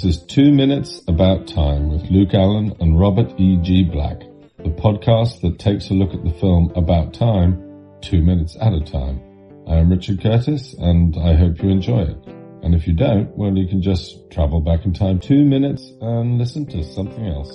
This 0.00 0.16
is 0.16 0.22
Two 0.22 0.50
Minutes 0.50 1.02
About 1.08 1.46
Time 1.46 1.90
with 1.90 2.10
Luke 2.10 2.32
Allen 2.32 2.72
and 2.80 2.98
Robert 2.98 3.38
E. 3.38 3.58
G. 3.60 3.84
Black, 3.84 4.20
the 4.56 4.70
podcast 4.70 5.42
that 5.42 5.58
takes 5.58 5.90
a 5.90 5.92
look 5.92 6.14
at 6.14 6.24
the 6.24 6.32
film 6.40 6.72
About 6.74 7.12
Time, 7.12 7.98
two 8.00 8.22
minutes 8.22 8.56
at 8.62 8.72
a 8.72 8.80
time. 8.80 9.20
I 9.68 9.76
am 9.76 9.90
Richard 9.90 10.22
Curtis 10.22 10.74
and 10.78 11.14
I 11.18 11.34
hope 11.34 11.62
you 11.62 11.68
enjoy 11.68 12.04
it. 12.04 12.16
And 12.62 12.74
if 12.74 12.86
you 12.86 12.94
don't, 12.94 13.28
well, 13.36 13.54
you 13.54 13.68
can 13.68 13.82
just 13.82 14.30
travel 14.30 14.62
back 14.62 14.86
in 14.86 14.94
time 14.94 15.20
two 15.20 15.44
minutes 15.44 15.92
and 16.00 16.38
listen 16.38 16.64
to 16.68 16.82
something 16.82 17.26
else. 17.26 17.52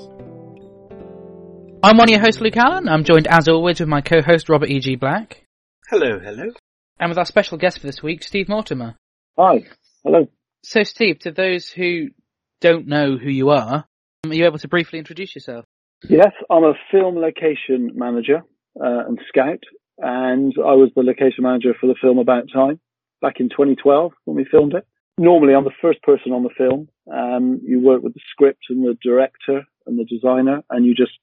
I'm 1.81 1.97
one 1.97 2.09
of 2.09 2.11
your 2.11 2.21
hosts, 2.21 2.41
Luke 2.41 2.57
Allen. 2.57 2.87
I'm 2.87 3.05
joined 3.05 3.25
as 3.27 3.47
always 3.47 3.79
with 3.79 3.89
my 3.89 4.01
co-host, 4.01 4.49
Robert 4.49 4.69
E.G. 4.69 4.97
Black. 4.97 5.47
Hello, 5.89 6.19
hello. 6.19 6.51
And 6.99 7.09
with 7.09 7.17
our 7.17 7.25
special 7.25 7.57
guest 7.57 7.79
for 7.79 7.87
this 7.87 8.03
week, 8.03 8.21
Steve 8.21 8.47
Mortimer. 8.49 8.97
Hi. 9.35 9.63
Hello. 10.03 10.27
So 10.61 10.83
Steve, 10.83 11.17
to 11.19 11.31
those 11.31 11.69
who 11.69 12.09
don't 12.65 12.87
know 12.87 13.15
who 13.15 13.29
you 13.29 13.51
are, 13.51 13.85
are 14.25 14.33
you 14.33 14.43
able 14.45 14.57
to 14.57 14.67
briefly 14.67 14.97
introduce 14.97 15.35
yourself? 15.35 15.65
Yes, 16.09 16.31
I'm 16.49 16.63
a 16.63 16.73
film 16.91 17.15
location 17.15 17.91
manager 17.93 18.41
uh, 18.83 19.05
and 19.07 19.19
scout, 19.27 19.59
and 19.99 20.51
I 20.57 20.73
was 20.73 20.89
the 20.95 21.03
location 21.03 21.43
manager 21.43 21.75
for 21.79 21.85
the 21.85 21.93
film 22.01 22.17
About 22.17 22.45
Time 22.51 22.79
back 23.21 23.35
in 23.39 23.49
2012 23.49 24.13
when 24.25 24.35
we 24.35 24.47
filmed 24.49 24.73
it. 24.73 24.83
Normally, 25.19 25.53
I'm 25.53 25.63
the 25.63 25.79
first 25.79 26.01
person 26.01 26.31
on 26.31 26.41
the 26.41 26.49
film. 26.57 26.89
Um, 27.13 27.61
you 27.63 27.79
work 27.79 28.01
with 28.01 28.15
the 28.15 28.19
script 28.31 28.63
and 28.69 28.83
the 28.83 28.97
director 28.99 29.63
and 29.85 29.99
the 29.99 30.03
designer, 30.03 30.63
and 30.71 30.87
you 30.87 30.95
just 30.95 31.13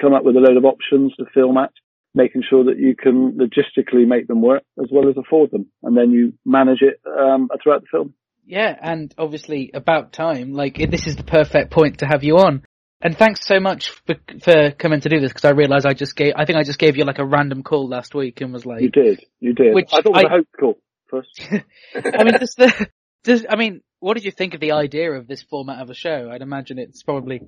come 0.00 0.14
up 0.14 0.24
with 0.24 0.34
a 0.34 0.40
load 0.40 0.56
of 0.56 0.64
options 0.64 1.14
to 1.14 1.26
film 1.32 1.58
at, 1.58 1.70
making 2.12 2.42
sure 2.42 2.64
that 2.64 2.80
you 2.80 2.96
can 2.96 3.38
logistically 3.38 4.04
make 4.04 4.26
them 4.26 4.42
work 4.42 4.64
as 4.82 4.88
well 4.90 5.08
as 5.08 5.16
afford 5.16 5.52
them, 5.52 5.66
and 5.84 5.96
then 5.96 6.10
you 6.10 6.32
manage 6.44 6.82
it 6.82 7.00
um, 7.06 7.48
throughout 7.62 7.82
the 7.82 7.88
film. 7.88 8.14
Yeah, 8.48 8.74
and 8.80 9.14
obviously 9.18 9.70
about 9.74 10.14
time. 10.14 10.54
Like 10.54 10.78
this 10.90 11.06
is 11.06 11.16
the 11.16 11.22
perfect 11.22 11.70
point 11.70 11.98
to 11.98 12.06
have 12.06 12.24
you 12.24 12.38
on. 12.38 12.64
And 13.00 13.16
thanks 13.16 13.46
so 13.46 13.60
much 13.60 13.90
for, 14.06 14.16
for 14.40 14.70
coming 14.72 15.00
to 15.02 15.08
do 15.08 15.20
this 15.20 15.30
because 15.30 15.44
I 15.44 15.50
realised 15.50 15.86
I 15.86 15.92
just 15.92 16.16
gave. 16.16 16.32
I 16.34 16.46
think 16.46 16.58
I 16.58 16.64
just 16.64 16.78
gave 16.78 16.96
you 16.96 17.04
like 17.04 17.18
a 17.18 17.26
random 17.26 17.62
call 17.62 17.86
last 17.88 18.14
week 18.14 18.40
and 18.40 18.52
was 18.52 18.64
like, 18.64 18.80
You 18.80 18.90
did, 18.90 19.22
you 19.38 19.52
did. 19.52 19.74
Which 19.74 19.90
I 19.92 20.00
thought 20.00 20.06
it 20.06 20.12
was 20.12 20.24
I- 20.24 20.26
a 20.26 20.30
hope 20.30 20.48
call 20.58 20.78
first. 21.08 21.40
I 21.94 22.24
mean, 22.24 22.38
just 22.40 22.56
the, 22.56 22.88
just, 23.24 23.46
I 23.50 23.56
mean, 23.56 23.82
what 24.00 24.14
did 24.14 24.24
you 24.24 24.32
think 24.32 24.54
of 24.54 24.60
the 24.60 24.72
idea 24.72 25.12
of 25.12 25.28
this 25.28 25.42
format 25.42 25.82
of 25.82 25.90
a 25.90 25.94
show? 25.94 26.30
I'd 26.32 26.42
imagine 26.42 26.78
it's 26.78 27.02
probably 27.02 27.42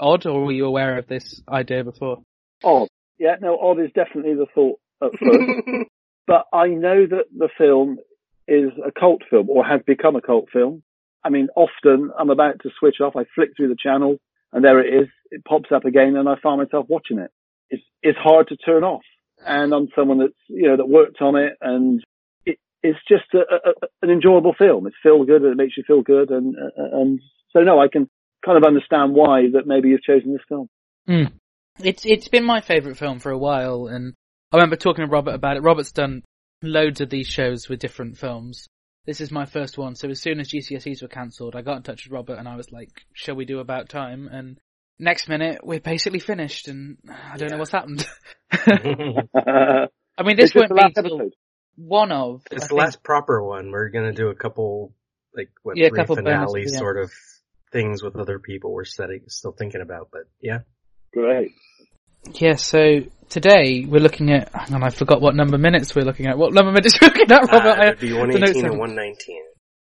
odd, 0.00 0.26
or 0.26 0.46
were 0.46 0.52
you 0.52 0.64
aware 0.64 0.98
of 0.98 1.06
this 1.06 1.42
idea 1.48 1.84
before? 1.84 2.22
odd. 2.64 2.88
Yeah, 3.18 3.34
no, 3.40 3.58
odd 3.60 3.80
is 3.80 3.90
definitely 3.94 4.34
the 4.34 4.46
thought 4.54 4.80
at 5.02 5.10
first. 5.10 5.90
but 6.26 6.46
I 6.52 6.68
know 6.68 7.06
that 7.06 7.24
the 7.36 7.50
film 7.58 7.98
is 8.48 8.70
a 8.84 8.90
cult 8.98 9.22
film 9.30 9.48
or 9.50 9.64
has 9.64 9.80
become 9.86 10.16
a 10.16 10.20
cult 10.20 10.48
film. 10.52 10.82
I 11.24 11.30
mean, 11.30 11.48
often 11.56 12.10
I'm 12.18 12.30
about 12.30 12.60
to 12.62 12.70
switch 12.78 12.96
off. 13.00 13.14
I 13.16 13.24
flick 13.34 13.50
through 13.56 13.68
the 13.68 13.76
channel 13.80 14.18
and 14.52 14.64
there 14.64 14.80
it 14.80 15.02
is. 15.02 15.08
It 15.30 15.44
pops 15.44 15.70
up 15.74 15.84
again 15.84 16.16
and 16.16 16.28
I 16.28 16.34
find 16.42 16.58
myself 16.58 16.86
watching 16.88 17.18
it. 17.18 17.30
It's, 17.70 17.82
it's 18.02 18.18
hard 18.18 18.48
to 18.48 18.56
turn 18.56 18.84
off. 18.84 19.02
And 19.46 19.72
I'm 19.72 19.88
someone 19.94 20.18
that's, 20.18 20.32
you 20.48 20.68
know, 20.68 20.76
that 20.76 20.88
worked 20.88 21.20
on 21.20 21.36
it 21.36 21.52
and 21.60 22.02
it, 22.44 22.58
it's 22.82 22.98
just 23.08 23.32
a, 23.34 23.38
a, 23.38 23.72
an 24.02 24.10
enjoyable 24.10 24.54
film. 24.58 24.86
It's 24.86 24.96
feel 25.02 25.24
good 25.24 25.42
and 25.42 25.52
it 25.52 25.56
makes 25.56 25.76
you 25.76 25.84
feel 25.86 26.02
good. 26.02 26.30
And, 26.30 26.56
uh, 26.56 26.98
and 26.98 27.20
so 27.52 27.60
no, 27.60 27.80
I 27.80 27.88
can 27.88 28.08
kind 28.44 28.56
of 28.56 28.64
understand 28.64 29.14
why 29.14 29.42
that 29.52 29.66
maybe 29.66 29.88
you've 29.88 30.02
chosen 30.02 30.32
this 30.32 30.42
film. 30.48 30.68
It's 31.80 32.04
it's 32.04 32.28
been 32.28 32.44
my 32.44 32.60
favourite 32.60 32.98
film 32.98 33.20
for 33.20 33.30
a 33.30 33.38
while, 33.38 33.86
and 33.86 34.14
I 34.52 34.56
remember 34.56 34.76
talking 34.76 35.04
to 35.04 35.10
Robert 35.10 35.34
about 35.34 35.56
it. 35.56 35.62
Robert's 35.62 35.92
done 35.92 36.22
loads 36.62 37.00
of 37.00 37.10
these 37.10 37.26
shows 37.26 37.68
with 37.68 37.80
different 37.80 38.18
films. 38.18 38.66
This 39.06 39.20
is 39.20 39.30
my 39.30 39.46
first 39.46 39.78
one, 39.78 39.94
so 39.94 40.08
as 40.10 40.20
soon 40.20 40.38
as 40.40 40.48
GCSEs 40.50 41.00
were 41.02 41.08
cancelled, 41.08 41.56
I 41.56 41.62
got 41.62 41.78
in 41.78 41.82
touch 41.82 42.04
with 42.04 42.12
Robert 42.12 42.38
and 42.38 42.46
I 42.48 42.56
was 42.56 42.70
like, 42.70 42.90
"Shall 43.14 43.36
we 43.36 43.46
do 43.46 43.58
About 43.60 43.88
Time?" 43.88 44.28
And 44.30 44.58
next 44.98 45.28
minute, 45.28 45.60
we're 45.64 45.80
basically 45.80 46.18
finished, 46.18 46.68
and 46.68 46.98
I 47.08 47.38
don't 47.38 47.50
know 47.50 47.56
what's 47.58 47.72
happened. 47.72 48.06
I 48.52 50.22
mean, 50.24 50.36
this 50.36 50.52
just 50.52 50.56
won't 50.56 50.68
the 50.68 50.74
be 50.74 50.82
episode. 51.08 51.34
one 51.76 52.12
of. 52.12 52.42
I 52.50 52.56
it's 52.56 52.64
the 52.64 52.68
think- 52.68 52.80
last 52.80 53.02
proper 53.02 53.42
one. 53.42 53.70
We're 53.70 53.88
gonna 53.88 54.12
do 54.12 54.28
a 54.28 54.34
couple, 54.34 54.92
like, 55.34 55.50
what, 55.62 55.76
Yeah, 55.78 55.86
a 55.86 55.88
three 55.90 55.98
couple 55.98 56.16
finale 56.16 56.66
sort 56.68 56.98
of 56.98 57.10
things 57.72 58.02
with 58.02 58.16
other 58.16 58.38
people 58.38 58.72
we're 58.72 58.84
setting, 58.84 59.22
still 59.28 59.52
thinking 59.52 59.80
about, 59.80 60.08
but 60.12 60.22
yeah. 60.40 60.60
Great. 61.14 61.52
Yeah, 62.34 62.54
so 62.56 63.00
today 63.28 63.84
we're 63.88 64.00
looking 64.00 64.30
at, 64.30 64.50
hang 64.52 64.74
on, 64.74 64.82
I 64.82 64.90
forgot 64.90 65.20
what 65.20 65.34
number 65.34 65.58
minutes 65.58 65.94
we're 65.94 66.04
looking 66.04 66.26
at. 66.26 66.36
What 66.38 66.52
number 66.52 66.72
minutes 66.78 66.98
we're 67.00 67.08
looking 67.08 67.30
at, 67.30 67.50
Robert? 67.52 67.78
Uh, 67.80 67.86
it'd 67.88 68.00
be 68.00 68.08
the 68.10 68.14
notes 68.38 68.56
118 68.56 68.64
and 68.66 68.78
119. 68.78 69.42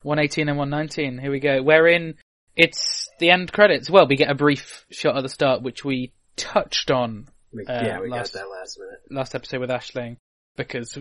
118 0.04 0.50
and 0.50 0.58
119. 0.58 1.18
Here 1.20 1.32
we 1.32 1.40
go. 1.40 1.62
Wherein 1.62 2.16
it's 2.56 3.10
the 3.20 3.30
end 3.30 3.52
credits. 3.52 3.90
Well, 3.90 4.08
we 4.08 4.16
get 4.16 4.30
a 4.30 4.36
brief 4.36 4.86
shot 4.92 5.16
at 5.18 5.24
the 5.24 5.30
start, 5.30 5.62
which 5.62 5.84
we 5.86 6.12
touched 6.36 6.92
on 6.92 7.28
We- 7.52 7.66
Uh, 7.66 7.86
yeah, 7.86 8.00
we 8.00 8.10
last- 8.10 8.34
got 8.34 8.42
that 8.42 8.50
last 8.50 8.80
minute. 8.80 9.00
last 9.12 9.36
episode 9.36 9.60
with 9.62 9.70
Ashling 9.70 10.18
because, 10.58 10.98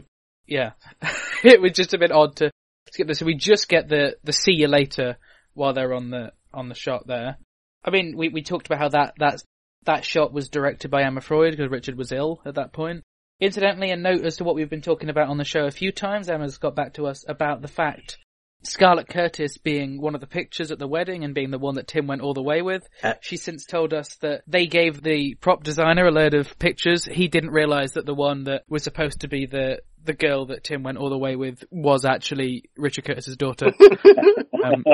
yeah, 0.47 0.73
it 1.45 1.61
was 1.61 1.73
just 1.73 1.95
a 1.95 1.99
bit 1.99 2.13
odd 2.13 2.37
to 2.37 2.51
skip 2.91 3.07
this. 3.09 3.19
So 3.19 3.27
we 3.27 3.35
just 3.37 3.69
get 3.69 3.89
the 3.89 4.17
the 4.23 4.33
see 4.33 4.53
you 4.53 4.69
later 4.69 5.17
while 5.55 5.73
they're 5.73 5.95
on 5.95 6.11
the 6.11 6.33
on 6.53 6.69
the 6.69 6.75
shot 6.75 7.07
there. 7.07 7.39
I 7.85 7.91
mean, 7.91 8.17
we 8.17 8.29
we 8.29 8.43
talked 8.43 8.67
about 8.67 8.79
how 8.79 8.89
that 8.91 9.15
that 9.19 9.43
that 9.85 10.05
shot 10.05 10.33
was 10.33 10.49
directed 10.49 10.91
by 10.91 11.03
Emma 11.03 11.21
Freud 11.21 11.53
because 11.53 11.71
Richard 11.71 11.97
was 11.97 12.13
ill 12.13 12.41
at 12.45 12.57
that 12.57 12.73
point. 12.73 13.03
Incidentally, 13.41 13.91
a 13.91 13.97
note 13.97 14.25
as 14.25 14.37
to 14.37 14.45
what 14.45 14.55
we've 14.55 14.71
been 14.71 14.83
talking 14.83 15.09
about 15.09 15.29
on 15.29 15.39
the 15.39 15.45
show 15.45 15.65
a 15.65 15.71
few 15.71 15.91
times. 15.91 16.29
Emma's 16.29 16.59
got 16.59 16.77
back 16.77 16.95
to 16.95 17.07
us 17.07 17.25
about 17.27 17.61
the 17.61 17.69
fact 17.69 18.19
Scarlett 18.65 19.09
Curtis 19.09 19.59
being 19.59 20.01
one 20.01 20.15
of 20.15 20.21
the 20.21 20.27
pictures 20.27 20.71
at 20.71 20.79
the 20.79 20.87
wedding 20.87 21.25
and 21.25 21.35
being 21.35 21.51
the 21.51 21.59
one 21.59 21.75
that 21.75 21.89
Tim 21.89 22.07
went 22.07 22.23
all 22.23 22.35
the 22.35 22.43
way 22.43 22.63
with. 22.63 22.89
Uh, 23.03 23.15
She's 23.21 23.43
since 23.43 23.67
told 23.67 23.93
us 23.93 24.17
that 24.17 24.43
they 24.47 24.67
gave 24.67 25.03
the 25.03 25.35
prop 25.35 25.65
designer 25.65 26.07
a 26.07 26.13
load 26.13 26.35
of 26.35 26.59
pictures. 26.59 27.05
He 27.05 27.29
didn't 27.29 27.51
realise 27.51 27.93
that 27.93 28.07
the 28.07 28.15
one 28.15 28.45
that 28.45 28.63
was 28.69 28.85
supposed 28.85 29.21
to 29.21 29.29
be 29.29 29.47
the 29.47 29.81
the 30.05 30.13
girl 30.13 30.47
that 30.47 30.65
Tim 30.65 30.83
went 30.83 30.99
all 30.99 31.11
the 31.11 31.19
way 31.19 31.37
with 31.37 31.63
was 31.71 32.05
actually 32.05 32.65
Richard 32.77 33.05
Curtis's 33.05 33.37
daughter. 33.37 33.67
um, 34.65 34.85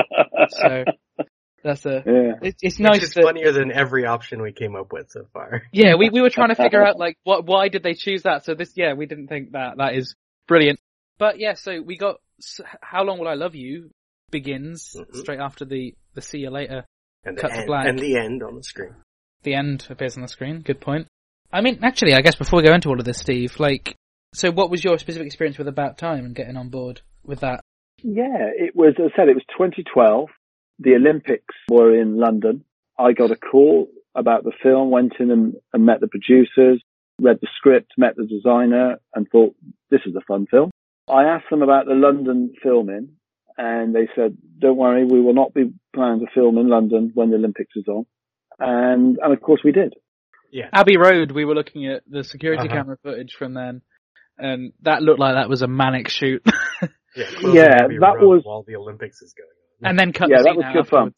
so 0.50 0.84
that's 1.62 1.84
a. 1.86 2.02
Yeah. 2.06 2.32
It, 2.42 2.56
it's 2.62 2.78
Which 2.78 2.80
nice 2.80 3.02
is 3.02 3.14
that 3.14 3.24
funnier 3.24 3.52
than 3.52 3.72
every 3.72 4.06
option 4.06 4.40
we 4.42 4.52
came 4.52 4.76
up 4.76 4.92
with 4.92 5.10
so 5.10 5.26
far. 5.32 5.62
yeah, 5.72 5.94
we 5.96 6.10
we 6.10 6.20
were 6.20 6.30
trying 6.30 6.48
to 6.50 6.54
figure 6.62 6.84
out 6.84 6.98
like 6.98 7.16
what 7.24 7.46
why 7.46 7.68
did 7.68 7.82
they 7.82 7.94
choose 7.94 8.22
that? 8.22 8.44
So 8.44 8.54
this 8.54 8.72
yeah, 8.76 8.94
we 8.94 9.06
didn't 9.06 9.28
think 9.28 9.52
that. 9.52 9.76
That 9.78 9.94
is 9.94 10.14
brilliant. 10.46 10.78
But 11.18 11.38
yeah, 11.40 11.54
so 11.54 11.80
we 11.82 11.96
got 11.96 12.16
S- 12.40 12.60
How 12.80 13.02
Long 13.04 13.18
Will 13.18 13.28
I 13.28 13.34
Love 13.34 13.54
You 13.54 13.90
begins 14.30 14.94
Mhm. 14.96 15.16
straight 15.16 15.40
after 15.40 15.64
the 15.64 15.94
the 16.14 16.22
See 16.22 16.38
You 16.38 16.50
Later. 16.50 16.84
And 17.24 17.36
the, 17.36 17.40
Cut 17.42 17.48
to 17.50 17.56
end, 17.58 17.66
black. 17.66 17.86
and 17.86 17.98
the 17.98 18.16
end 18.16 18.42
on 18.42 18.54
the 18.54 18.62
screen. 18.62 18.94
The 19.42 19.54
end 19.54 19.86
appears 19.90 20.16
on 20.16 20.22
the 20.22 20.28
screen. 20.28 20.60
Good 20.60 20.80
point. 20.80 21.08
I 21.52 21.60
mean, 21.62 21.80
actually, 21.82 22.14
I 22.14 22.20
guess 22.20 22.36
before 22.36 22.58
we 22.60 22.66
go 22.66 22.74
into 22.74 22.88
all 22.88 22.98
of 22.98 23.04
this, 23.04 23.18
Steve, 23.18 23.58
like, 23.58 23.96
so 24.34 24.50
what 24.52 24.70
was 24.70 24.84
your 24.84 24.98
specific 24.98 25.26
experience 25.26 25.58
with 25.58 25.66
About 25.68 25.98
Time 25.98 26.24
and 26.24 26.34
getting 26.34 26.56
on 26.56 26.68
board 26.68 27.00
with 27.24 27.40
that? 27.40 27.60
Yeah, 28.02 28.50
it 28.54 28.76
was, 28.76 28.94
as 28.98 29.10
I 29.12 29.16
said, 29.16 29.28
it 29.28 29.34
was 29.34 29.44
2012. 29.56 30.28
The 30.78 30.94
Olympics 30.94 31.54
were 31.70 31.94
in 31.98 32.18
London. 32.18 32.64
I 32.98 33.12
got 33.12 33.30
a 33.30 33.36
call 33.36 33.88
about 34.14 34.44
the 34.44 34.52
film, 34.62 34.90
went 34.90 35.14
in 35.20 35.30
and, 35.30 35.54
and 35.72 35.86
met 35.86 36.00
the 36.00 36.08
producers, 36.08 36.82
read 37.20 37.38
the 37.40 37.48
script, 37.56 37.92
met 37.96 38.16
the 38.16 38.26
designer 38.26 38.96
and 39.14 39.28
thought, 39.30 39.54
this 39.90 40.00
is 40.06 40.14
a 40.16 40.20
fun 40.26 40.46
film. 40.50 40.70
I 41.08 41.24
asked 41.24 41.46
them 41.50 41.62
about 41.62 41.86
the 41.86 41.94
London 41.94 42.52
filming 42.62 43.10
and 43.56 43.94
they 43.94 44.08
said, 44.14 44.36
don't 44.58 44.76
worry, 44.76 45.04
we 45.04 45.20
will 45.20 45.34
not 45.34 45.54
be 45.54 45.72
planning 45.94 46.20
to 46.20 46.26
film 46.32 46.58
in 46.58 46.68
London 46.68 47.10
when 47.14 47.30
the 47.30 47.36
Olympics 47.36 47.74
is 47.76 47.86
on. 47.88 48.06
And, 48.60 49.18
and 49.22 49.32
of 49.32 49.40
course 49.40 49.60
we 49.64 49.72
did. 49.72 49.94
Yeah. 50.52 50.68
Abbey 50.72 50.96
Road, 50.96 51.32
we 51.32 51.44
were 51.44 51.54
looking 51.54 51.86
at 51.88 52.02
the 52.08 52.24
security 52.24 52.64
Uh-huh. 52.68 52.74
camera 52.76 52.96
footage 53.02 53.34
from 53.38 53.54
then, 53.54 53.82
and 54.38 54.72
that 54.82 55.02
looked 55.02 55.20
like 55.20 55.34
that 55.34 55.48
was 55.48 55.62
a 55.62 55.68
manic 55.68 56.08
shoot. 56.08 56.42
Yeah, 57.16 57.24
Yeah, 57.52 57.86
that 58.00 58.16
Road 58.20 58.28
was- 58.28 58.42
while 58.44 58.62
the 58.66 58.76
Olympics 58.76 59.22
is 59.22 59.34
going 59.34 59.48
on. 59.48 59.57
And 59.82 59.98
then 59.98 60.12
cut 60.12 60.28
Yeah, 60.30 60.38
the 60.38 60.44
that 60.44 60.54
scene 60.54 60.64
was 60.64 60.72
good 60.72 60.88
fun. 60.88 61.14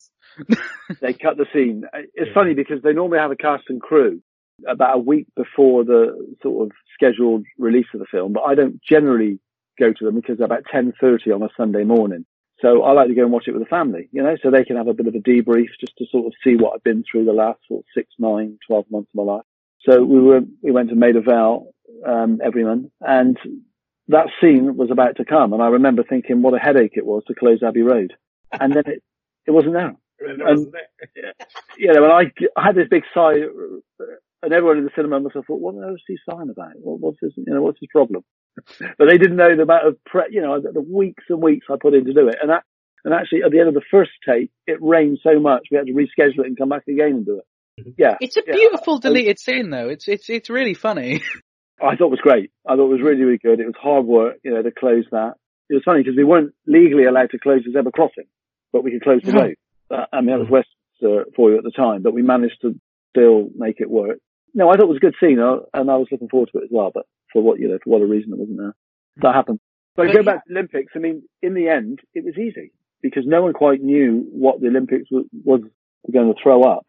they 1.00 1.12
cut 1.12 1.36
the 1.36 1.46
scene. 1.52 1.84
It's 2.14 2.32
funny 2.32 2.54
because 2.54 2.82
they 2.82 2.92
normally 2.92 3.18
have 3.18 3.30
a 3.30 3.36
cast 3.36 3.64
and 3.68 3.80
crew 3.80 4.22
about 4.68 4.96
a 4.96 4.98
week 4.98 5.26
before 5.36 5.84
the 5.84 6.36
sort 6.42 6.66
of 6.66 6.72
scheduled 6.94 7.46
release 7.58 7.86
of 7.94 8.00
the 8.00 8.06
film, 8.10 8.32
but 8.32 8.42
I 8.42 8.54
don't 8.54 8.80
generally 8.82 9.38
go 9.78 9.92
to 9.92 10.04
them 10.04 10.14
because 10.14 10.38
they're 10.38 10.46
about 10.46 10.64
10.30 10.72 11.34
on 11.34 11.42
a 11.42 11.48
Sunday 11.56 11.84
morning. 11.84 12.26
So 12.60 12.82
I 12.82 12.92
like 12.92 13.08
to 13.08 13.14
go 13.14 13.22
and 13.22 13.32
watch 13.32 13.48
it 13.48 13.52
with 13.52 13.62
the 13.62 13.68
family, 13.68 14.08
you 14.12 14.22
know, 14.22 14.36
so 14.42 14.50
they 14.50 14.64
can 14.64 14.76
have 14.76 14.88
a 14.88 14.92
bit 14.92 15.06
of 15.06 15.14
a 15.14 15.18
debrief 15.18 15.68
just 15.80 15.96
to 15.96 16.04
sort 16.10 16.26
of 16.26 16.34
see 16.44 16.56
what 16.56 16.74
I've 16.74 16.84
been 16.84 17.04
through 17.10 17.24
the 17.24 17.32
last 17.32 17.60
sort 17.66 17.80
of 17.80 17.84
six, 17.94 18.10
nine, 18.18 18.58
12 18.66 18.84
months 18.90 19.10
of 19.14 19.26
my 19.26 19.32
life. 19.32 19.44
So 19.88 20.04
we 20.04 20.20
were, 20.20 20.40
we 20.62 20.70
went 20.70 20.90
to 20.90 20.94
Maida 20.94 21.22
Vale, 21.22 21.72
um, 22.06 22.38
Everyman, 22.44 22.90
and 23.00 23.38
that 24.08 24.26
scene 24.40 24.76
was 24.76 24.90
about 24.90 25.16
to 25.16 25.24
come. 25.24 25.54
And 25.54 25.62
I 25.62 25.68
remember 25.68 26.02
thinking 26.02 26.42
what 26.42 26.54
a 26.54 26.58
headache 26.58 26.92
it 26.96 27.06
was 27.06 27.22
to 27.28 27.34
close 27.34 27.62
Abbey 27.62 27.82
Road. 27.82 28.12
And 28.58 28.72
then 28.74 28.82
it, 28.86 29.02
it 29.46 29.50
wasn't 29.50 29.74
there 29.74 29.94
And 30.20 30.40
it 30.40 30.46
and- 30.46 30.58
wasn't 30.58 30.72
there. 30.72 31.32
you 31.78 31.92
know, 31.92 32.04
and 32.04 32.12
I, 32.12 32.60
I 32.60 32.66
had 32.66 32.76
this 32.76 32.88
big 32.90 33.04
sigh, 33.14 33.34
uh, 33.40 34.04
and 34.42 34.52
everyone 34.52 34.78
in 34.78 34.84
the 34.84 34.90
cinema 34.96 35.20
must 35.20 35.34
have 35.36 35.44
thought, 35.46 35.60
what 35.60 35.74
the 35.74 35.82
hell 35.82 35.94
is 35.94 36.02
he 36.06 36.16
sighing 36.28 36.50
about? 36.50 36.72
What, 36.80 37.00
what's 37.00 37.18
his, 37.20 37.32
you 37.36 37.52
know, 37.52 37.62
what's 37.62 37.78
his 37.80 37.88
problem? 37.92 38.24
but 38.98 39.06
they 39.08 39.18
didn't 39.18 39.36
know 39.36 39.54
the 39.54 39.62
amount 39.62 39.86
of, 39.86 40.04
pre- 40.04 40.28
you 40.30 40.40
know, 40.42 40.60
the, 40.60 40.72
the 40.72 40.80
weeks 40.80 41.24
and 41.28 41.42
weeks 41.42 41.66
I 41.70 41.76
put 41.80 41.94
in 41.94 42.04
to 42.06 42.12
do 42.14 42.28
it. 42.28 42.36
And 42.40 42.50
that, 42.50 42.64
And 43.04 43.14
actually, 43.14 43.42
at 43.44 43.50
the 43.50 43.58
end 43.60 43.68
of 43.68 43.74
the 43.74 43.82
first 43.90 44.10
take, 44.28 44.50
it 44.66 44.78
rained 44.80 45.18
so 45.22 45.38
much 45.40 45.68
we 45.70 45.76
had 45.76 45.86
to 45.86 45.92
reschedule 45.92 46.40
it 46.40 46.46
and 46.46 46.58
come 46.58 46.68
back 46.70 46.86
again 46.88 47.12
and 47.12 47.26
do 47.26 47.38
it. 47.40 47.94
Yeah, 47.96 48.16
It's 48.20 48.36
a 48.36 48.42
beautiful 48.42 48.96
I- 48.96 49.00
deleted 49.00 49.38
scene 49.38 49.70
though. 49.70 49.88
It's 49.88 50.06
it's 50.06 50.28
it's 50.28 50.50
really 50.50 50.74
funny. 50.74 51.22
I 51.82 51.96
thought 51.96 52.08
it 52.08 52.10
was 52.10 52.20
great. 52.20 52.50
I 52.68 52.76
thought 52.76 52.90
it 52.90 52.92
was 52.92 53.00
really, 53.00 53.22
really 53.22 53.38
good. 53.38 53.58
It 53.58 53.64
was 53.66 53.74
hard 53.80 54.04
work, 54.04 54.36
you 54.44 54.50
know, 54.52 54.60
to 54.62 54.70
close 54.70 55.04
that. 55.12 55.34
It 55.70 55.74
was 55.74 55.82
funny 55.84 56.02
because 56.02 56.16
we 56.16 56.24
weren't 56.24 56.52
legally 56.66 57.04
allowed 57.04 57.30
to 57.30 57.38
close 57.38 57.62
the 57.64 57.72
zebra 57.72 57.90
crossing, 57.92 58.26
but 58.72 58.84
we 58.84 58.92
could 58.92 59.02
close 59.02 59.22
the 59.22 59.32
road. 59.32 59.54
Uh, 59.90 60.06
I 60.12 60.20
mean, 60.20 60.30
that 60.30 60.38
was 60.38 60.48
Westminster 60.48 61.30
for 61.34 61.50
you 61.50 61.58
at 61.58 61.64
the 61.64 61.70
time, 61.70 62.02
but 62.02 62.14
we 62.14 62.22
managed 62.22 62.60
to 62.62 62.78
still 63.10 63.48
make 63.56 63.80
it 63.80 63.90
work. 63.90 64.18
No, 64.54 64.68
I 64.68 64.74
thought 64.74 64.84
it 64.84 64.88
was 64.88 64.96
a 64.96 65.00
good 65.00 65.14
scene, 65.20 65.38
uh, 65.38 65.58
and 65.74 65.90
I 65.90 65.96
was 65.96 66.08
looking 66.10 66.28
forward 66.28 66.50
to 66.52 66.58
it 66.58 66.64
as 66.64 66.70
well. 66.70 66.90
But 66.92 67.06
for 67.32 67.42
what 67.42 67.58
you 67.58 67.68
know, 67.68 67.78
for 67.82 67.90
what 67.90 68.02
a 68.02 68.06
reason 68.06 68.32
it 68.32 68.38
wasn't 68.38 68.58
there. 68.58 68.74
That 69.22 69.34
happened. 69.34 69.60
But, 69.96 70.06
But 70.06 70.14
go 70.14 70.22
back 70.22 70.44
to 70.44 70.52
the 70.52 70.58
Olympics. 70.58 70.92
I 70.94 70.98
mean, 70.98 71.22
in 71.42 71.54
the 71.54 71.68
end, 71.68 72.00
it 72.14 72.24
was 72.24 72.38
easy 72.38 72.72
because 73.02 73.24
no 73.26 73.42
one 73.42 73.52
quite 73.52 73.82
knew 73.82 74.26
what 74.30 74.60
the 74.60 74.68
Olympics 74.68 75.10
was, 75.10 75.24
was 75.44 75.60
going 76.12 76.32
to 76.32 76.40
throw 76.42 76.62
up. 76.62 76.86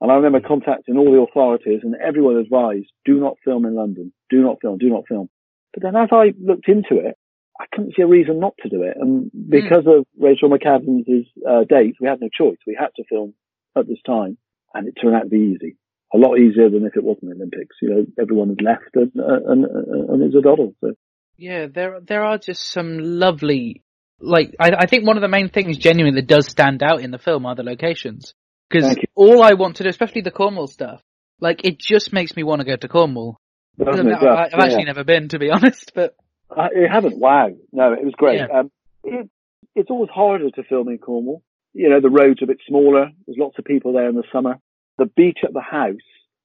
And 0.00 0.10
I 0.10 0.16
remember 0.16 0.46
contacting 0.46 0.98
all 0.98 1.10
the 1.10 1.20
authorities 1.20 1.80
and 1.82 1.94
everyone 1.96 2.36
advised, 2.36 2.90
do 3.04 3.18
not 3.20 3.38
film 3.44 3.64
in 3.64 3.74
London. 3.74 4.12
Do 4.28 4.42
not 4.42 4.60
film, 4.60 4.78
do 4.78 4.90
not 4.90 5.04
film. 5.08 5.28
But 5.72 5.82
then 5.82 5.96
as 5.96 6.08
I 6.12 6.34
looked 6.40 6.68
into 6.68 6.98
it, 6.98 7.16
I 7.60 7.66
couldn't 7.70 7.94
see 7.96 8.02
a 8.02 8.06
reason 8.06 8.40
not 8.40 8.54
to 8.62 8.68
do 8.68 8.82
it. 8.82 8.96
And 9.00 9.30
because 9.48 9.84
of 9.86 10.06
Rachel 10.18 10.50
McAdams' 10.50 11.28
uh, 11.48 11.64
dates, 11.68 11.98
we 12.00 12.08
had 12.08 12.20
no 12.20 12.28
choice. 12.28 12.58
We 12.66 12.76
had 12.78 12.90
to 12.96 13.04
film 13.08 13.34
at 13.76 13.86
this 13.86 14.02
time 14.04 14.38
and 14.74 14.88
it 14.88 14.94
turned 15.00 15.14
out 15.14 15.22
to 15.24 15.28
be 15.28 15.54
easy. 15.56 15.76
A 16.12 16.18
lot 16.18 16.36
easier 16.36 16.68
than 16.70 16.84
if 16.84 16.96
it 16.96 17.04
wasn't 17.04 17.30
the 17.30 17.36
Olympics. 17.36 17.76
You 17.80 17.90
know, 17.90 18.06
everyone 18.20 18.48
had 18.50 18.62
left 18.62 18.94
and, 18.94 19.12
uh, 19.18 19.50
and, 19.50 19.64
uh, 19.64 20.12
and 20.12 20.22
it 20.22 20.26
was 20.26 20.36
a 20.38 20.42
doddle. 20.42 20.74
So 20.80 20.94
Yeah, 21.36 21.66
there 21.72 22.00
there 22.00 22.24
are 22.24 22.38
just 22.38 22.70
some 22.70 22.98
lovely, 22.98 23.82
like 24.20 24.54
I, 24.60 24.70
I 24.80 24.86
think 24.86 25.06
one 25.06 25.16
of 25.16 25.22
the 25.22 25.28
main 25.28 25.48
things 25.48 25.76
genuinely 25.78 26.20
that 26.20 26.28
does 26.28 26.48
stand 26.48 26.82
out 26.82 27.00
in 27.00 27.10
the 27.10 27.18
film 27.18 27.46
are 27.46 27.54
the 27.54 27.62
locations. 27.62 28.34
Because 28.70 28.96
all 29.14 29.42
I 29.42 29.54
want 29.54 29.76
to 29.76 29.84
do, 29.84 29.88
especially 29.88 30.22
the 30.22 30.30
Cornwall 30.30 30.66
stuff, 30.66 31.00
like 31.40 31.64
it 31.64 31.78
just 31.78 32.12
makes 32.12 32.34
me 32.34 32.42
want 32.42 32.60
to 32.60 32.64
go 32.66 32.76
to 32.76 32.88
Cornwall. 32.88 33.38
doesn't? 33.78 34.12
I've, 34.12 34.22
I've 34.22 34.52
Yeah. 34.52 34.64
actually 34.64 34.84
never 34.84 35.04
been, 35.04 35.28
to 35.28 35.38
be 35.38 35.50
honest, 35.52 35.92
but 35.94 36.16
I, 36.50 36.68
it 36.72 36.90
haven't. 36.90 37.18
Wow. 37.18 37.50
No, 37.72 37.92
it 37.92 38.04
was 38.04 38.14
great. 38.16 38.38
Yeah. 38.38 38.58
Um, 38.58 38.70
it, 39.02 39.30
it's 39.74 39.90
always 39.90 40.10
harder 40.10 40.50
to 40.50 40.62
film 40.64 40.88
in 40.88 40.98
Cornwall. 40.98 41.42
You 41.72 41.88
know, 41.88 42.00
the 42.00 42.10
roads 42.10 42.40
are 42.40 42.44
a 42.44 42.48
bit 42.48 42.60
smaller. 42.68 43.10
There's 43.26 43.38
lots 43.38 43.58
of 43.58 43.64
people 43.64 43.92
there 43.92 44.08
in 44.08 44.14
the 44.14 44.24
summer. 44.32 44.56
The 44.98 45.06
beach 45.06 45.38
at 45.42 45.52
the 45.52 45.60
house 45.60 45.96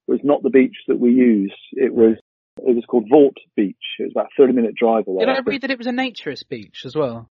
was 0.07 0.19
not 0.24 0.42
the 0.42 0.50
beach 0.50 0.75
that 0.88 1.00
we 1.00 1.12
used. 1.12 1.54
It 1.74 1.94
was, 1.94 2.16
it 2.57 2.75
was 2.75 2.84
called 2.88 3.06
Vault 3.10 3.36
Beach. 3.56 3.75
It 4.00 4.04
was 4.04 4.13
about 4.16 4.28
a 4.38 4.42
30 4.42 4.54
minute 4.54 4.75
drive 4.75 5.07
away. 5.07 5.25
did 5.25 5.30
I 5.30 5.42
read 5.42 5.62
that 5.62 5.72
it 5.72 5.78
was 5.78 5.88
a 5.88 5.92
naturist 5.92 6.50
beach 6.50 6.81
as 6.86 6.95
well? 6.95 7.30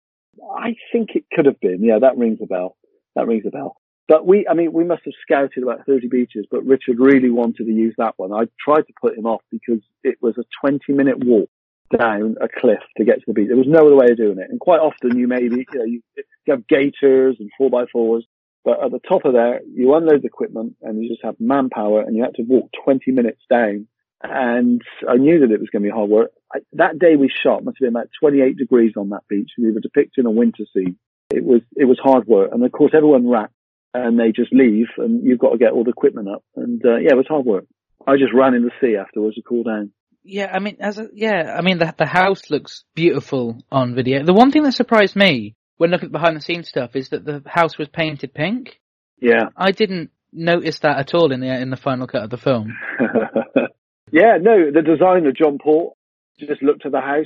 I 0.55 0.75
think 0.91 1.09
it 1.15 1.25
could 1.33 1.47
have 1.47 1.59
been. 1.59 1.83
Yeah, 1.83 1.99
that 2.01 2.17
rings 2.17 2.39
a 2.43 2.45
bell. 2.45 2.77
That 3.15 3.25
rings 3.25 3.45
a 3.47 3.49
bell. 3.49 3.77
But 4.07 4.25
we, 4.25 4.47
I 4.49 4.53
mean, 4.53 4.71
we 4.71 4.85
must 4.85 5.01
have 5.05 5.13
scouted 5.21 5.63
about 5.63 5.85
30 5.85 6.07
beaches, 6.07 6.45
but 6.49 6.63
Richard 6.65 6.97
really 6.99 7.29
wanted 7.29 7.65
to 7.65 7.71
use 7.71 7.95
that 7.97 8.13
one. 8.17 8.31
I 8.31 8.43
tried 8.63 8.83
to 8.83 8.93
put 9.01 9.17
him 9.17 9.25
off 9.25 9.41
because 9.51 9.81
it 10.03 10.17
was 10.21 10.37
a 10.37 10.43
20 10.61 10.93
minute 10.93 11.17
walk 11.25 11.49
down 11.95 12.35
a 12.41 12.47
cliff 12.47 12.79
to 12.97 13.05
get 13.05 13.19
to 13.19 13.23
the 13.27 13.33
beach. 13.33 13.47
There 13.47 13.57
was 13.57 13.67
no 13.67 13.85
other 13.85 13.95
way 13.95 14.07
of 14.11 14.17
doing 14.17 14.39
it. 14.39 14.49
And 14.49 14.59
quite 14.59 14.79
often 14.79 15.17
you 15.17 15.27
maybe, 15.27 15.65
you 15.71 15.79
know, 15.79 15.85
you, 15.85 16.01
you 16.15 16.23
have 16.53 16.67
gators 16.67 17.37
and 17.39 17.49
four 17.57 17.69
by 17.69 17.85
fours, 17.91 18.25
but 18.63 18.83
at 18.83 18.91
the 18.91 18.99
top 18.99 19.25
of 19.25 19.33
there, 19.33 19.61
you 19.73 19.95
unload 19.95 20.23
the 20.23 20.27
equipment 20.27 20.75
and 20.81 21.01
you 21.01 21.09
just 21.09 21.23
have 21.23 21.35
manpower 21.39 22.01
and 22.01 22.15
you 22.15 22.23
had 22.23 22.35
to 22.35 22.43
walk 22.43 22.69
20 22.83 23.11
minutes 23.11 23.41
down. 23.49 23.87
And 24.21 24.81
I 25.07 25.15
knew 25.15 25.39
that 25.39 25.51
it 25.51 25.59
was 25.59 25.69
going 25.69 25.83
to 25.83 25.89
be 25.89 25.93
hard 25.93 26.09
work. 26.09 26.31
I, 26.53 26.59
that 26.73 26.99
day 26.99 27.15
we 27.15 27.29
shot 27.29 27.63
must 27.63 27.77
have 27.79 27.85
been 27.85 27.95
about 27.95 28.09
28 28.19 28.57
degrees 28.57 28.93
on 28.97 29.09
that 29.09 29.27
beach. 29.29 29.51
We 29.57 29.71
were 29.71 29.79
depicting 29.79 30.25
a 30.25 30.31
winter 30.31 30.63
scene. 30.73 30.97
It 31.29 31.43
was, 31.43 31.61
it 31.75 31.85
was 31.85 31.99
hard 32.01 32.27
work. 32.27 32.51
And 32.51 32.65
of 32.65 32.71
course 32.71 32.91
everyone 32.95 33.29
wrapped 33.29 33.53
and 33.93 34.19
they 34.19 34.31
just 34.31 34.51
leave 34.51 34.87
and 34.97 35.23
you've 35.23 35.39
got 35.39 35.51
to 35.51 35.57
get 35.57 35.71
all 35.71 35.83
the 35.83 35.91
equipment 35.91 36.27
up. 36.29 36.43
And, 36.55 36.83
uh, 36.85 36.97
yeah, 36.97 37.11
it 37.11 37.17
was 37.17 37.27
hard 37.27 37.45
work. 37.45 37.65
I 38.05 38.15
just 38.15 38.33
ran 38.33 38.53
in 38.53 38.63
the 38.63 38.71
sea 38.81 38.95
afterwards 38.95 39.35
to 39.35 39.41
cool 39.41 39.63
down. 39.63 39.91
Yeah, 40.29 40.51
I 40.53 40.59
mean, 40.59 40.77
as 40.81 40.99
a, 40.99 41.07
yeah, 41.13 41.55
I 41.57 41.61
mean 41.61 41.77
the 41.77 41.93
the 41.97 42.05
house 42.05 42.49
looks 42.49 42.83
beautiful 42.95 43.63
on 43.71 43.95
video. 43.95 44.23
The 44.25 44.33
one 44.33 44.51
thing 44.51 44.63
that 44.63 44.73
surprised 44.73 45.15
me 45.15 45.55
when 45.77 45.89
looking 45.89 46.07
at 46.07 46.11
behind 46.11 46.35
the 46.35 46.41
scenes 46.41 46.67
stuff 46.67 46.97
is 46.97 47.09
that 47.09 47.23
the 47.23 47.41
house 47.45 47.77
was 47.77 47.87
painted 47.87 48.33
pink. 48.33 48.79
Yeah. 49.21 49.45
I 49.55 49.71
didn't 49.71 50.11
notice 50.33 50.79
that 50.79 50.97
at 50.97 51.13
all 51.13 51.31
in 51.31 51.39
the 51.39 51.47
in 51.47 51.69
the 51.69 51.77
final 51.77 52.07
cut 52.07 52.23
of 52.23 52.29
the 52.29 52.37
film. 52.37 52.77
yeah, 54.11 54.37
no, 54.41 54.69
the 54.69 54.81
designer, 54.81 55.31
John 55.31 55.59
Paul, 55.59 55.95
just 56.37 56.61
looked 56.61 56.85
at 56.85 56.91
the 56.91 57.01
house 57.01 57.25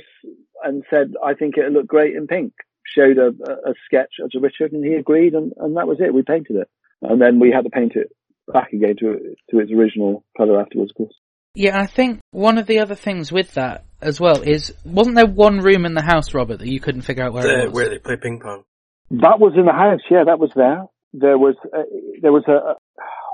and 0.62 0.84
said, 0.88 1.14
I 1.24 1.34
think 1.34 1.58
it'll 1.58 1.72
look 1.72 1.88
great 1.88 2.14
in 2.14 2.28
pink. 2.28 2.52
Showed 2.86 3.18
a, 3.18 3.28
a, 3.28 3.70
a 3.70 3.74
sketch 3.86 4.14
to 4.30 4.38
Richard 4.38 4.72
and 4.72 4.84
he 4.84 4.94
agreed 4.94 5.34
and, 5.34 5.52
and 5.56 5.76
that 5.76 5.88
was 5.88 5.98
it. 6.00 6.14
We 6.14 6.22
painted 6.22 6.56
it. 6.56 6.68
And 7.00 7.20
then 7.20 7.40
we 7.40 7.50
had 7.50 7.64
to 7.64 7.70
paint 7.70 7.96
it 7.96 8.14
back 8.52 8.72
again 8.72 8.96
to, 9.00 9.34
to 9.50 9.58
its 9.58 9.72
original 9.72 10.24
colour 10.36 10.60
afterwards, 10.60 10.92
of 10.92 10.96
course. 10.96 11.14
Yeah, 11.54 11.78
I 11.78 11.86
think 11.86 12.20
one 12.30 12.56
of 12.58 12.66
the 12.66 12.80
other 12.80 12.94
things 12.94 13.30
with 13.30 13.54
that 13.54 13.84
as 14.00 14.18
well 14.18 14.40
is 14.42 14.72
wasn't 14.84 15.16
there 15.16 15.26
one 15.26 15.58
room 15.58 15.84
in 15.84 15.94
the 15.94 16.02
house, 16.02 16.32
Robert, 16.34 16.58
that 16.58 16.68
you 16.68 16.80
couldn't 16.80 17.02
figure 17.02 17.24
out 17.24 17.32
where 17.34 17.42
The- 17.42 17.62
it 17.64 17.66
was? 17.66 17.74
where 17.74 17.88
they 17.90 17.98
play 17.98 18.16
ping 18.16 18.40
pong. 18.40 18.64
That 19.10 19.38
was 19.38 19.52
in 19.56 19.66
the 19.66 19.72
house. 19.72 20.00
Yeah, 20.10 20.24
that 20.24 20.38
was 20.38 20.50
there. 20.56 20.86
There 21.12 21.36
was, 21.36 21.54
uh, 21.76 21.82
there 22.22 22.32
was 22.32 22.44
a, 22.48 22.52
a, 22.52 22.76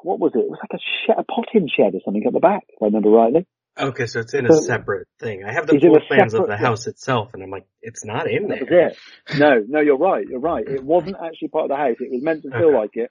what 0.02 0.18
was 0.18 0.32
it? 0.34 0.38
It 0.40 0.50
was 0.50 0.58
like 0.60 0.80
a 0.80 0.82
shed, 1.06 1.16
a 1.16 1.22
potting 1.22 1.68
shed 1.68 1.94
or 1.94 2.00
something 2.04 2.24
at 2.26 2.32
the 2.32 2.40
back, 2.40 2.64
if 2.68 2.82
I 2.82 2.86
remember 2.86 3.10
rightly. 3.10 3.46
Okay, 3.78 4.06
so 4.06 4.18
it's 4.18 4.34
in 4.34 4.46
a 4.46 4.52
separate 4.52 5.06
thing. 5.20 5.44
I 5.44 5.52
have 5.52 5.68
the 5.68 5.76
It's 5.76 5.84
in 5.84 5.90
floor 5.90 6.02
plans 6.08 6.34
of 6.34 6.48
the 6.48 6.56
house 6.56 6.88
itself, 6.88 7.30
and 7.34 7.44
I'm 7.44 7.50
like, 7.50 7.66
it's 7.80 8.04
not 8.04 8.28
in 8.28 8.48
That 8.48 8.66
there. 8.68 8.86
was 8.88 8.96
it. 9.30 9.38
No, 9.38 9.62
no, 9.68 9.78
you're 9.80 9.96
right. 9.96 10.26
You're 10.28 10.40
right. 10.40 10.66
It 10.66 10.82
wasn't 10.82 11.14
actually 11.24 11.48
part 11.48 11.66
of 11.66 11.68
the 11.70 11.76
house. 11.76 11.94
It 12.00 12.10
was 12.10 12.20
meant 12.24 12.42
to 12.42 12.50
feel 12.50 12.70
Okay. 12.70 12.76
like 12.76 12.90
it, 12.94 13.08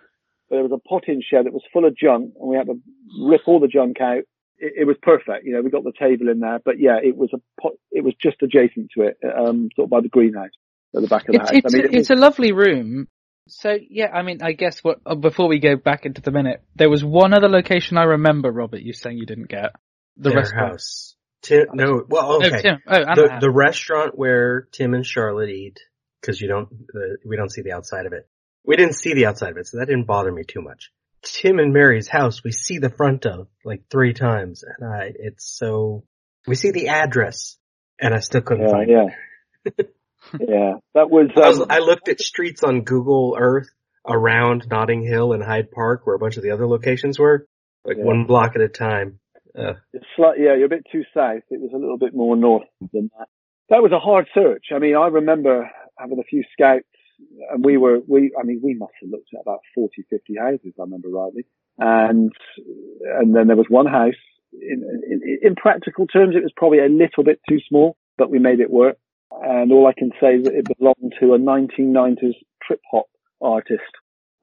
but 0.49 0.57
there 0.57 0.63
was 0.63 0.73
a 0.73 0.89
potting 0.89 1.21
shed 1.23 1.45
that 1.45 1.53
was 1.53 1.63
full 1.71 1.85
of 1.85 1.95
junk, 1.95 2.33
and 2.37 2.49
we 2.49 2.57
had 2.57 2.67
to 2.67 2.77
rip 3.23 3.41
all 3.47 3.61
the 3.61 3.69
junk 3.69 4.01
out. 4.01 4.23
It, 4.59 4.73
it 4.81 4.85
was 4.85 4.97
perfect. 5.01 5.45
You 5.45 5.53
know, 5.53 5.61
we 5.61 5.69
got 5.69 5.83
the 5.83 5.93
table 5.97 6.29
in 6.29 6.39
there, 6.39 6.59
but 6.63 6.79
yeah, 6.79 6.97
it 7.01 7.15
was 7.15 7.29
a 7.33 7.61
pot. 7.61 7.73
It 7.91 8.03
was 8.03 8.13
just 8.21 8.41
adjacent 8.41 8.91
to 8.97 9.07
it, 9.07 9.17
um, 9.23 9.69
sort 9.75 9.85
of 9.85 9.89
by 9.89 10.01
the 10.01 10.09
greenhouse 10.09 10.51
at 10.95 11.01
the 11.01 11.07
back 11.07 11.27
of 11.27 11.33
the 11.33 11.41
It's 11.41 11.49
house. 11.49 11.59
it's, 11.63 11.73
I 11.73 11.77
mean, 11.77 11.85
a, 11.85 11.89
it 11.89 11.95
it's 11.99 12.09
a 12.09 12.15
lovely 12.15 12.51
room. 12.51 13.07
So 13.49 13.77
yeah, 13.89 14.07
I 14.11 14.23
mean, 14.23 14.39
I 14.41 14.51
guess 14.51 14.83
what 14.83 14.99
uh, 15.05 15.15
before 15.15 15.47
we 15.47 15.59
go 15.59 15.75
back 15.75 16.05
into 16.05 16.21
the 16.21 16.31
minute, 16.31 16.63
there 16.75 16.89
was 16.89 17.03
one 17.03 17.33
other 17.33 17.49
location 17.49 17.97
I 17.97 18.03
remember, 18.03 18.51
Robert. 18.51 18.81
You 18.81 18.93
saying 18.93 19.17
you 19.17 19.25
didn't 19.25 19.49
get 19.49 19.71
the 20.17 20.29
Their 20.29 20.39
restaurant. 20.39 20.71
house. 20.73 21.15
Tim, 21.43 21.67
no, 21.73 22.03
well, 22.09 22.31
Oh, 22.31 22.45
okay. 22.45 22.61
Tim. 22.61 22.77
Oh, 22.87 22.99
the, 22.99 23.15
the, 23.15 23.37
the 23.41 23.51
restaurant 23.51 24.17
where 24.17 24.67
Tim 24.71 24.93
and 24.95 25.05
Charlotte 25.05 25.49
eat, 25.49 25.79
because 26.19 26.41
you 26.41 26.47
don't, 26.47 26.67
uh, 26.95 27.17
we 27.25 27.37
don't 27.37 27.51
see 27.51 27.61
the 27.61 27.73
outside 27.73 28.05
of 28.07 28.13
it. 28.13 28.27
We 28.65 28.75
didn't 28.75 28.95
see 28.95 29.13
the 29.13 29.27
outside 29.27 29.51
of 29.51 29.57
it, 29.57 29.67
so 29.67 29.77
that 29.77 29.85
didn't 29.85 30.07
bother 30.07 30.31
me 30.31 30.43
too 30.43 30.61
much. 30.61 30.91
Tim 31.23 31.59
and 31.59 31.73
Mary's 31.73 32.07
house, 32.07 32.43
we 32.43 32.51
see 32.51 32.77
the 32.77 32.89
front 32.89 33.25
of 33.25 33.47
like 33.65 33.83
three 33.89 34.13
times, 34.13 34.63
and 34.63 34.87
I, 34.87 35.11
it's 35.15 35.45
so, 35.45 36.03
we 36.47 36.55
see 36.55 36.71
the 36.71 36.89
address, 36.89 37.57
and 37.99 38.13
I 38.13 38.19
still 38.19 38.41
couldn't 38.41 38.65
yeah, 38.67 38.71
find 38.71 38.89
it. 38.89 38.95
yeah, 39.77 39.85
yeah. 40.39 40.73
That 40.93 41.09
was. 41.09 41.29
I, 41.35 41.47
was, 41.49 41.59
Um, 41.61 41.67
I 41.69 41.79
looked 41.79 42.07
at 42.09 42.19
streets 42.21 42.63
on 42.63 42.81
Google 42.81 43.35
Earth 43.39 43.69
around 44.07 44.67
Notting 44.69 45.03
Hill 45.03 45.33
and 45.33 45.43
Hyde 45.43 45.71
Park, 45.71 46.05
where 46.05 46.15
a 46.15 46.19
bunch 46.19 46.37
of 46.37 46.43
the 46.43 46.51
other 46.51 46.67
locations 46.67 47.19
were, 47.19 47.45
like 47.83 47.97
Yeah. 47.97 48.03
one 48.05 48.25
block 48.25 48.51
at 48.55 48.61
a 48.61 48.69
time. 48.69 49.19
Uh, 49.57 49.73
It's 49.93 50.05
slight, 50.15 50.37
yeah, 50.39 50.55
you're 50.55 50.67
a 50.67 50.69
bit 50.69 50.85
too 50.91 51.03
south. 51.13 51.41
It 51.49 51.59
was 51.59 51.71
a 51.73 51.77
little 51.77 51.97
bit 51.97 52.13
more 52.13 52.35
north 52.37 52.67
than 52.93 53.09
that. 53.17 53.27
That 53.69 53.81
was 53.83 53.91
a 53.91 53.99
hard 53.99 54.27
search. 54.33 54.67
I 54.73 54.79
mean, 54.79 54.95
I 54.95 55.07
remember 55.07 55.69
having 55.97 56.19
a 56.19 56.23
few 56.23 56.43
scouts 56.53 56.85
and 57.51 57.63
we 57.63 57.77
were, 57.77 57.99
we, 58.07 58.31
I 58.39 58.43
mean, 58.43 58.61
we 58.63 58.73
must 58.73 58.93
have 59.01 59.09
looked 59.09 59.29
at 59.33 59.41
about 59.41 59.61
40, 59.75 60.05
50 60.09 60.35
houses, 60.39 60.73
I 60.79 60.83
remember 60.83 61.09
rightly. 61.09 61.45
And, 61.77 62.31
and 63.19 63.35
then 63.35 63.47
there 63.47 63.55
was 63.55 63.67
one 63.69 63.85
house. 63.85 64.13
In, 64.53 64.83
in, 65.09 65.39
in 65.43 65.55
practical 65.55 66.07
terms, 66.07 66.35
it 66.35 66.43
was 66.43 66.53
probably 66.55 66.79
a 66.79 66.89
little 66.89 67.23
bit 67.23 67.39
too 67.47 67.59
small, 67.67 67.97
but 68.17 68.31
we 68.31 68.39
made 68.39 68.59
it 68.59 68.69
work. 68.69 68.97
And 69.31 69.71
all 69.71 69.87
I 69.87 69.93
can 69.93 70.11
say 70.21 70.35
is 70.35 70.45
that 70.45 70.55
it 70.55 70.67
belonged 70.77 71.13
to 71.19 71.33
a 71.33 71.39
1990s 71.39 72.35
trip 72.63 72.81
hop 72.89 73.07
artist, 73.41 73.81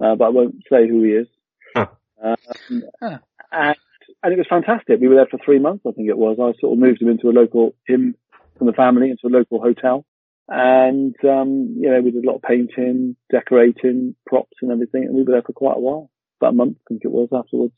uh, 0.00 0.14
but 0.14 0.26
I 0.26 0.28
won't 0.28 0.57
say 0.71 0.87
who 0.87 1.02
he 1.02 1.11
is. 1.11 1.26
Huh. 1.75 1.87
Um, 2.23 2.83
Huh. 3.00 3.19
And 3.50 3.76
and 4.23 4.33
it 4.33 4.38
was 4.38 4.47
fantastic. 4.49 5.00
We 5.00 5.09
were 5.09 5.16
there 5.16 5.26
for 5.31 5.38
three 5.45 5.59
months, 5.59 5.85
I 5.87 5.93
think 5.93 6.09
it 6.09 6.16
was. 6.16 6.38
I 6.40 6.59
sort 6.59 6.73
of 6.73 6.78
moved 6.78 7.02
him 7.02 7.09
into 7.09 7.28
a 7.28 7.37
local, 7.38 7.75
him 7.87 8.14
from 8.57 8.66
the 8.66 8.73
family 8.73 9.11
into 9.11 9.26
a 9.26 9.37
local 9.37 9.61
hotel. 9.61 10.04
And, 10.49 11.15
um, 11.25 11.77
you 11.79 11.91
know, 11.91 12.01
we 12.03 12.11
did 12.11 12.25
a 12.25 12.27
lot 12.27 12.37
of 12.37 12.43
painting, 12.43 13.17
decorating, 13.31 14.15
props 14.27 14.57
and 14.61 14.71
everything. 14.71 15.05
And 15.05 15.15
we 15.15 15.23
were 15.23 15.33
there 15.33 15.43
for 15.43 15.53
quite 15.53 15.77
a 15.77 15.81
while. 15.81 16.11
About 16.41 16.53
a 16.53 16.57
month, 16.57 16.77
I 16.81 16.85
think 16.89 17.03
it 17.05 17.11
was 17.11 17.29
afterwards. 17.33 17.75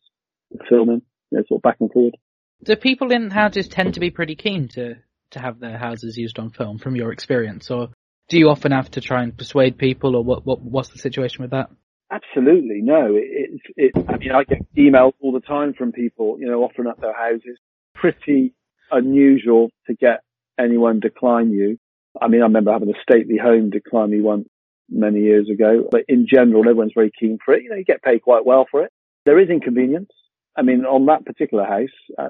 Filming, 0.68 1.02
you 1.30 1.38
know, 1.38 1.44
sort 1.48 1.58
of 1.58 1.62
back 1.62 1.76
and 1.80 1.90
forward. 1.90 2.16
Do 2.62 2.76
people 2.76 3.12
in 3.12 3.30
houses 3.30 3.68
tend 3.68 3.94
to 3.94 4.00
be 4.00 4.10
pretty 4.10 4.36
keen 4.36 4.68
to 4.68 4.94
to 5.30 5.40
have 5.40 5.58
their 5.58 5.76
houses 5.76 6.16
used 6.16 6.38
on 6.38 6.50
film, 6.50 6.78
from 6.78 6.94
your 6.94 7.12
experience, 7.12 7.70
or 7.70 7.88
do 8.28 8.38
you 8.38 8.48
often 8.48 8.72
have 8.72 8.90
to 8.92 9.00
try 9.00 9.22
and 9.22 9.36
persuade 9.36 9.76
people, 9.76 10.14
or 10.14 10.24
what? 10.24 10.46
What 10.46 10.62
what's 10.62 10.90
the 10.90 10.98
situation 10.98 11.42
with 11.42 11.50
that? 11.50 11.68
Absolutely, 12.10 12.80
no. 12.82 13.16
It, 13.16 13.60
it, 13.76 13.92
it, 13.96 14.06
I 14.08 14.16
mean, 14.18 14.30
I 14.30 14.44
get 14.44 14.62
emails 14.76 15.14
all 15.20 15.32
the 15.32 15.40
time 15.40 15.74
from 15.74 15.90
people, 15.90 16.36
you 16.38 16.46
know, 16.46 16.62
offering 16.62 16.88
up 16.88 17.00
their 17.00 17.14
houses. 17.14 17.58
Pretty 17.94 18.54
unusual 18.90 19.70
to 19.88 19.94
get 19.94 20.20
anyone 20.58 21.00
decline 21.00 21.50
you. 21.50 21.78
I 22.20 22.28
mean, 22.28 22.42
I 22.42 22.44
remember 22.44 22.72
having 22.72 22.90
a 22.90 23.02
stately 23.02 23.38
home 23.38 23.70
decline 23.70 24.10
me 24.10 24.20
once 24.20 24.48
many 24.88 25.20
years 25.20 25.48
ago. 25.50 25.86
But 25.90 26.02
in 26.08 26.26
general, 26.28 26.62
everyone's 26.62 26.92
very 26.94 27.10
keen 27.18 27.38
for 27.44 27.54
it. 27.54 27.62
You 27.62 27.70
know, 27.70 27.76
you 27.76 27.84
get 27.84 28.02
paid 28.02 28.22
quite 28.22 28.46
well 28.46 28.66
for 28.70 28.84
it. 28.84 28.92
There 29.24 29.38
is 29.40 29.48
inconvenience. 29.48 30.10
I 30.56 30.62
mean, 30.62 30.84
on 30.84 31.06
that 31.06 31.26
particular 31.26 31.64
house, 31.64 31.88
uh, 32.18 32.28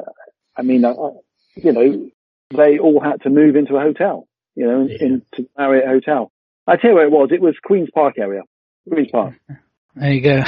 I 0.56 0.62
mean, 0.62 0.84
uh, 0.84 0.94
you 1.54 1.72
know, 1.72 2.10
they 2.56 2.78
all 2.78 3.00
had 3.00 3.22
to 3.22 3.30
move 3.30 3.56
into 3.56 3.76
a 3.76 3.80
hotel, 3.80 4.26
you 4.54 4.66
know, 4.66 4.86
yeah. 4.88 4.96
into 5.00 5.48
Marriott 5.56 5.86
Hotel. 5.86 6.32
I 6.66 6.76
tell 6.76 6.90
you 6.90 6.96
where 6.96 7.06
it 7.06 7.12
was. 7.12 7.28
It 7.32 7.40
was 7.40 7.54
Queen's 7.62 7.90
Park 7.94 8.18
area. 8.18 8.42
Queen's 8.88 9.10
Park. 9.10 9.34
There 9.98 10.12
you 10.12 10.20
go. 10.20 10.42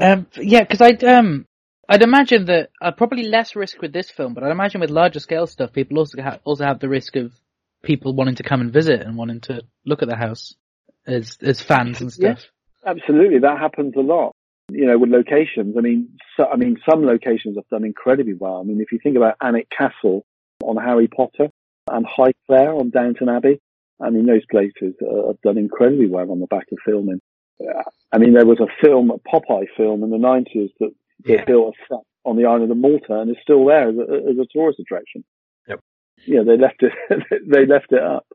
um, 0.00 0.26
yeah, 0.40 0.60
because 0.60 0.80
I'd 0.80 1.04
um, 1.04 1.44
I'd 1.86 2.00
imagine 2.00 2.46
that 2.46 2.70
uh, 2.80 2.92
probably 2.92 3.24
less 3.24 3.54
risk 3.54 3.82
with 3.82 3.92
this 3.92 4.10
film, 4.10 4.32
but 4.32 4.42
I'd 4.42 4.52
imagine 4.52 4.80
with 4.80 4.88
larger 4.88 5.20
scale 5.20 5.46
stuff, 5.46 5.74
people 5.74 5.98
also 5.98 6.22
have, 6.22 6.40
also 6.42 6.64
have 6.64 6.80
the 6.80 6.88
risk 6.88 7.16
of 7.16 7.30
people 7.82 8.14
wanting 8.14 8.36
to 8.36 8.42
come 8.42 8.60
and 8.60 8.72
visit 8.72 9.02
and 9.02 9.16
wanting 9.16 9.40
to 9.40 9.62
look 9.84 10.02
at 10.02 10.08
the 10.08 10.16
house 10.16 10.54
as 11.06 11.36
as 11.42 11.60
fans 11.60 12.00
and 12.00 12.12
stuff. 12.12 12.44
Yeah, 12.84 12.90
absolutely, 12.90 13.40
that 13.40 13.58
happens 13.58 13.94
a 13.96 14.00
lot. 14.00 14.34
You 14.70 14.86
know, 14.86 14.96
with 14.96 15.10
locations. 15.10 15.76
I 15.76 15.80
mean, 15.80 16.16
so, 16.36 16.46
I 16.46 16.56
mean, 16.56 16.78
some 16.88 17.04
locations 17.04 17.56
have 17.56 17.68
done 17.68 17.84
incredibly 17.84 18.32
well. 18.32 18.58
I 18.58 18.62
mean, 18.62 18.80
if 18.80 18.90
you 18.90 18.98
think 19.02 19.16
about 19.16 19.36
Alnwick 19.42 19.68
Castle 19.76 20.24
on 20.62 20.76
Harry 20.76 21.08
Potter 21.08 21.50
and 21.90 22.06
Highclere 22.06 22.80
on 22.80 22.90
Downton 22.90 23.28
Abbey, 23.28 23.60
I 24.00 24.10
mean, 24.10 24.24
those 24.24 24.46
places 24.50 24.94
uh, 25.02 25.26
have 25.26 25.40
done 25.42 25.58
incredibly 25.58 26.06
well 26.06 26.30
on 26.30 26.40
the 26.40 26.46
back 26.46 26.66
of 26.72 26.78
filming. 26.86 27.20
I 28.12 28.18
mean, 28.18 28.32
there 28.34 28.46
was 28.46 28.60
a 28.60 28.66
film, 28.84 29.10
a 29.10 29.18
Popeye 29.18 29.66
film 29.76 30.02
in 30.02 30.10
the 30.10 30.16
90s 30.16 30.70
that, 30.80 30.92
that 31.24 31.32
yeah. 31.32 31.44
built 31.44 31.74
a 31.74 31.94
set 31.94 32.02
on 32.24 32.36
the 32.36 32.46
island 32.46 32.70
of 32.70 32.76
Malta 32.76 33.20
and 33.20 33.30
is 33.30 33.36
still 33.42 33.64
there 33.66 33.88
as 33.88 33.96
a, 33.96 34.30
as 34.30 34.38
a 34.38 34.46
tourist 34.52 34.78
attraction. 34.80 35.24
Yeah, 36.26 36.40
they 36.46 36.56
left 36.56 36.82
it, 36.82 36.92
they 37.46 37.66
left 37.66 37.92
it 37.92 38.02
up. 38.02 38.26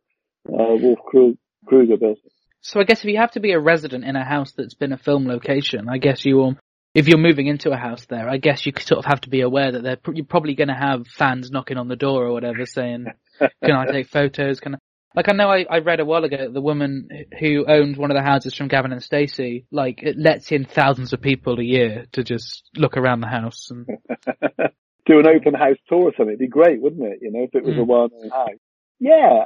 Uh, 0.48 0.76
Wolf 0.76 1.00
Kroeger 1.14 2.00
built 2.00 2.20
it. 2.24 2.32
So 2.62 2.80
I 2.80 2.84
guess 2.84 3.00
if 3.00 3.06
you 3.06 3.18
have 3.18 3.32
to 3.32 3.40
be 3.40 3.52
a 3.52 3.60
resident 3.60 4.04
in 4.04 4.16
a 4.16 4.26
house 4.26 4.52
that's 4.52 4.74
been 4.74 4.92
a 4.92 4.98
film 4.98 5.28
location, 5.28 5.88
I 5.90 5.98
guess 6.00 6.26
you 6.26 6.36
will, 6.36 6.58
if 6.94 7.08
you're 7.08 7.18
moving 7.18 7.48
into 7.48 7.72
a 7.72 7.78
house 7.78 8.06
there, 8.08 8.28
I 8.30 8.38
guess 8.38 8.66
you 8.66 8.74
sort 8.80 9.00
of 9.00 9.06
have 9.06 9.22
to 9.22 9.30
be 9.30 9.42
aware 9.42 9.72
that 9.72 9.84
they're, 9.84 9.98
you're 10.14 10.26
probably 10.26 10.56
going 10.56 10.68
to 10.70 10.74
have 10.74 11.08
fans 11.08 11.52
knocking 11.52 11.78
on 11.78 11.88
the 11.88 11.96
door 11.96 12.26
or 12.26 12.34
whatever 12.34 12.66
saying, 12.66 13.06
can 13.40 13.72
I 13.72 13.86
take 13.86 14.10
photos? 14.10 14.60
Can 14.60 14.76
I, 14.76 14.78
like 15.16 15.30
I 15.30 15.34
know 15.34 15.50
I, 15.50 15.66
I 15.70 15.80
read 15.80 16.00
a 16.00 16.06
while 16.06 16.24
ago 16.24 16.50
the 16.52 16.62
woman 16.62 17.10
who 17.40 17.66
owns 17.68 17.98
one 17.98 18.12
of 18.12 18.18
the 18.18 18.24
houses 18.24 18.54
from 18.54 18.68
Gavin 18.68 18.92
and 18.92 19.04
Stacey, 19.04 19.66
like 19.72 20.04
it 20.04 20.18
lets 20.18 20.52
in 20.52 20.66
thousands 20.66 21.14
of 21.14 21.22
people 21.22 21.60
a 21.60 21.64
year 21.64 22.06
to 22.14 22.24
just 22.24 22.64
look 22.76 22.98
around 22.98 23.22
the 23.22 23.28
house 23.28 23.72
and 23.72 23.88
do 25.08 25.20
an 25.20 25.28
open 25.28 25.54
house 25.54 25.78
tour 25.88 26.04
or 26.04 26.14
something. 26.16 26.36
It'd 26.36 26.40
be 26.40 26.48
great, 26.48 26.82
wouldn't 26.82 27.04
it? 27.04 27.20
You 27.22 27.32
know, 27.32 27.44
if 27.44 27.56
it 27.56 27.64
was 27.64 27.76
mm. 27.76 27.80
a 27.80 27.84
well-known 27.84 28.30
house. 28.30 28.60
Yeah, 29.00 29.46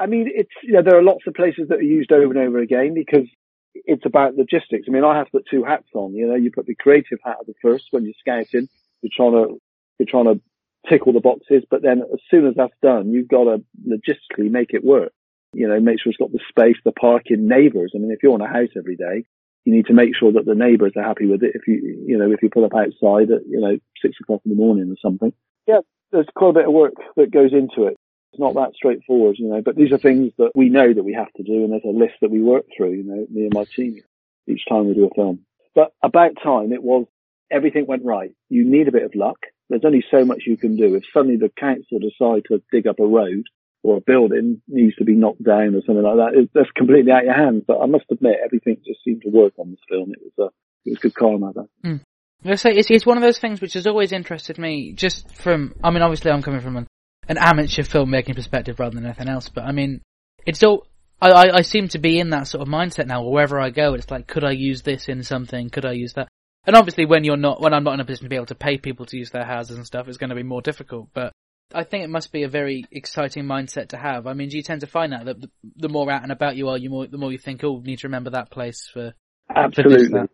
I 0.00 0.06
mean, 0.06 0.30
it's 0.34 0.50
you 0.62 0.72
know 0.72 0.82
there 0.82 0.98
are 0.98 1.02
lots 1.02 1.26
of 1.26 1.34
places 1.34 1.68
that 1.68 1.78
are 1.78 1.82
used 1.82 2.12
over 2.12 2.32
and 2.32 2.48
over 2.48 2.58
again 2.58 2.94
because 2.94 3.28
it's 3.74 4.06
about 4.06 4.36
logistics. 4.36 4.86
I 4.88 4.90
mean, 4.90 5.04
I 5.04 5.16
have 5.16 5.26
to 5.26 5.32
put 5.32 5.46
two 5.50 5.64
hats 5.64 5.88
on. 5.94 6.14
You 6.14 6.28
know, 6.28 6.34
you 6.34 6.50
put 6.50 6.66
the 6.66 6.74
creative 6.74 7.18
hat 7.24 7.38
at 7.40 7.46
the 7.46 7.54
first 7.60 7.86
when 7.90 8.04
you're 8.04 8.14
scouting. 8.18 8.68
You're 9.02 9.10
trying 9.14 9.32
to 9.32 9.60
you're 9.98 10.08
trying 10.08 10.34
to 10.34 10.40
tick 10.88 11.06
all 11.06 11.12
the 11.12 11.20
boxes, 11.20 11.64
but 11.70 11.82
then 11.82 12.02
as 12.12 12.20
soon 12.30 12.46
as 12.46 12.54
that's 12.56 12.74
done, 12.82 13.10
you've 13.10 13.28
got 13.28 13.44
to 13.44 13.64
logistically 13.86 14.50
make 14.50 14.74
it 14.74 14.84
work. 14.84 15.12
You 15.52 15.68
know, 15.68 15.78
make 15.80 16.00
sure 16.00 16.10
it's 16.10 16.18
got 16.18 16.32
the 16.32 16.40
space, 16.48 16.76
the 16.84 16.92
parking, 16.92 17.46
neighbours. 17.46 17.92
I 17.94 17.98
mean, 17.98 18.10
if 18.10 18.22
you're 18.22 18.34
on 18.34 18.40
a 18.40 18.48
house 18.48 18.70
every 18.76 18.96
day, 18.96 19.24
you 19.64 19.74
need 19.74 19.86
to 19.86 19.94
make 19.94 20.16
sure 20.16 20.32
that 20.32 20.44
the 20.44 20.54
neighbours 20.54 20.92
are 20.96 21.02
happy 21.02 21.26
with 21.26 21.42
it. 21.42 21.52
If 21.54 21.66
you, 21.66 22.04
you 22.06 22.18
know, 22.18 22.30
if 22.30 22.42
you 22.42 22.50
pull 22.50 22.64
up 22.64 22.74
outside 22.74 23.30
at, 23.30 23.46
you 23.48 23.60
know, 23.60 23.78
six 24.00 24.16
o'clock 24.20 24.42
in 24.44 24.50
the 24.50 24.56
morning 24.56 24.90
or 24.90 24.96
something. 25.00 25.32
Yeah, 25.66 25.80
there's 26.12 26.26
quite 26.34 26.50
a 26.50 26.52
bit 26.54 26.66
of 26.66 26.72
work 26.72 26.94
that 27.16 27.30
goes 27.30 27.52
into 27.52 27.88
it. 27.88 27.96
It's 28.32 28.40
not 28.40 28.54
that 28.54 28.74
straightforward, 28.74 29.36
you 29.38 29.48
know, 29.48 29.62
but 29.62 29.76
these 29.76 29.92
are 29.92 29.98
things 29.98 30.32
that 30.38 30.50
we 30.54 30.68
know 30.68 30.92
that 30.92 31.04
we 31.04 31.14
have 31.14 31.32
to 31.36 31.42
do 31.42 31.64
and 31.64 31.72
there's 31.72 31.84
a 31.84 31.96
list 31.96 32.14
that 32.20 32.30
we 32.30 32.42
work 32.42 32.64
through, 32.76 32.92
you 32.92 33.04
know, 33.04 33.26
me 33.30 33.44
and 33.44 33.54
my 33.54 33.64
team 33.64 34.00
each 34.46 34.62
time 34.68 34.86
we 34.86 34.94
do 34.94 35.06
a 35.06 35.14
film. 35.14 35.40
But 35.74 35.92
about 36.02 36.32
time 36.42 36.72
it 36.72 36.82
was 36.82 37.06
everything 37.50 37.86
went 37.86 38.04
right. 38.04 38.32
You 38.48 38.64
need 38.64 38.88
a 38.88 38.92
bit 38.92 39.04
of 39.04 39.14
luck. 39.14 39.38
There's 39.70 39.84
only 39.84 40.04
so 40.10 40.24
much 40.24 40.42
you 40.46 40.56
can 40.56 40.76
do. 40.76 40.94
If 40.94 41.04
suddenly 41.12 41.36
the 41.36 41.48
council 41.48 41.98
decide 42.00 42.42
to 42.48 42.62
dig 42.70 42.86
up 42.86 42.98
a 42.98 43.06
road 43.06 43.44
or 43.84 43.98
a 43.98 44.00
building 44.00 44.62
needs 44.66 44.96
to 44.96 45.04
be 45.04 45.14
knocked 45.14 45.44
down 45.44 45.74
or 45.74 45.82
something 45.86 46.02
like 46.02 46.16
that, 46.16 46.40
it, 46.40 46.50
that's 46.54 46.70
completely 46.74 47.12
out 47.12 47.20
of 47.20 47.24
your 47.26 47.34
hands. 47.34 47.62
But 47.66 47.80
I 47.80 47.86
must 47.86 48.06
admit, 48.10 48.36
everything 48.42 48.78
just 48.84 49.04
seemed 49.04 49.22
to 49.22 49.28
work 49.28 49.52
on 49.58 49.70
this 49.70 49.80
film. 49.88 50.10
It 50.12 50.20
was, 50.24 50.48
uh, 50.48 50.52
it 50.86 50.90
was 50.90 50.98
good 50.98 51.14
karma. 51.14 51.52
Mm. 51.84 52.00
I 52.46 52.54
say 52.56 52.70
it's, 52.72 52.90
it's 52.90 53.06
one 53.06 53.18
of 53.18 53.22
those 53.22 53.38
things 53.38 53.60
which 53.60 53.74
has 53.74 53.86
always 53.86 54.10
interested 54.10 54.58
me. 54.58 54.94
Just 54.94 55.30
from, 55.36 55.74
I 55.84 55.90
mean, 55.90 56.02
obviously, 56.02 56.30
I'm 56.30 56.42
coming 56.42 56.60
from 56.60 56.78
an, 56.78 56.86
an 57.28 57.36
amateur 57.38 57.82
filmmaking 57.82 58.34
perspective 58.34 58.80
rather 58.80 58.94
than 58.94 59.04
anything 59.04 59.28
else. 59.28 59.50
But 59.50 59.64
I 59.64 59.72
mean, 59.72 60.00
it's 60.46 60.62
all. 60.62 60.86
I, 61.20 61.30
I, 61.30 61.56
I 61.56 61.62
seem 61.62 61.88
to 61.88 61.98
be 61.98 62.18
in 62.18 62.30
that 62.30 62.48
sort 62.48 62.62
of 62.62 62.68
mindset 62.68 63.06
now. 63.06 63.22
Wherever 63.22 63.60
I 63.60 63.70
go, 63.70 63.94
it's 63.94 64.10
like, 64.10 64.26
could 64.26 64.44
I 64.44 64.50
use 64.50 64.82
this 64.82 65.08
in 65.08 65.22
something? 65.22 65.70
Could 65.70 65.86
I 65.86 65.92
use 65.92 66.14
that? 66.14 66.28
And 66.66 66.74
obviously, 66.74 67.04
when 67.04 67.24
you're 67.24 67.36
not, 67.36 67.60
when 67.60 67.74
I'm 67.74 67.84
not 67.84 67.94
in 67.94 68.00
a 68.00 68.04
position 68.04 68.24
to 68.24 68.30
be 68.30 68.36
able 68.36 68.46
to 68.46 68.54
pay 68.54 68.78
people 68.78 69.06
to 69.06 69.16
use 69.16 69.30
their 69.30 69.44
houses 69.44 69.76
and 69.76 69.86
stuff, 69.86 70.08
it's 70.08 70.18
going 70.18 70.30
to 70.30 70.36
be 70.36 70.42
more 70.42 70.62
difficult. 70.62 71.08
But 71.14 71.32
I 71.72 71.84
think 71.84 72.04
it 72.04 72.10
must 72.10 72.32
be 72.32 72.42
a 72.42 72.48
very 72.48 72.84
exciting 72.90 73.44
mindset 73.44 73.88
to 73.88 73.96
have. 73.96 74.26
I 74.26 74.34
mean, 74.34 74.48
do 74.48 74.56
you 74.56 74.62
tend 74.62 74.82
to 74.82 74.86
find 74.86 75.14
out 75.14 75.24
that 75.26 75.40
the, 75.40 75.50
the 75.76 75.88
more 75.88 76.10
out 76.10 76.22
and 76.22 76.32
about 76.32 76.56
you 76.56 76.68
are, 76.68 76.78
you 76.78 76.90
more 76.90 77.06
the 77.06 77.18
more 77.18 77.32
you 77.32 77.38
think, 77.38 77.64
oh, 77.64 77.80
need 77.84 78.00
to 78.00 78.08
remember 78.08 78.30
that 78.30 78.50
place 78.50 78.88
for. 78.92 79.14
Absolutely. 79.54 80.08
For 80.08 80.28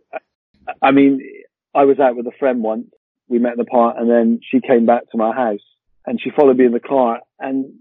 I 0.83 0.93
mean, 0.93 1.21
I 1.75 1.85
was 1.85 1.99
out 1.99 2.17
with 2.17 2.27
a 2.27 2.37
friend 2.39 2.63
once. 2.63 2.89
We 3.29 3.39
met 3.39 3.53
in 3.53 3.59
the 3.59 3.65
park, 3.65 3.97
and 3.99 4.11
then 4.11 4.41
she 4.51 4.61
came 4.61 4.87
back 4.87 5.09
to 5.13 5.19
my 5.19 5.33
house, 5.33 5.65
and 6.05 6.21
she 6.21 6.31
followed 6.31 6.57
me 6.57 6.67
in 6.67 6.73
the 6.73 6.81
car. 6.81 7.21
And 7.39 7.75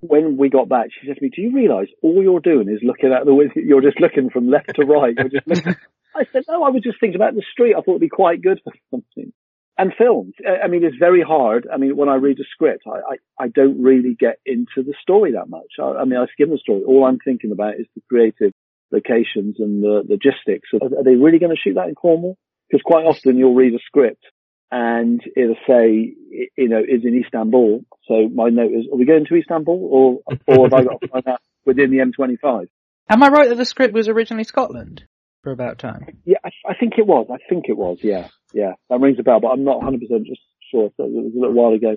when 0.00 0.36
we 0.36 0.48
got 0.48 0.68
back, 0.68 0.88
she 0.90 1.06
said 1.06 1.16
to 1.16 1.22
me, 1.22 1.30
"Do 1.34 1.42
you 1.42 1.54
realise 1.54 1.88
all 2.02 2.22
you're 2.22 2.40
doing 2.40 2.68
is 2.68 2.80
looking 2.82 3.12
out 3.12 3.24
the 3.24 3.34
window? 3.34 3.54
You're 3.56 3.82
just 3.82 4.00
looking 4.00 4.30
from 4.30 4.50
left 4.50 4.74
to 4.74 4.84
right. 4.84 5.14
You're 5.16 5.40
just 5.40 5.78
I 6.16 6.24
said, 6.32 6.44
no, 6.48 6.64
I 6.64 6.70
was 6.70 6.82
just 6.82 6.98
thinking 6.98 7.16
about 7.16 7.34
the 7.34 7.44
street. 7.52 7.74
I 7.76 7.82
thought 7.82 7.92
it'd 7.92 8.00
be 8.00 8.08
quite 8.08 8.40
good 8.40 8.60
for 8.64 8.72
something. 8.90 9.32
And 9.78 9.92
films. 9.98 10.32
I 10.40 10.68
mean, 10.68 10.84
it's 10.84 10.96
very 10.96 11.22
hard. 11.22 11.68
I 11.70 11.76
mean, 11.76 11.96
when 11.96 12.08
I 12.08 12.14
read 12.14 12.38
a 12.40 12.44
script, 12.50 12.84
I, 12.86 13.12
I, 13.12 13.44
I 13.44 13.48
don't 13.48 13.82
really 13.82 14.16
get 14.18 14.38
into 14.46 14.78
the 14.78 14.94
story 15.02 15.32
that 15.32 15.50
much. 15.50 15.68
I, 15.78 16.00
I, 16.00 16.04
mean, 16.04 16.18
I 16.18 16.24
skim 16.32 16.48
the 16.48 16.56
story. 16.56 16.82
All 16.86 17.04
I'm 17.04 17.18
thinking 17.18 17.52
about 17.52 17.74
is 17.74 17.86
the 17.94 18.00
creative 18.08 18.52
locations 18.90 19.56
and 19.58 19.82
the 19.82 20.02
logistics. 20.08 20.70
Are, 20.72 20.98
are 20.98 21.04
they 21.04 21.16
really 21.16 21.38
going 21.38 21.54
to 21.54 21.60
shoot 21.62 21.74
that 21.74 21.88
in 21.88 21.94
Cornwall? 21.94 22.38
Because 22.70 22.82
quite 22.84 23.04
often 23.04 23.36
you'll 23.36 23.54
read 23.54 23.74
a 23.74 23.78
script 23.84 24.24
and 24.70 25.20
it'll 25.36 25.56
say, 25.68 26.14
you 26.56 26.68
know, 26.68 26.80
is 26.80 27.04
in 27.04 27.22
Istanbul. 27.22 27.84
So 28.08 28.30
my 28.32 28.48
note 28.48 28.72
is, 28.72 28.86
are 28.90 28.96
we 28.96 29.04
going 29.04 29.26
to 29.26 29.36
Istanbul 29.36 29.78
or, 29.92 30.36
or 30.46 30.64
have 30.64 30.72
I 30.72 30.84
got 30.84 31.00
to 31.02 31.08
find 31.08 31.28
out 31.28 31.40
within 31.66 31.90
the 31.90 31.98
M25? 31.98 32.68
Am 33.10 33.22
I 33.22 33.28
right 33.28 33.48
that 33.50 33.56
the 33.56 33.66
script 33.66 33.92
was 33.92 34.08
originally 34.08 34.44
Scotland? 34.44 35.04
for 35.46 35.52
about 35.52 35.78
time. 35.78 36.04
Yeah, 36.24 36.38
I, 36.44 36.48
I, 36.68 36.74
think 36.74 36.94
it 36.98 37.06
was. 37.06 37.28
I 37.30 37.38
think 37.48 37.66
it 37.68 37.76
was. 37.76 37.98
Yeah, 38.02 38.26
yeah. 38.56 38.72
That 38.88 39.00
rings 39.00 39.18
a 39.20 39.22
bell, 39.22 39.40
but 39.40 39.48
I'm 39.48 39.64
not 39.64 39.78
100 39.78 40.00
percent 40.00 40.26
just 40.26 40.40
sure. 40.70 40.90
So 40.96 41.04
it 41.04 41.10
was 41.12 41.32
a 41.36 41.38
little 41.38 41.54
while 41.54 41.74
ago. 41.74 41.96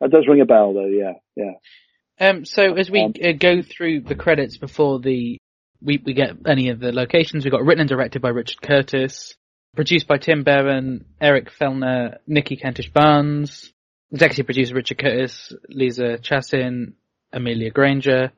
That 0.00 0.10
does 0.10 0.26
ring 0.28 0.40
a 0.40 0.46
bell, 0.46 0.74
though. 0.74 0.86
Yeah, 0.86 1.12
yeah. 1.36 2.28
Um. 2.28 2.44
So 2.44 2.74
as 2.74 2.90
we 2.90 3.02
um, 3.02 3.14
uh, 3.22 3.32
go 3.32 3.62
through 3.62 4.02
the 4.02 4.14
credits 4.14 4.56
before 4.56 4.98
the 4.98 5.38
we 5.80 6.02
we 6.04 6.12
get 6.12 6.36
any 6.46 6.70
of 6.70 6.80
the 6.80 6.92
locations, 6.92 7.44
we 7.44 7.50
got 7.50 7.64
written 7.64 7.80
and 7.80 7.88
directed 7.88 8.22
by 8.22 8.30
Richard 8.30 8.60
Curtis, 8.60 9.36
produced 9.74 10.06
by 10.06 10.18
Tim 10.18 10.42
Barron, 10.42 11.04
Eric 11.20 11.50
Fellner, 11.58 12.18
Nicky 12.26 12.56
Kentish 12.56 12.92
Barnes, 12.92 13.72
executive 14.10 14.46
producer 14.46 14.74
Richard 14.74 14.98
Curtis, 14.98 15.52
Liza 15.68 16.18
Chasin, 16.18 16.94
Amelia 17.32 17.70
Granger, 17.70 18.32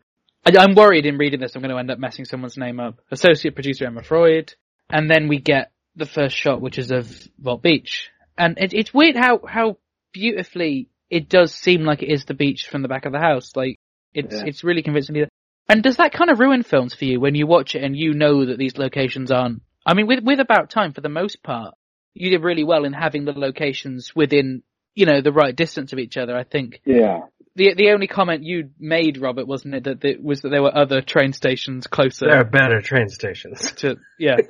I, 0.45 0.64
am 0.64 0.75
worried 0.75 1.07
in 1.07 1.19
reading 1.19 1.41
this 1.41 1.55
I'm 1.55 1.62
going 1.62 1.71
to 1.71 1.79
end 1.79 1.91
up 1.91 1.99
messing 1.99 2.25
someone's 2.25 2.57
name 2.57 2.81
up. 2.81 3.00
Associate 3.11 3.55
producer 3.55 3.87
Emma 3.87 4.02
Freud, 4.02 4.55
and 4.91 5.09
then 5.09 5.29
we 5.29 5.38
get 5.38 5.72
the 5.97 6.07
first 6.07 6.37
shot, 6.37 6.61
which 6.61 6.79
is 6.79 6.91
of 6.91 7.09
Vault 7.39 7.63
Beach, 7.63 8.11
and 8.37 8.59
it, 8.59 8.73
it's 8.73 8.95
weird 8.95 9.17
how 9.17 9.41
how 9.47 9.79
beautifully 10.13 10.89
it 11.11 11.29
does 11.29 11.55
seem 11.55 11.85
like 11.85 12.03
it 12.03 12.11
is 12.13 12.25
the 12.25 12.35
beach 12.35 12.69
from 12.69 12.83
the 12.83 12.89
back 12.89 13.05
of 13.05 13.13
the 13.13 13.19
house. 13.19 13.53
Like 13.55 13.79
it's 14.15 14.35
yeah. 14.35 14.45
it's 14.47 14.65
really 14.65 14.83
convincing. 14.83 15.27
And 15.69 15.83
does 15.83 15.97
that 15.97 16.13
kind 16.13 16.31
of 16.31 16.41
ruin 16.41 16.63
films 16.63 16.95
for 16.95 17.05
you 17.05 17.21
when 17.21 17.35
you 17.35 17.47
watch 17.47 17.75
it 17.75 17.85
and 17.85 17.97
you 17.97 18.15
know 18.15 18.47
that 18.47 18.59
these 18.59 18.77
locations 18.77 19.31
aren't? 19.31 19.63
I 19.87 19.95
mean, 19.95 20.07
with 20.07 20.25
with 20.25 20.41
About 20.41 20.71
Time, 20.71 20.93
for 20.93 21.01
the 21.01 21.09
most 21.09 21.43
part, 21.43 21.75
you 22.15 22.31
did 22.31 22.43
really 22.43 22.65
well 22.65 22.85
in 22.85 22.93
having 22.93 23.25
the 23.25 23.33
locations 23.33 24.15
within 24.15 24.63
you 24.95 25.07
know 25.07 25.21
the 25.21 25.33
right 25.33 25.55
distance 25.55 25.93
of 25.93 25.99
each 25.99 26.17
other. 26.17 26.37
I 26.37 26.45
think. 26.45 26.81
Yeah 26.85 27.21
the 27.54 27.75
the 27.75 27.90
only 27.90 28.06
comment 28.06 28.44
you 28.44 28.71
made, 28.78 29.18
Robert, 29.18 29.47
wasn't 29.47 29.75
it, 29.75 29.85
that 29.85 30.04
it 30.04 30.23
was 30.23 30.42
that 30.42 30.50
there 30.50 30.62
were 30.62 30.76
other 30.76 31.02
train 31.02 31.32
stations 31.32 31.87
closer. 31.87 32.26
There 32.26 32.40
are 32.40 32.44
better 32.44 32.80
train 32.80 33.09
stations. 33.09 33.73
To 33.76 33.97
yeah, 34.18 34.37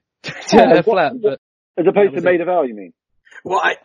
to 0.22 0.32
yeah, 0.52 0.82
flat, 0.82 1.12
but 1.22 1.40
as 1.78 1.86
opposed 1.86 2.14
to 2.14 2.22
Maida 2.22 2.44
Vale, 2.44 2.66
you 2.66 2.74
mean? 2.74 2.92
Well, 3.44 3.60
I, 3.62 3.76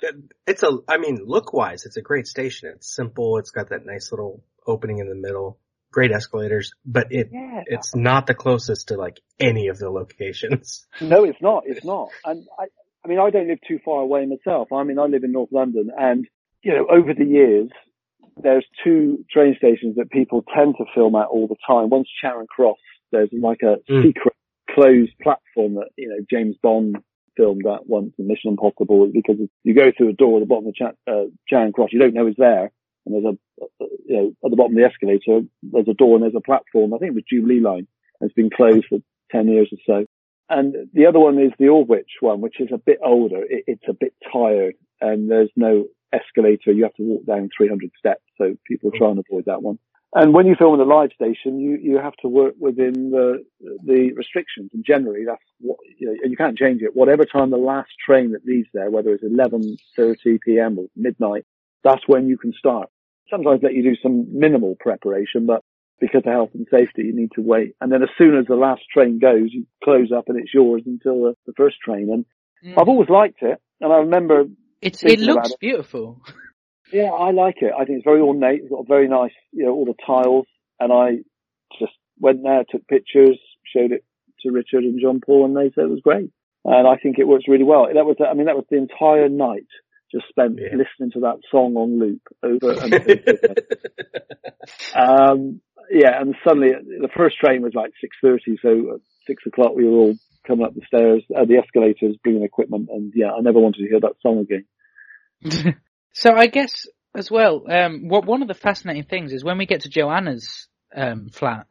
it's 0.47 0.63
a, 0.63 0.71
I 0.87 0.97
mean, 0.97 1.19
look 1.23 1.53
wise, 1.53 1.85
it's 1.85 1.97
a 1.97 2.01
great 2.01 2.25
station. 2.25 2.71
It's 2.73 2.95
simple. 2.95 3.37
It's 3.37 3.51
got 3.51 3.69
that 3.69 3.85
nice 3.85 4.11
little 4.11 4.43
opening 4.65 4.99
in 4.99 5.09
the 5.09 5.15
middle. 5.15 5.59
Great 5.91 6.11
escalators, 6.11 6.71
but 6.85 7.07
it, 7.11 7.29
yeah. 7.33 7.63
it's 7.65 7.93
not 7.93 8.25
the 8.25 8.33
closest 8.33 8.87
to 8.87 8.95
like 8.95 9.19
any 9.39 9.67
of 9.67 9.77
the 9.77 9.89
locations. 9.89 10.87
No, 11.01 11.25
it's 11.25 11.41
not. 11.41 11.63
It's 11.65 11.83
not. 11.83 12.09
And 12.23 12.47
I, 12.57 12.67
I 13.03 13.07
mean, 13.09 13.19
I 13.19 13.29
don't 13.29 13.49
live 13.49 13.59
too 13.67 13.79
far 13.83 14.01
away 14.01 14.25
myself. 14.25 14.71
I 14.71 14.83
mean, 14.83 14.97
I 14.97 15.05
live 15.05 15.25
in 15.25 15.33
North 15.33 15.51
London 15.51 15.89
and, 15.97 16.27
you 16.63 16.73
know, 16.73 16.87
over 16.89 17.13
the 17.13 17.25
years, 17.25 17.69
there's 18.37 18.65
two 18.83 19.23
train 19.31 19.55
stations 19.57 19.95
that 19.97 20.09
people 20.11 20.43
tend 20.55 20.75
to 20.77 20.85
film 20.95 21.15
at 21.15 21.27
all 21.27 21.47
the 21.47 21.55
time. 21.67 21.89
One's 21.89 22.09
Charing 22.21 22.47
Cross 22.47 22.77
There's 23.11 23.29
like 23.33 23.61
a 23.61 23.75
Mm. 23.91 24.03
secret 24.03 24.33
closed 24.69 25.11
platform 25.21 25.75
that, 25.75 25.89
you 25.97 26.07
know, 26.07 26.19
James 26.29 26.55
Bond 26.63 26.95
filmed 27.35 27.65
at 27.67 27.85
once 27.87 28.13
in 28.17 28.27
Mission 28.27 28.51
Impossible 28.51 29.07
because 29.13 29.35
you 29.65 29.73
go 29.73 29.91
through 29.91 30.09
a 30.09 30.13
door 30.13 30.37
at 30.37 30.39
the 30.41 30.45
bottom 30.45 30.67
of 30.67 30.75
Cha- 30.75 30.93
uh, 31.07 31.25
Charing 31.49 31.73
Cross, 31.73 31.89
you 31.91 31.99
don't 31.99 32.13
know 32.13 32.27
it's 32.27 32.37
there. 32.37 32.71
And 33.05 33.15
there's 33.15 33.25
a, 33.35 33.63
uh, 33.63 33.87
you 34.05 34.15
know, 34.15 34.27
at 34.45 34.49
the 34.51 34.55
bottom 34.55 34.73
of 34.73 34.77
the 34.77 34.85
escalator, 34.87 35.41
there's 35.63 35.87
a 35.89 35.93
door 35.93 36.15
and 36.15 36.23
there's 36.23 36.35
a 36.35 36.41
platform. 36.41 36.93
I 36.93 36.99
think 36.99 37.11
it 37.11 37.15
was 37.15 37.23
Jubilee 37.29 37.59
Line. 37.59 37.87
and 38.21 38.29
It's 38.29 38.33
been 38.33 38.49
closed 38.49 38.85
for 38.87 38.99
10 39.31 39.47
years 39.49 39.69
or 39.73 39.77
so. 39.85 40.05
And 40.49 40.75
the 40.93 41.05
other 41.07 41.19
one 41.19 41.37
is 41.39 41.51
the 41.59 41.67
Aldwych 41.69 42.05
one, 42.21 42.39
which 42.41 42.59
is 42.61 42.69
a 42.73 42.77
bit 42.77 42.99
older. 43.03 43.43
It, 43.43 43.63
it's 43.67 43.87
a 43.89 43.93
bit 43.93 44.13
tired 44.31 44.75
and 45.01 45.29
there's 45.29 45.51
no 45.55 45.87
escalator. 46.13 46.71
You 46.71 46.83
have 46.83 46.95
to 46.95 47.03
walk 47.03 47.25
down 47.25 47.49
300 47.55 47.91
steps. 47.97 48.23
So 48.37 48.55
people 48.65 48.91
try 48.91 49.09
and 49.09 49.19
avoid 49.19 49.45
that 49.45 49.61
one. 49.61 49.79
And 50.13 50.33
when 50.33 50.45
you 50.45 50.55
film 50.55 50.73
in 50.73 50.81
a 50.81 50.83
live 50.83 51.11
station, 51.15 51.59
you, 51.59 51.77
you 51.81 51.97
have 51.97 52.15
to 52.21 52.27
work 52.27 52.53
within 52.59 53.11
the, 53.11 53.45
the 53.85 54.11
restrictions. 54.13 54.71
And 54.73 54.83
generally 54.85 55.23
that's 55.25 55.41
what, 55.61 55.77
you 55.97 56.07
know, 56.07 56.15
you 56.25 56.35
can't 56.35 56.57
change 56.57 56.81
it. 56.81 56.95
Whatever 56.95 57.23
time 57.23 57.49
the 57.49 57.57
last 57.57 57.91
train 58.05 58.33
that 58.33 58.45
leaves 58.45 58.67
there, 58.73 58.91
whether 58.91 59.11
it's 59.11 59.23
11.30 59.23 60.39
PM 60.45 60.79
or 60.79 60.87
midnight, 60.97 61.45
that's 61.83 62.05
when 62.07 62.27
you 62.27 62.37
can 62.37 62.51
start. 62.51 62.89
Sometimes 63.29 63.61
let 63.63 63.73
you 63.73 63.83
do 63.83 63.95
some 64.03 64.27
minimal 64.37 64.75
preparation, 64.81 65.45
but 65.45 65.63
because 66.01 66.23
of 66.25 66.33
health 66.33 66.49
and 66.55 66.67
safety, 66.69 67.03
you 67.03 67.15
need 67.15 67.31
to 67.35 67.41
wait. 67.41 67.75
And 67.79 67.89
then 67.89 68.03
as 68.03 68.09
soon 68.17 68.37
as 68.37 68.47
the 68.47 68.55
last 68.55 68.81
train 68.93 69.17
goes, 69.17 69.47
you 69.51 69.65
close 69.81 70.11
up 70.11 70.25
and 70.27 70.37
it's 70.37 70.53
yours 70.53 70.81
until 70.85 71.23
the, 71.23 71.35
the 71.45 71.53
first 71.55 71.77
train. 71.79 72.09
And 72.11 72.25
Mm. 72.63 72.79
I've 72.79 72.87
always 72.87 73.09
liked 73.09 73.41
it. 73.41 73.59
And 73.79 73.91
I 73.91 73.97
remember, 73.97 74.45
It's 74.81 75.03
it 75.03 75.19
looks 75.19 75.51
it. 75.51 75.59
beautiful. 75.59 76.21
yeah, 76.91 77.11
I 77.11 77.31
like 77.31 77.57
it. 77.61 77.71
I 77.77 77.85
think 77.85 77.97
it's 77.99 78.05
very 78.05 78.21
ornate. 78.21 78.61
It's 78.61 78.69
got 78.69 78.87
very 78.87 79.07
nice, 79.07 79.31
you 79.51 79.65
know, 79.65 79.73
all 79.73 79.85
the 79.85 79.93
tiles. 80.05 80.45
And 80.79 80.91
I 80.91 81.17
just 81.79 81.93
went 82.19 82.43
there, 82.43 82.63
took 82.69 82.87
pictures, 82.87 83.39
showed 83.75 83.91
it 83.91 84.03
to 84.41 84.51
Richard 84.51 84.83
and 84.83 84.99
John 85.01 85.21
Paul 85.25 85.45
and 85.45 85.55
they 85.55 85.71
said 85.73 85.83
it 85.85 85.89
was 85.91 86.01
great. 86.03 86.31
And 86.65 86.87
I 86.87 86.95
think 86.97 87.17
it 87.19 87.27
works 87.27 87.45
really 87.47 87.63
well. 87.63 87.85
That 87.93 88.05
was, 88.05 88.17
I 88.27 88.33
mean, 88.33 88.45
that 88.47 88.55
was 88.55 88.65
the 88.69 88.77
entire 88.77 89.29
night 89.29 89.67
just 90.11 90.27
spent 90.29 90.59
Yeah. 90.59 90.75
listening 90.75 91.11
to 91.13 91.21
that 91.21 91.37
song 91.49 91.75
on 91.75 91.97
loop 91.99 92.21
over 92.43 92.71
and 92.73 92.93
over 92.93 93.11
again. 93.11 93.55
Um, 94.95 95.61
yeah, 95.89 96.19
and 96.21 96.35
suddenly 96.45 96.69
the 96.71 97.09
first 97.15 97.37
train 97.37 97.61
was 97.61 97.73
like 97.73 97.91
six 97.99 98.15
thirty, 98.21 98.57
so 98.61 98.95
at 98.95 99.01
six 99.25 99.43
o'clock 99.45 99.73
we 99.75 99.85
were 99.85 99.97
all 99.97 100.15
coming 100.45 100.65
up 100.65 100.73
the 100.73 100.81
stairs, 100.87 101.23
uh, 101.35 101.45
the 101.45 101.57
escalators, 101.57 102.15
bringing 102.23 102.43
equipment, 102.43 102.89
and 102.91 103.11
yeah, 103.15 103.31
I 103.31 103.41
never 103.41 103.59
wanted 103.59 103.79
to 103.83 103.89
hear 103.89 103.99
that 104.01 104.15
song 104.21 104.39
again. 104.39 105.75
so 106.13 106.33
I 106.33 106.47
guess 106.47 106.87
as 107.15 107.29
well, 107.29 107.65
um, 107.69 108.07
what 108.07 108.25
one 108.25 108.41
of 108.41 108.47
the 108.47 108.53
fascinating 108.53 109.03
things 109.03 109.33
is 109.33 109.43
when 109.43 109.57
we 109.57 109.65
get 109.65 109.81
to 109.81 109.89
Joanna's 109.89 110.67
um, 110.95 111.29
flat, 111.29 111.67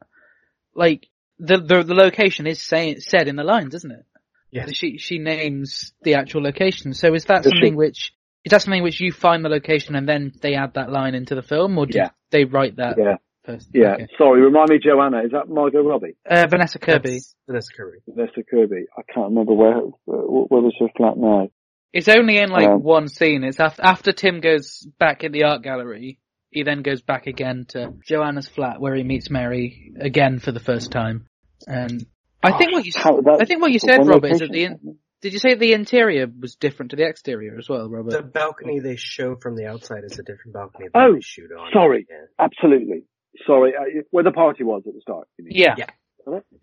like 0.75 1.07
the 1.39 1.57
the, 1.57 1.83
the 1.83 1.95
location 1.95 2.47
is 2.47 2.61
say, 2.61 2.95
said 2.99 3.27
in 3.27 3.35
the 3.35 3.43
lines, 3.43 3.73
isn't 3.75 3.91
it? 3.91 4.05
Yeah. 4.51 4.65
She 4.71 4.97
she 4.97 5.17
names 5.17 5.93
the 6.03 6.15
actual 6.15 6.43
location. 6.43 6.93
So 6.93 7.13
is 7.13 7.25
that 7.25 7.43
Does 7.43 7.51
she? 7.53 7.57
something 7.57 7.75
which 7.75 8.11
is 8.43 8.51
that 8.51 8.61
something 8.61 8.83
which 8.83 8.99
you 8.99 9.11
find 9.11 9.45
the 9.45 9.49
location 9.49 9.95
and 9.95 10.07
then 10.07 10.33
they 10.41 10.55
add 10.55 10.73
that 10.73 10.91
line 10.91 11.15
into 11.15 11.35
the 11.35 11.41
film, 11.41 11.77
or 11.77 11.85
did 11.85 11.95
Yeah. 11.95 12.09
they 12.31 12.43
write 12.43 12.75
that 12.77 12.95
Yeah, 12.97 13.15
first? 13.45 13.69
yeah. 13.73 13.93
Okay. 13.93 14.07
Sorry, 14.17 14.41
remind 14.41 14.69
me, 14.69 14.79
Joanna, 14.83 15.23
is 15.23 15.31
that 15.31 15.49
Margot 15.49 15.81
Robbie? 15.83 16.15
Uh, 16.29 16.47
Vanessa 16.49 16.79
Kirby. 16.79 17.11
That's 17.19 17.35
Vanessa 17.47 17.73
Kirby. 17.75 17.97
Vanessa 18.07 18.43
Kirby. 18.49 18.85
I 18.97 19.01
can't 19.13 19.29
remember 19.29 19.53
where 19.53 19.77
where 20.05 20.61
was 20.61 20.75
her 20.79 20.87
flat 20.97 21.17
now. 21.17 21.47
It's 21.93 22.07
only 22.07 22.37
in 22.37 22.49
like 22.49 22.69
Um, 22.69 22.83
one 22.83 23.07
scene. 23.07 23.43
It's 23.43 23.59
after, 23.59 23.83
after 23.83 24.11
Tim 24.13 24.39
goes 24.39 24.87
back 24.99 25.23
in 25.23 25.31
the 25.31 25.43
art 25.43 25.61
gallery. 25.63 26.19
He 26.53 26.63
then 26.63 26.81
goes 26.81 27.01
back 27.01 27.27
again 27.27 27.65
to 27.69 27.93
Joanna's 28.05 28.47
flat 28.49 28.81
where 28.81 28.93
he 28.93 29.03
meets 29.03 29.29
Mary 29.29 29.93
again 29.99 30.39
for 30.39 30.51
the 30.51 30.59
first 30.59 30.91
time. 30.91 31.25
And 31.65 32.05
I 32.43 32.57
think 32.57 32.73
what 32.73 32.85
you 32.85 32.91
How- 32.95 33.21
I 33.39 33.45
think 33.45 33.61
what 33.61 33.71
you 33.71 33.79
said, 33.79 33.99
one 33.99 34.07
Robert, 34.07 34.31
is 34.31 34.39
that 34.39 34.51
the 34.51 34.63
in, 34.65 34.97
did 35.21 35.31
you 35.31 35.39
say 35.39 35.55
the 35.55 35.71
interior 35.71 36.27
was 36.41 36.55
different 36.55 36.89
to 36.91 36.97
the 36.97 37.03
exterior 37.07 37.55
as 37.57 37.69
well, 37.69 37.87
Robert? 37.89 38.11
The 38.11 38.23
balcony 38.23 38.79
they 38.81 38.97
show 38.97 39.35
from 39.37 39.55
the 39.55 39.65
outside 39.67 40.03
is 40.03 40.19
a 40.19 40.23
different 40.23 40.53
balcony 40.53 40.87
than 40.93 41.01
Oh, 41.01 41.13
they 41.13 41.21
shoot 41.21 41.51
on. 41.57 41.71
sorry. 41.71 42.05
Yeah. 42.09 42.25
Absolutely. 42.37 43.03
Sorry, 43.45 43.73
uh, 43.75 44.01
where 44.11 44.23
the 44.23 44.31
party 44.31 44.63
was 44.63 44.83
at 44.87 44.93
the 44.93 45.01
start. 45.01 45.27
you 45.37 45.45
mean? 45.45 45.53
yeah. 45.55 45.75
Yeah. 45.77 45.87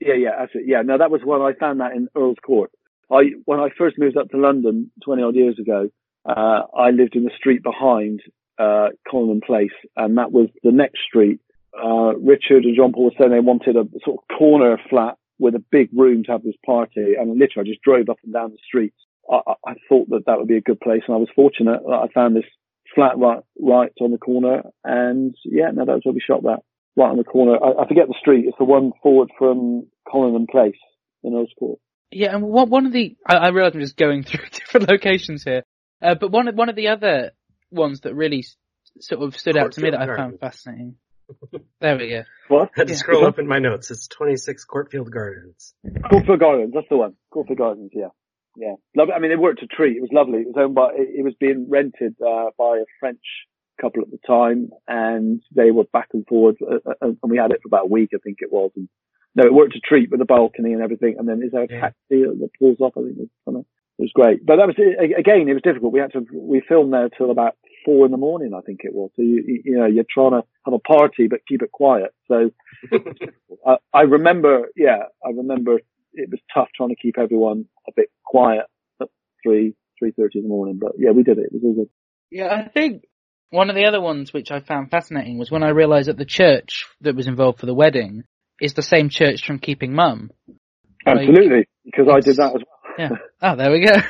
Yeah, 0.00 0.14
yeah, 0.14 0.30
that's 0.38 0.52
it. 0.54 0.64
Yeah, 0.66 0.82
no, 0.82 0.98
that 0.98 1.10
was 1.10 1.22
when 1.24 1.40
I 1.40 1.52
found 1.58 1.80
that 1.80 1.92
in 1.92 2.08
Earl's 2.16 2.36
Court. 2.44 2.70
I 3.10 3.30
when 3.44 3.58
I 3.58 3.68
first 3.76 3.98
moved 3.98 4.16
up 4.16 4.30
to 4.30 4.36
London 4.36 4.90
twenty 5.02 5.22
odd 5.22 5.34
years 5.34 5.58
ago, 5.58 5.88
uh, 6.24 6.62
I 6.76 6.90
lived 6.90 7.16
in 7.16 7.24
the 7.24 7.32
street 7.36 7.62
behind 7.62 8.20
uh, 8.58 8.88
Collingham 9.10 9.40
Place, 9.40 9.72
and 9.96 10.18
that 10.18 10.30
was 10.30 10.48
the 10.62 10.72
next 10.72 11.00
street. 11.06 11.40
Uh, 11.74 12.14
Richard 12.16 12.64
and 12.64 12.76
John 12.76 12.92
Paul 12.92 13.06
were 13.06 13.10
saying 13.18 13.30
they 13.30 13.40
wanted 13.40 13.76
a 13.76 13.84
sort 14.04 14.20
of 14.20 14.36
corner 14.36 14.78
flat 14.90 15.16
with 15.38 15.54
a 15.54 15.64
big 15.70 15.88
room 15.92 16.24
to 16.24 16.32
have 16.32 16.42
this 16.42 16.56
party, 16.64 17.14
and 17.18 17.38
literally 17.38 17.68
I 17.68 17.72
just 17.72 17.82
drove 17.82 18.08
up 18.08 18.18
and 18.24 18.32
down 18.32 18.50
the 18.50 18.58
streets. 18.66 18.96
I, 19.30 19.40
I, 19.46 19.54
I 19.66 19.74
thought 19.88 20.08
that 20.10 20.26
that 20.26 20.38
would 20.38 20.48
be 20.48 20.56
a 20.56 20.60
good 20.60 20.80
place, 20.80 21.02
and 21.06 21.14
I 21.14 21.18
was 21.18 21.28
fortunate 21.34 21.80
that 21.86 21.92
I 21.92 22.08
found 22.12 22.36
this 22.36 22.44
flat 22.94 23.18
right 23.18 23.40
right 23.60 23.92
on 24.00 24.10
the 24.12 24.18
corner, 24.18 24.62
and 24.84 25.34
yeah, 25.44 25.70
no, 25.72 25.84
that 25.84 25.92
was 25.92 26.02
where 26.04 26.14
we 26.14 26.20
shot 26.20 26.42
that 26.42 26.60
right 26.96 27.10
on 27.10 27.16
the 27.16 27.24
corner. 27.24 27.56
I, 27.62 27.82
I 27.82 27.88
forget 27.88 28.08
the 28.08 28.14
street. 28.20 28.46
It's 28.46 28.58
the 28.58 28.64
one 28.64 28.92
forward 29.02 29.30
from 29.38 29.86
Collingham 30.10 30.46
Place 30.50 30.78
in 31.22 31.34
Earl's 31.34 31.52
Court. 31.58 31.78
Yeah, 32.10 32.34
and 32.34 32.42
one 32.44 32.70
one 32.70 32.86
of 32.86 32.92
the 32.92 33.16
I, 33.26 33.36
I 33.36 33.48
realise 33.50 33.74
I'm 33.74 33.80
just 33.80 33.96
going 33.96 34.22
through 34.24 34.46
different 34.52 34.88
locations 34.90 35.44
here, 35.44 35.62
uh, 36.02 36.14
but 36.14 36.30
one 36.30 36.48
of 36.48 36.54
one 36.54 36.68
of 36.68 36.76
the 36.76 36.88
other 36.88 37.32
ones 37.70 38.00
that 38.00 38.14
really 38.14 38.44
sort 39.00 39.22
of 39.22 39.36
stood 39.36 39.56
out 39.56 39.72
to 39.72 39.80
me 39.80 39.90
that 39.90 40.00
I 40.00 40.16
found 40.16 40.40
fascinating. 40.40 40.96
There 41.80 41.96
we 41.98 42.08
go. 42.08 42.22
What? 42.48 42.70
I 42.74 42.80
had 42.80 42.86
to 42.86 42.94
Yeah. 42.94 42.98
scroll 42.98 43.26
up 43.26 43.38
in 43.38 43.46
my 43.46 43.58
notes. 43.58 43.90
It's 43.90 44.08
26 44.08 44.64
Courtfield 44.64 45.10
Gardens. 45.10 45.74
Courtfield 46.10 46.40
Gardens. 46.40 46.72
That's 46.74 46.86
the 46.88 46.96
one. 46.96 47.12
Courtfield 47.30 47.58
Gardens. 47.58 47.90
Yeah. 47.92 48.08
Yeah. 48.58 48.74
Lovely. 48.96 49.14
I 49.14 49.20
mean, 49.20 49.30
it 49.30 49.38
worked 49.38 49.62
a 49.62 49.66
treat. 49.66 49.96
It 49.96 50.00
was 50.00 50.10
lovely. 50.12 50.40
It 50.40 50.48
was 50.48 50.56
owned 50.58 50.74
by, 50.74 50.88
it, 50.92 51.20
it 51.20 51.24
was 51.24 51.34
being 51.38 51.66
rented, 51.68 52.16
uh, 52.20 52.50
by 52.58 52.78
a 52.78 52.84
French 52.98 53.22
couple 53.80 54.02
at 54.02 54.10
the 54.10 54.18
time 54.26 54.70
and 54.88 55.40
they 55.54 55.70
were 55.70 55.84
back 55.92 56.08
and 56.12 56.26
forth, 56.26 56.56
uh, 56.60 56.90
uh, 56.90 57.12
and 57.22 57.30
we 57.30 57.38
had 57.38 57.52
it 57.52 57.60
for 57.62 57.68
about 57.68 57.84
a 57.84 57.92
week, 57.92 58.10
I 58.12 58.18
think 58.18 58.38
it 58.40 58.52
was. 58.52 58.72
And 58.74 58.88
no, 59.36 59.44
it 59.44 59.54
worked 59.54 59.76
a 59.76 59.80
treat 59.80 60.10
with 60.10 60.18
the 60.18 60.26
balcony 60.26 60.72
and 60.72 60.82
everything. 60.82 61.14
And 61.18 61.28
then 61.28 61.40
is 61.40 61.52
there 61.52 61.62
a 61.62 61.68
taxi 61.68 62.24
that 62.24 62.50
pulls 62.58 62.80
off? 62.80 62.94
I 62.96 63.02
think 63.02 63.18
it 63.18 63.30
was, 63.46 63.64
it 63.98 64.02
was 64.02 64.12
great. 64.12 64.44
But 64.44 64.56
that 64.56 64.66
was, 64.66 64.76
again, 64.76 65.48
it 65.48 65.54
was 65.54 65.62
difficult. 65.62 65.92
We 65.92 66.00
had 66.00 66.12
to, 66.14 66.26
we 66.32 66.60
filmed 66.68 66.92
there 66.92 67.08
till 67.10 67.30
about 67.30 67.56
four 67.84 68.06
in 68.06 68.10
the 68.10 68.18
morning, 68.18 68.54
I 68.54 68.60
think 68.62 68.80
it 68.82 68.92
was. 68.92 69.10
So 69.14 69.22
you, 69.22 69.62
you, 69.64 69.78
know, 69.78 69.86
you're 69.86 70.04
trying 70.12 70.32
to 70.32 70.42
have 70.64 70.74
a 70.74 70.80
party, 70.80 71.28
but 71.28 71.46
keep 71.46 71.62
it 71.62 71.70
quiet. 71.70 72.12
So 72.26 72.50
I, 73.66 73.76
I 73.94 74.00
remember, 74.02 74.66
yeah, 74.76 75.04
I 75.24 75.30
remember 75.30 75.78
it 76.14 76.30
was 76.30 76.40
tough 76.52 76.68
trying 76.76 76.90
to 76.90 76.96
keep 76.96 77.18
everyone 77.18 77.66
a 77.86 77.92
bit 77.94 78.10
quiet 78.28 78.64
at 79.00 79.08
three, 79.42 79.74
three 79.98 80.12
thirty 80.12 80.38
in 80.38 80.44
the 80.44 80.48
morning. 80.48 80.78
But 80.80 80.92
yeah, 80.98 81.10
we 81.10 81.22
did 81.22 81.38
it. 81.38 81.46
It 81.46 81.52
was 81.54 81.62
all 81.64 81.74
good. 81.74 81.88
Yeah, 82.30 82.48
I 82.54 82.68
think 82.68 83.04
one 83.50 83.70
of 83.70 83.76
the 83.76 83.86
other 83.86 84.00
ones 84.00 84.32
which 84.32 84.50
I 84.50 84.60
found 84.60 84.90
fascinating 84.90 85.38
was 85.38 85.50
when 85.50 85.62
I 85.62 85.70
realised 85.70 86.08
that 86.08 86.18
the 86.18 86.24
church 86.26 86.86
that 87.00 87.16
was 87.16 87.26
involved 87.26 87.60
for 87.60 87.66
the 87.66 87.74
wedding 87.74 88.24
is 88.60 88.74
the 88.74 88.82
same 88.82 89.08
church 89.08 89.46
from 89.46 89.58
Keeping 89.58 89.94
Mum. 89.94 90.30
Like- 91.06 91.20
Absolutely, 91.28 91.66
because 91.84 92.06
I 92.12 92.20
did 92.20 92.36
that 92.36 92.54
as 92.56 92.62
well. 92.66 92.94
Yeah. 92.98 93.08
Oh, 93.40 93.56
there 93.56 93.70
we 93.72 93.84
go. 93.86 93.94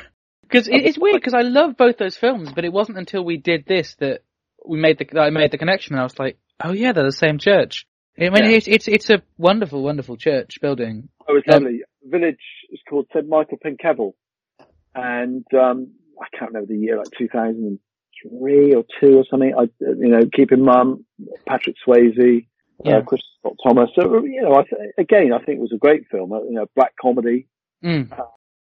Because 0.43 0.67
it, 0.67 0.77
it's 0.87 0.97
weird 0.99 1.17
because 1.17 1.35
I 1.35 1.43
love 1.43 1.77
both 1.77 1.99
those 1.99 2.17
films, 2.17 2.53
but 2.55 2.65
it 2.65 2.73
wasn't 2.73 2.97
until 2.97 3.23
we 3.23 3.37
did 3.37 3.67
this 3.67 3.95
that 3.97 4.23
we 4.67 4.79
made 4.81 4.97
the 4.97 5.05
that 5.13 5.21
I 5.21 5.29
made 5.29 5.51
the 5.51 5.59
connection. 5.59 5.93
And 5.93 6.01
I 6.01 6.05
was 6.05 6.19
like, 6.19 6.39
oh 6.65 6.73
yeah, 6.73 6.93
they're 6.95 7.05
the 7.05 7.13
same 7.13 7.37
church. 7.37 7.85
I 8.19 8.31
mean, 8.31 8.33
Yeah. 8.45 8.57
it's 8.57 8.67
it's 8.67 8.89
it's 8.89 9.11
a 9.11 9.21
wonderful, 9.37 9.83
wonderful 9.83 10.17
church 10.17 10.57
building. 10.63 11.11
It 11.29 11.33
was 11.35 11.43
Um, 11.53 11.65
lovely. 11.65 11.81
Village 12.05 12.39
is 12.71 12.81
called 12.89 13.07
St 13.13 13.29
Michael 13.29 13.59
Penkevil, 13.65 14.13
and 14.95 15.45
um, 15.55 15.89
I 16.21 16.27
can't 16.37 16.53
remember 16.53 16.73
the 16.73 16.79
year, 16.79 16.99
like 16.99 17.11
two 17.17 17.29
thousand 17.29 17.65
and 17.65 17.79
three 18.41 18.75
or 18.75 18.85
two 19.01 19.19
or 19.19 19.25
something. 19.31 19.53
I, 19.57 19.63
you 19.81 20.09
know, 20.09 20.21
keeping 20.35 20.65
mum, 20.65 21.05
Patrick 21.47 21.77
Swayze, 21.87 22.47
Yeah. 22.85 22.99
uh, 22.99 23.01
Kristin 23.03 23.21
Scott 23.41 23.55
Thomas. 23.67 23.91
So 23.95 24.25
you 24.25 24.43
know, 24.43 24.55
I 24.55 24.63
th- 24.63 24.93
again, 24.99 25.33
I 25.33 25.39
think 25.39 25.59
it 25.59 25.61
was 25.63 25.73
a 25.75 25.79
great 25.79 26.07
film. 26.11 26.33
uh, 26.33 26.43
You 26.43 26.53
know, 26.53 26.67
black 26.75 26.95
comedy, 27.01 27.47
Mm. 27.85 28.11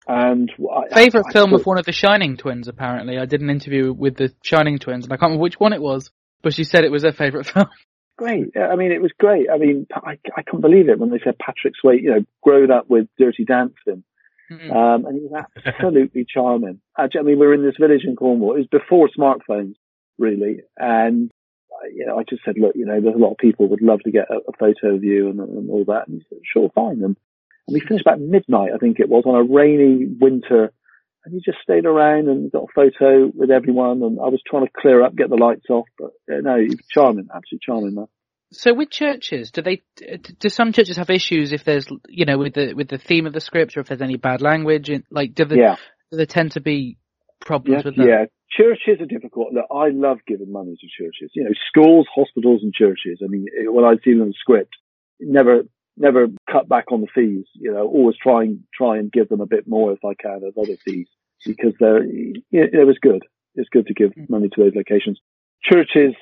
and 0.08 0.52
I, 0.92 0.94
Favorite 0.94 1.28
I 1.30 1.32
film 1.32 1.52
thought- 1.52 1.60
of 1.62 1.66
one 1.66 1.78
of 1.78 1.86
the 1.86 1.92
Shining 1.94 2.38
twins. 2.38 2.68
Apparently, 2.68 3.18
I 3.18 3.26
did 3.26 3.42
an 3.42 3.50
interview 3.50 3.94
with 3.94 4.16
the 4.18 4.34
Shining 4.44 4.80
twins, 4.80 5.06
and 5.06 5.14
I 5.14 5.18
can't 5.18 5.30
remember 5.30 5.44
which 5.44 5.60
one 5.60 5.74
it 5.74 5.82
was, 5.82 6.12
but 6.42 6.54
she 6.54 6.64
said 6.64 6.84
it 6.84 6.92
was 6.92 7.04
her 7.04 7.12
favorite 7.14 7.46
film. 7.54 7.68
Great. 8.18 8.58
I 8.58 8.76
mean, 8.76 8.92
it 8.92 9.02
was 9.02 9.12
great. 9.18 9.50
I 9.50 9.58
mean, 9.58 9.88
I, 9.94 10.18
I 10.36 10.42
couldn't 10.42 10.62
believe 10.62 10.90
it 10.90 11.00
when 11.00 11.12
they 11.12 11.20
said 11.24 11.40
Patrick 11.40 11.74
Swayze, 11.84 12.02
you 12.02 12.10
know, 12.10 12.26
grown 12.44 12.72
up 12.72 12.90
with 12.90 13.08
Dirty 13.18 13.46
Dancing. 13.46 14.04
Mm. 14.52 14.76
Um, 14.76 15.06
and 15.06 15.16
he 15.16 15.28
was 15.28 15.46
absolutely 15.66 16.26
charming. 16.30 16.82
Actually, 16.98 17.20
I 17.20 17.24
mean, 17.24 17.40
we 17.40 17.48
were 17.48 17.54
in 17.54 17.66
this 17.66 17.78
village 17.80 18.04
in 18.04 18.16
Cornwall. 18.16 18.56
It 18.56 18.60
was 18.60 18.68
before 18.68 19.10
smartphones, 19.10 19.76
really. 20.18 20.62
And, 20.78 21.32
uh, 21.72 21.88
you 21.94 22.06
know, 22.06 22.18
I 22.18 22.24
just 22.24 22.44
said, 22.44 22.56
look, 22.58 22.76
you 22.76 22.86
know, 22.86 23.00
there's 23.02 23.16
a 23.16 23.20
lot 23.20 23.32
of 23.32 23.38
people 23.38 23.68
would 23.70 23.82
love 23.82 24.02
to 24.02 24.12
get 24.12 24.30
a, 24.30 24.38
a 24.48 24.54
photo 24.58 24.96
of 24.96 25.04
you 25.04 25.30
and, 25.30 25.40
and 25.40 25.70
all 25.70 25.86
that. 25.86 26.08
And 26.08 26.22
he 26.22 26.26
said, 26.30 26.40
sure, 26.52 26.70
fine. 26.74 27.04
And, 27.04 27.18
and 27.68 27.74
we 27.74 27.82
finished 27.82 28.06
about 28.06 28.22
midnight, 28.22 28.72
I 28.74 28.78
think 28.78 29.00
it 29.00 29.10
was, 29.10 29.24
on 29.26 29.36
a 29.36 29.44
rainy 29.44 30.06
winter. 30.06 30.72
And 31.28 31.34
he 31.34 31.42
just 31.44 31.62
stayed 31.62 31.86
around 31.86 32.30
and 32.30 32.50
got 32.50 32.64
a 32.64 32.74
photo 32.74 33.30
with 33.36 33.52
everyone. 33.52 34.02
And 34.02 34.18
I 34.18 34.30
was 34.30 34.42
trying 34.48 34.66
to 34.66 34.72
clear 34.74 35.04
up, 35.04 35.14
get 35.14 35.30
the 35.30 35.36
lights 35.36 35.66
off. 35.70 35.86
But 36.00 36.12
uh, 36.32 36.40
no, 36.42 36.58
he 36.58 36.70
was 36.70 36.80
charming, 36.90 37.28
absolutely 37.36 37.60
charming, 37.66 37.96
man. 37.96 38.08
So 38.54 38.74
with 38.74 38.90
churches, 38.90 39.52
do 39.52 39.62
they 39.62 39.82
do 40.40 40.48
some 40.48 40.72
churches 40.72 40.96
have 40.96 41.10
issues 41.10 41.52
if 41.52 41.66
there's 41.66 41.86
you 42.08 42.24
know 42.24 42.38
with 42.38 42.54
the 42.54 42.74
with 42.76 42.88
the 42.88 42.98
theme 42.98 43.28
of 43.28 43.34
the 43.34 43.42
script 43.42 43.76
or 43.76 43.82
if 43.82 43.88
there's 43.90 44.02
any 44.02 44.16
bad 44.16 44.42
language? 44.42 44.90
In, 44.90 45.04
like 45.12 45.36
do 45.36 45.44
they 45.44 45.58
Yeah. 45.58 45.76
do 46.12 46.18
they 46.18 46.26
tend 46.26 46.54
to 46.54 46.62
be 46.62 46.98
problems 47.42 47.80
Yes, 47.80 47.86
with 47.86 47.96
that? 47.98 48.08
yeah. 48.08 48.26
Churches 48.50 49.02
are 49.02 49.06
difficult. 49.06 49.52
Look, 49.52 49.66
I 49.70 49.90
love 49.90 50.20
giving 50.26 50.50
money 50.50 50.78
to 50.80 50.88
churches. 51.04 51.32
You 51.36 51.44
know, 51.44 51.52
schools, 51.68 52.08
hospitals, 52.16 52.62
and 52.64 52.74
churches. 52.74 53.20
I 53.22 53.28
mean, 53.28 53.48
when 53.66 53.84
I 53.84 53.96
see 54.02 54.14
them 54.14 54.22
in 54.22 54.28
the 54.30 54.34
script, 54.40 54.74
never, 55.20 55.64
never 55.98 56.28
cut 56.50 56.70
back 56.70 56.92
on 56.92 57.02
the 57.02 57.08
fees. 57.14 57.46
You 57.54 57.72
know, 57.72 57.88
always 57.88 58.16
try 58.18 58.44
and 58.44 58.64
try 58.74 58.98
and 58.98 59.12
give 59.12 59.30
them 59.30 59.42
a 59.42 59.46
bit 59.46 59.68
more 59.68 59.92
if 59.94 60.04
I 60.06 60.14
can 60.14 60.42
of 60.44 60.58
other 60.58 60.78
fees 60.86 61.08
because 61.46 61.74
they're. 61.80 62.04
It, 62.04 62.44
it 62.52 62.86
was 62.88 62.98
good. 63.02 63.24
It's 63.56 63.70
good 63.70 63.88
to 63.88 63.94
give 63.94 64.12
Mm. 64.12 64.30
money 64.30 64.50
to 64.50 64.64
those 64.64 64.76
locations. 64.76 65.20
Churches, 65.64 66.14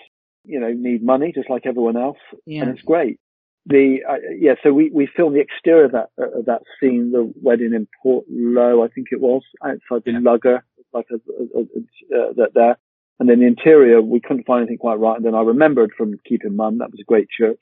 you 0.46 0.60
know, 0.60 0.72
need 0.72 1.04
money 1.04 1.32
just 1.34 1.50
like 1.50 1.66
everyone 1.66 1.98
else, 1.98 2.18
Yeah. 2.46 2.62
and 2.64 2.72
it's 2.72 2.82
great. 2.82 3.20
The 3.68 4.04
uh, 4.08 4.18
yeah, 4.38 4.56
so 4.64 4.72
we 4.74 4.90
we 4.92 5.08
filmed 5.08 5.36
the 5.36 5.40
exterior 5.42 5.86
of 5.86 5.92
that 5.94 6.10
uh, 6.22 6.40
of 6.40 6.46
that 6.46 6.62
scene, 6.80 7.12
the 7.12 7.32
wedding 7.42 7.74
in 7.74 7.88
Portloe, 8.04 8.86
I 8.86 8.88
think 8.90 9.08
it 9.12 9.20
was, 9.20 9.42
outside 9.64 10.04
the 10.06 10.12
Yeah. 10.12 10.20
lugger, 10.22 10.64
like 10.94 11.08
a, 11.12 11.16
a, 11.16 11.62
a, 11.62 12.34
that 12.36 12.52
there. 12.54 12.78
And 13.20 13.30
then 13.30 13.40
the 13.40 13.48
interior, 13.48 14.02
we 14.02 14.20
couldn't 14.20 14.46
find 14.46 14.62
anything 14.62 14.78
quite 14.78 15.00
right. 15.00 15.16
And 15.16 15.26
then 15.26 15.36
I 15.36 15.42
remembered 15.42 15.94
from 15.98 16.20
Keeping 16.28 16.56
Mum, 16.56 16.80
that 16.80 16.92
was 16.92 17.00
a 17.00 17.06
great 17.06 17.30
church. 17.30 17.62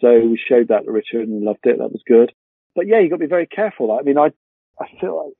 So 0.00 0.08
we 0.20 0.38
showed 0.48 0.68
that 0.68 0.84
to 0.84 0.92
Richard 0.92 1.28
and 1.28 1.42
loved 1.42 1.64
it. 1.64 1.78
That 1.78 1.90
was 1.92 2.02
good. 2.06 2.32
But 2.74 2.86
yeah, 2.86 3.00
you 3.00 3.08
got 3.10 3.16
to 3.16 3.20
be 3.20 3.26
very 3.26 3.46
careful. 3.46 3.90
I 3.92 4.02
mean, 4.02 4.18
I, 4.18 4.30
I 4.80 4.86
feel 5.00 5.24
like 5.24 5.34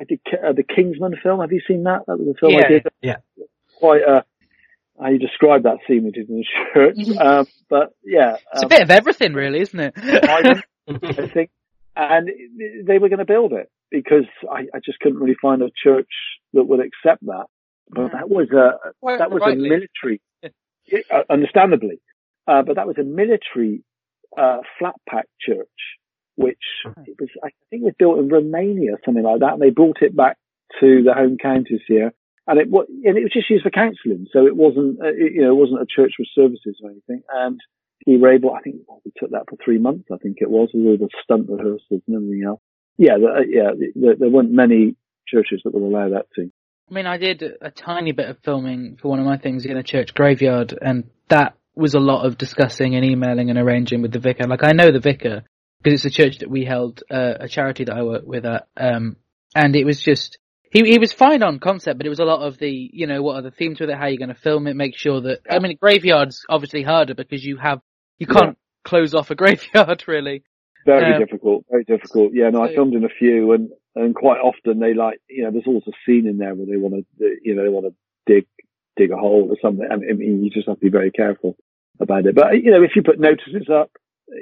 I 0.00 0.04
did 0.04 0.20
uh, 0.32 0.52
the 0.52 0.62
Kingsman 0.62 1.16
film. 1.22 1.40
Have 1.40 1.52
you 1.52 1.62
seen 1.66 1.84
that? 1.84 2.00
That 2.06 2.18
was 2.18 2.28
a 2.28 2.38
film 2.38 2.52
Yeah, 2.52 2.66
I 2.66 2.68
did. 2.68 2.86
yeah. 3.00 3.16
Quite, 3.78 4.02
uh, 4.02 4.22
how 5.00 5.08
you 5.08 5.18
describe 5.18 5.62
that 5.62 5.78
scene 5.86 6.04
we 6.04 6.10
did 6.10 6.28
in 6.28 6.36
the 6.36 6.46
church. 6.74 7.18
um, 7.18 7.46
but 7.70 7.94
yeah. 8.04 8.36
It's 8.52 8.62
a 8.62 8.66
um, 8.66 8.68
bit 8.68 8.82
of 8.82 8.90
everything, 8.90 9.32
really, 9.32 9.60
isn't 9.60 9.80
it? 9.80 9.94
I, 9.96 10.62
I 10.88 11.26
think, 11.28 11.50
and 11.96 12.28
they 12.86 12.98
were 12.98 13.08
going 13.08 13.18
to 13.18 13.24
build 13.24 13.52
it 13.52 13.70
because 13.90 14.24
I, 14.50 14.66
I 14.74 14.80
just 14.84 14.98
couldn't 15.00 15.18
really 15.18 15.36
find 15.40 15.62
a 15.62 15.70
church 15.82 16.10
that 16.52 16.64
would 16.64 16.80
accept 16.80 17.24
that. 17.26 17.46
But 17.88 18.12
that 18.12 18.28
was 18.28 18.48
a 18.50 18.92
Well, 19.00 19.18
that 19.18 19.30
was 19.30 19.42
rightly. 19.44 19.66
a 19.66 19.70
military, 19.70 20.20
uh, 21.10 21.22
understandably, 21.28 22.00
uh, 22.46 22.62
but 22.62 22.76
that 22.76 22.86
was 22.86 22.96
a 22.98 23.02
military 23.02 23.84
uh, 24.36 24.58
flat 24.78 24.94
pack 25.08 25.26
church, 25.40 25.68
which 26.36 26.56
it 27.06 27.16
was 27.20 27.28
I 27.42 27.50
think 27.70 27.84
was 27.84 27.94
built 27.98 28.18
in 28.18 28.28
Romania, 28.28 28.92
something 29.04 29.24
like 29.24 29.40
that, 29.40 29.54
and 29.54 29.62
they 29.62 29.70
brought 29.70 30.02
it 30.02 30.16
back 30.16 30.36
to 30.80 31.02
the 31.02 31.14
home 31.14 31.36
counties 31.40 31.82
here. 31.86 32.12
And 32.46 32.58
it 32.58 32.68
was, 32.68 32.86
and 32.88 33.16
it 33.16 33.22
was 33.22 33.32
just 33.32 33.48
used 33.48 33.62
for 33.62 33.70
counselling, 33.70 34.26
so 34.32 34.46
it 34.46 34.56
wasn't, 34.56 35.00
uh, 35.00 35.14
it, 35.14 35.34
you 35.34 35.42
know, 35.42 35.52
it 35.52 35.60
wasn't 35.60 35.80
a 35.80 35.86
church 35.86 36.14
with 36.18 36.26
services 36.34 36.76
or 36.82 36.90
anything. 36.90 37.22
And 37.32 37.60
we 38.04 38.16
were 38.16 38.32
able, 38.32 38.52
I 38.52 38.60
think 38.62 38.76
we 39.04 39.12
took 39.16 39.30
that 39.30 39.44
for 39.48 39.56
three 39.64 39.78
months, 39.78 40.08
I 40.12 40.16
think 40.16 40.38
it 40.40 40.50
was, 40.50 40.70
with 40.74 40.84
all 40.84 40.96
the 40.96 41.08
stunt 41.22 41.48
rehearsals 41.48 42.02
and 42.08 42.16
everything 42.16 42.42
else. 42.44 42.60
Yeah, 42.98 43.18
the, 43.18 43.26
uh, 43.26 43.40
yeah, 43.48 43.70
there, 43.94 44.16
there 44.16 44.28
weren't 44.28 44.50
many 44.50 44.96
churches 45.28 45.60
that 45.64 45.72
would 45.72 45.84
allow 45.84 46.08
that 46.10 46.26
to. 46.34 46.50
I 46.90 46.94
mean, 46.94 47.06
I 47.06 47.16
did 47.16 47.44
a 47.60 47.70
tiny 47.70 48.10
bit 48.10 48.28
of 48.28 48.38
filming 48.40 48.96
for 49.00 49.08
one 49.08 49.20
of 49.20 49.24
my 49.24 49.36
things 49.36 49.64
in 49.64 49.76
a 49.76 49.84
church 49.84 50.12
graveyard, 50.12 50.76
and 50.82 51.04
that 51.28 51.56
was 51.74 51.94
a 51.94 52.00
lot 52.00 52.26
of 52.26 52.36
discussing 52.38 52.94
and 52.94 53.04
emailing 53.04 53.50
and 53.50 53.58
arranging 53.58 54.02
with 54.02 54.12
the 54.12 54.18
vicar. 54.18 54.46
Like, 54.46 54.64
I 54.64 54.72
know 54.72 54.90
the 54.90 55.00
vicar 55.00 55.42
because 55.82 56.04
it's 56.04 56.14
a 56.16 56.22
church 56.22 56.38
that 56.38 56.50
we 56.50 56.64
held, 56.64 57.02
uh, 57.10 57.34
a 57.40 57.48
charity 57.48 57.84
that 57.84 57.96
I 57.96 58.02
work 58.02 58.22
with 58.24 58.44
at, 58.46 58.68
um, 58.76 59.16
and 59.54 59.74
it 59.74 59.84
was 59.84 60.00
just, 60.00 60.38
he, 60.70 60.80
he 60.84 60.98
was 60.98 61.12
fine 61.12 61.42
on 61.42 61.58
concept, 61.58 61.98
but 61.98 62.06
it 62.06 62.10
was 62.10 62.20
a 62.20 62.24
lot 62.24 62.46
of 62.46 62.58
the, 62.58 62.70
you 62.70 63.06
know, 63.06 63.20
what 63.22 63.36
are 63.36 63.42
the 63.42 63.50
themes 63.50 63.80
with 63.80 63.90
it, 63.90 63.96
how 63.96 64.04
are 64.04 64.10
you 64.10 64.18
going 64.18 64.28
to 64.28 64.34
film 64.34 64.66
it, 64.66 64.76
make 64.76 64.96
sure 64.96 65.20
that, 65.22 65.40
I 65.50 65.58
mean, 65.58 65.76
graveyard's 65.80 66.44
obviously 66.48 66.82
harder 66.82 67.14
because 67.14 67.44
you 67.44 67.56
have, 67.56 67.80
you 68.18 68.26
can't 68.26 68.56
close 68.84 69.14
off 69.14 69.30
a 69.30 69.34
graveyard 69.42 70.04
really. 70.06 70.44
Very 70.84 71.14
Um, 71.14 71.20
difficult, 71.20 71.64
very 71.70 71.84
difficult. 71.84 72.32
Yeah, 72.34 72.50
no, 72.50 72.62
I 72.62 72.68
so- 72.68 72.74
filmed 72.74 72.94
in 72.94 73.04
a 73.04 73.08
few, 73.08 73.52
and 73.52 73.70
and 73.94 74.14
quite 74.14 74.38
often 74.40 74.80
they 74.80 74.94
like, 74.94 75.20
you 75.28 75.44
know, 75.44 75.50
there's 75.52 75.66
always 75.66 75.84
a 75.86 75.92
scene 76.04 76.26
in 76.26 76.38
there 76.38 76.54
where 76.54 76.66
they 76.66 76.76
want 76.76 76.94
to, 77.18 77.36
you 77.42 77.54
know, 77.54 77.62
they 77.62 77.68
want 77.68 77.86
to 77.86 77.94
dig 78.26 78.46
dig 78.96 79.10
a 79.10 79.16
hole 79.16 79.48
or 79.50 79.56
something. 79.62 79.86
I 79.90 79.96
mean, 79.96 80.44
you 80.44 80.50
just 80.50 80.68
have 80.68 80.76
to 80.76 80.84
be 80.84 80.90
very 80.90 81.10
careful 81.10 81.56
about 82.00 82.26
it. 82.26 82.34
But 82.34 82.54
you 82.62 82.70
know, 82.70 82.82
if 82.82 82.92
you 82.96 83.02
put 83.02 83.20
notices 83.20 83.68
up, 83.72 83.90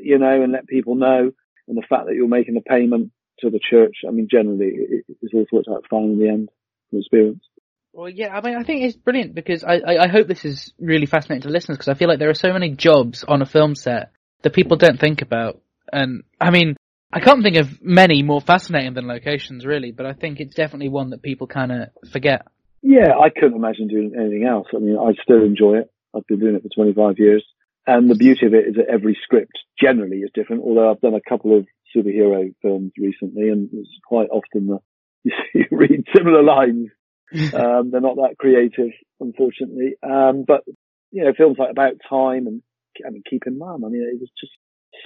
you 0.03 0.19
know, 0.19 0.43
and 0.43 0.53
let 0.53 0.67
people 0.67 0.95
know, 0.95 1.31
and 1.69 1.77
the 1.77 1.87
fact 1.89 2.07
that 2.07 2.15
you're 2.15 2.29
making 2.29 2.57
a 2.57 2.61
payment 2.61 3.13
to 3.41 3.51
the 3.51 3.61
church, 3.61 3.97
I 4.07 4.11
mean, 4.11 4.29
generally 4.31 4.73
it, 4.75 5.05
it's 5.23 5.35
all 5.35 5.47
worked 5.53 5.69
out 5.69 5.85
fine 5.89 6.13
in 6.13 6.19
the 6.19 6.29
end 6.29 6.49
from 6.91 6.99
experience. 7.01 7.45
Well, 7.93 8.09
yeah, 8.09 8.37
I 8.37 8.41
mean, 8.41 8.57
I 8.57 8.63
think 8.63 8.83
it's 8.83 8.97
brilliant 8.97 9.35
because 9.35 9.65
I, 9.65 9.79
I, 9.79 10.05
I 10.05 10.09
hope 10.09 10.29
this 10.29 10.45
is 10.45 10.73
really 10.79 11.07
fascinating 11.07 11.43
to 11.43 11.49
listeners 11.49 11.77
because 11.77 11.89
I 11.89 11.95
feel 11.95 12.09
like 12.09 12.21
there 12.21 12.31
are 12.31 12.35
so 12.35 12.53
many 12.53 12.71
jobs 12.71 13.25
on 13.25 13.43
a 13.43 13.47
film 13.47 13.75
set 13.75 14.13
that 14.43 14.53
people 14.53 14.77
don't 14.77 15.01
think 15.01 15.23
about. 15.23 15.61
And 15.93 16.23
I 16.41 16.51
mean, 16.51 16.77
I 17.13 17.19
can't 17.19 17.43
think 17.43 17.57
of 17.57 17.83
many 17.83 18.23
more 18.23 18.41
fascinating 18.41 18.95
than 18.95 19.09
locations 19.09 19.67
really, 19.67 19.91
but 19.91 20.07
I 20.07 20.13
think 20.13 20.39
it's 20.39 20.55
definitely 20.55 20.89
one 20.89 21.11
that 21.11 21.23
people 21.23 21.49
kind 21.49 21.73
of 21.73 21.89
forget. 22.13 22.47
Yeah, 22.83 23.19
I 23.19 23.29
couldn't 23.31 23.57
imagine 23.57 23.89
doing 23.89 24.13
anything 24.19 24.45
else. 24.45 24.69
I 24.75 24.79
mean, 24.79 24.97
I 24.97 25.13
still 25.23 25.43
enjoy 25.43 25.79
it. 25.79 25.91
I've 26.15 26.27
been 26.27 26.41
doing 26.41 26.55
it 26.57 26.63
for 26.63 26.69
25 26.75 27.19
years. 27.19 27.45
And 27.87 28.11
the 28.11 28.15
beauty 28.15 28.47
of 28.47 28.55
it 28.55 28.69
is 28.69 28.75
that 28.77 28.89
every 28.93 29.19
script 29.23 29.53
generally 29.81 30.19
is 30.19 30.31
different, 30.35 30.63
although 30.63 30.91
I've 30.91 31.01
done 31.01 31.15
a 31.15 31.29
couple 31.29 31.57
of 31.57 31.67
superhero 31.95 32.55
films 32.63 32.93
recently 32.99 33.49
and 33.49 33.69
it's 33.73 33.89
quite 34.07 34.29
often 34.31 34.67
the, 34.67 34.79
you, 35.25 35.33
see, 35.53 35.61
you 35.71 35.77
read 35.77 36.05
similar 36.15 36.43
lines. 36.43 36.89
Um, 37.33 37.93
they're 37.93 38.01
not 38.01 38.17
that 38.17 38.35
creative, 38.41 38.91
unfortunately. 39.21 39.95
Um, 40.03 40.43
but, 40.45 40.65
you 41.13 41.23
know, 41.23 41.33
films 41.37 41.59
like 41.61 41.71
About 41.71 41.93
Time 42.09 42.49
and, 42.49 42.61
I 43.07 43.11
mean, 43.11 43.23
Keeping 43.31 43.57
Mum, 43.57 43.85
I 43.85 43.89
mean, 43.89 44.03
it 44.03 44.19
was 44.19 44.31
just 44.41 44.51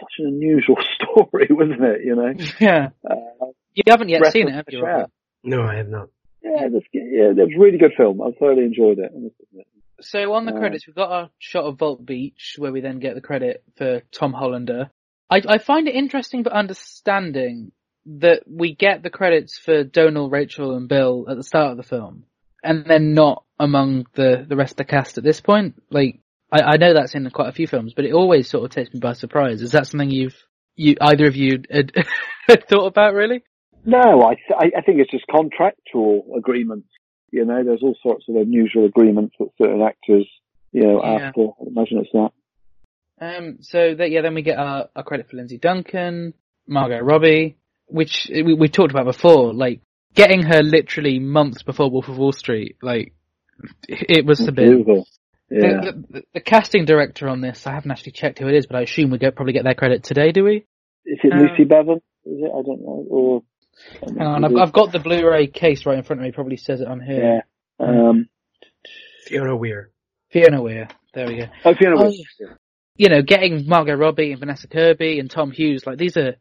such 0.01 0.13
an 0.21 0.29
unusual 0.29 0.77
story, 0.95 1.49
wasn't 1.51 1.85
it? 1.85 2.01
You 2.03 2.17
know? 2.17 2.33
yeah. 2.59 2.89
Uh, 3.07 3.49
You 3.75 3.83
haven't 3.87 4.09
yet 4.09 4.21
breath 4.21 4.33
seen 4.33 4.49
it, 4.49 4.55
have 4.55 4.65
you? 4.71 4.83
Robert? 4.83 5.11
no, 5.43 5.65
I 5.65 5.77
have 5.77 5.89
not. 5.91 6.09
Yeah, 6.44 6.66
it 6.66 6.85
yeah, 6.92 7.42
a 7.42 7.59
really 7.59 7.78
good 7.78 7.94
film. 7.96 8.20
I 8.20 8.30
thoroughly 8.38 8.64
enjoyed 8.64 8.98
it. 8.98 9.11
I 9.14 9.18
must 9.18 9.37
admit. 9.50 9.66
So 10.00 10.35
on 10.35 10.44
the 10.44 10.52
Uh, 10.52 10.59
credits, 10.59 10.87
we've 10.87 10.94
got 10.94 11.11
our 11.11 11.30
shot 11.38 11.64
of 11.64 11.78
Vault 11.78 12.04
Beach, 12.04 12.57
where 12.59 12.72
we 12.72 12.80
then 12.80 12.98
get 12.98 13.14
the 13.14 13.20
credit 13.22 13.62
for 13.76 14.02
Tom 14.12 14.33
Hollander. 14.35 14.90
I, 15.30 15.40
I 15.48 15.59
find 15.59 15.88
it 15.88 15.94
interesting 15.94 16.42
but 16.42 16.52
understanding 16.52 17.72
that 18.07 18.42
we 18.46 18.74
get 18.74 19.02
the 19.02 19.11
credits 19.11 19.57
for 19.59 19.85
Domhnall, 19.85 20.28
Rachel, 20.28 20.76
and 20.76 20.88
Bill 20.88 21.24
at 21.30 21.37
the 21.37 21.42
start 21.42 21.70
of 21.70 21.76
the 21.78 21.83
film, 21.83 22.24
and 22.62 22.85
then 22.85 23.14
not 23.14 23.44
among 23.59 24.07
the, 24.14 24.44
the 24.46 24.57
rest 24.57 24.72
of 24.72 24.76
the 24.76 24.85
cast 24.85 25.16
at 25.16 25.24
this 25.24 25.40
point. 25.40 25.83
Like, 25.90 26.20
I, 26.52 26.74
I 26.74 26.76
know 26.76 26.92
that's 26.92 27.14
in 27.14 27.28
quite 27.30 27.48
a 27.48 27.52
few 27.52 27.66
films, 27.66 27.94
but 27.94 28.04
it 28.04 28.12
always 28.12 28.50
sort 28.50 28.64
of 28.64 28.70
takes 28.70 28.92
me 28.92 29.00
by 29.00 29.14
surprise. 29.14 29.62
Is 29.62 29.72
that 29.72 29.87
something 29.87 30.11
you've, 30.11 30.37
you, 30.76 30.96
either 31.00 31.26
of 31.26 31.37
you 31.37 31.62
had, 31.70 31.92
had 32.48 32.68
thought 32.68 32.87
about 32.87 33.14
really? 33.14 33.42
No, 33.85 34.23
I, 34.23 34.35
th- 34.35 34.73
I 34.77 34.81
think 34.81 35.01
it's 35.01 35.11
just 35.11 35.27
contractual 35.27 36.27
agreements. 36.37 36.88
You 37.31 37.44
know, 37.44 37.62
there's 37.64 37.83
all 37.83 37.97
sorts 38.03 38.25
of 38.29 38.37
unusual 38.37 38.87
agreements 38.87 39.35
that 39.38 39.49
certain 39.61 39.83
actors, 39.83 40.27
you 40.73 40.83
know, 40.83 41.03
Yeah. 41.03 41.27
ask 41.27 41.35
for. 41.35 41.57
I 41.61 41.64
imagine 41.68 41.99
it's 41.99 42.11
that. 42.12 42.31
Um, 43.20 43.59
so 43.61 43.94
that, 43.94 44.11
yeah, 44.11 44.23
then 44.23 44.35
we 44.35 44.42
get 44.42 44.59
our, 44.59 44.88
our 44.94 45.03
credit 45.03 45.29
for 45.29 45.37
Lindsay 45.37 45.59
Duncan, 45.59 46.35
Margot 46.66 47.01
Robbie, 47.01 47.57
which 47.87 48.29
we, 48.33 48.55
we 48.55 48.68
talked 48.68 48.90
about 48.90 49.07
before, 49.07 49.53
like, 49.53 49.81
getting 50.14 50.42
her 50.42 50.62
literally 50.62 51.18
months 51.18 51.62
before 51.62 51.90
Wolf 51.90 52.09
of 52.09 52.18
Wall 52.18 52.33
Street, 52.33 52.77
like, 52.83 53.12
it 53.88 54.25
was 54.25 54.47
a 54.47 54.53
bit. 54.53 54.87
Yeah. 55.51 55.81
The, 55.81 56.05
the, 56.11 56.23
the 56.35 56.40
casting 56.40 56.85
director 56.85 57.29
on 57.29 57.40
this, 57.40 57.66
I 57.66 57.73
haven't 57.75 57.90
actually 57.90 58.12
checked 58.12 58.38
who 58.38 58.49
it 58.49 58.55
is, 58.55 58.66
but 58.66 58.77
I 58.77 58.83
assume 58.83 59.11
we 59.11 59.18
get, 59.18 59.37
probably 59.37 59.53
get 59.53 59.64
their 59.64 59.75
credit 59.75 60.03
today, 60.03 60.33
do 60.33 60.44
we? 60.44 60.66
Is 61.05 61.18
it 61.23 61.33
uh, 61.33 61.37
Lucy 61.37 61.64
Bevan? 61.64 61.97
Is 62.25 62.40
it? 62.40 62.51
I 62.51 62.62
don't 62.62 62.81
know. 62.81 63.07
Or 63.11 63.42
Hang 64.03 64.21
on, 64.27 64.45
I've, 64.45 64.57
I've 64.57 64.73
got 64.73 64.93
the 64.93 64.99
Blu-ray 64.99 65.49
case 65.49 65.85
right 65.87 65.99
in 65.99 66.05
front 66.05 66.21
of 66.21 66.25
me, 66.27 66.33
probably 66.33 66.57
says 66.57 66.81
it 66.81 66.89
on 66.89 67.01
here. 67.01 67.43
yeah. 67.81 67.87
Um, 67.87 68.29
Fiona 69.27 69.57
Weir. 69.57 69.91
Fiona 70.31 70.63
Weir, 70.63 70.89
there 71.15 71.27
we 71.27 71.37
go. 71.39 71.47
oh, 71.65 71.75
Fiona 71.75 71.97
Oh, 71.99 72.05
Weir. 72.05 72.13
yes. 72.41 72.49
you 72.97 73.09
know, 73.09 73.23
getting 73.23 73.67
Margot 73.69 73.95
Robbie 73.95 74.31
and 74.33 74.41
Vanessa 74.41 74.69
Kirby 74.69 75.19
and 75.19 75.31
Tom 75.31 75.51
Hughes, 75.51 75.87
like 75.87 75.99
these 75.99 76.17
are 76.17 76.37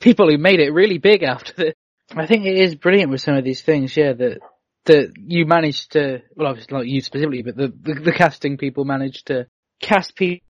people 0.00 0.28
who 0.30 0.38
made 0.38 0.60
it 0.60 0.70
really 0.72 0.98
big 0.98 1.22
after 1.22 1.52
the. 1.52 1.74
I 2.14 2.26
think 2.26 2.44
it 2.44 2.56
is 2.58 2.74
brilliant 2.74 3.10
with 3.10 3.22
some 3.22 3.34
of 3.36 3.44
these 3.44 3.62
things, 3.62 3.96
yeah, 3.96 4.12
that 4.12 4.38
that 4.86 5.12
you 5.16 5.46
managed 5.46 5.92
to, 5.92 6.20
well, 6.36 6.48
obviously 6.48 6.76
not 6.76 6.86
you 6.86 7.00
specifically, 7.00 7.42
but 7.42 7.56
the 7.56 7.68
the, 7.82 7.94
the 8.00 8.12
casting 8.12 8.58
people 8.58 8.84
managed 8.84 9.28
to 9.28 9.46
cast 9.80 10.14
people 10.14 10.42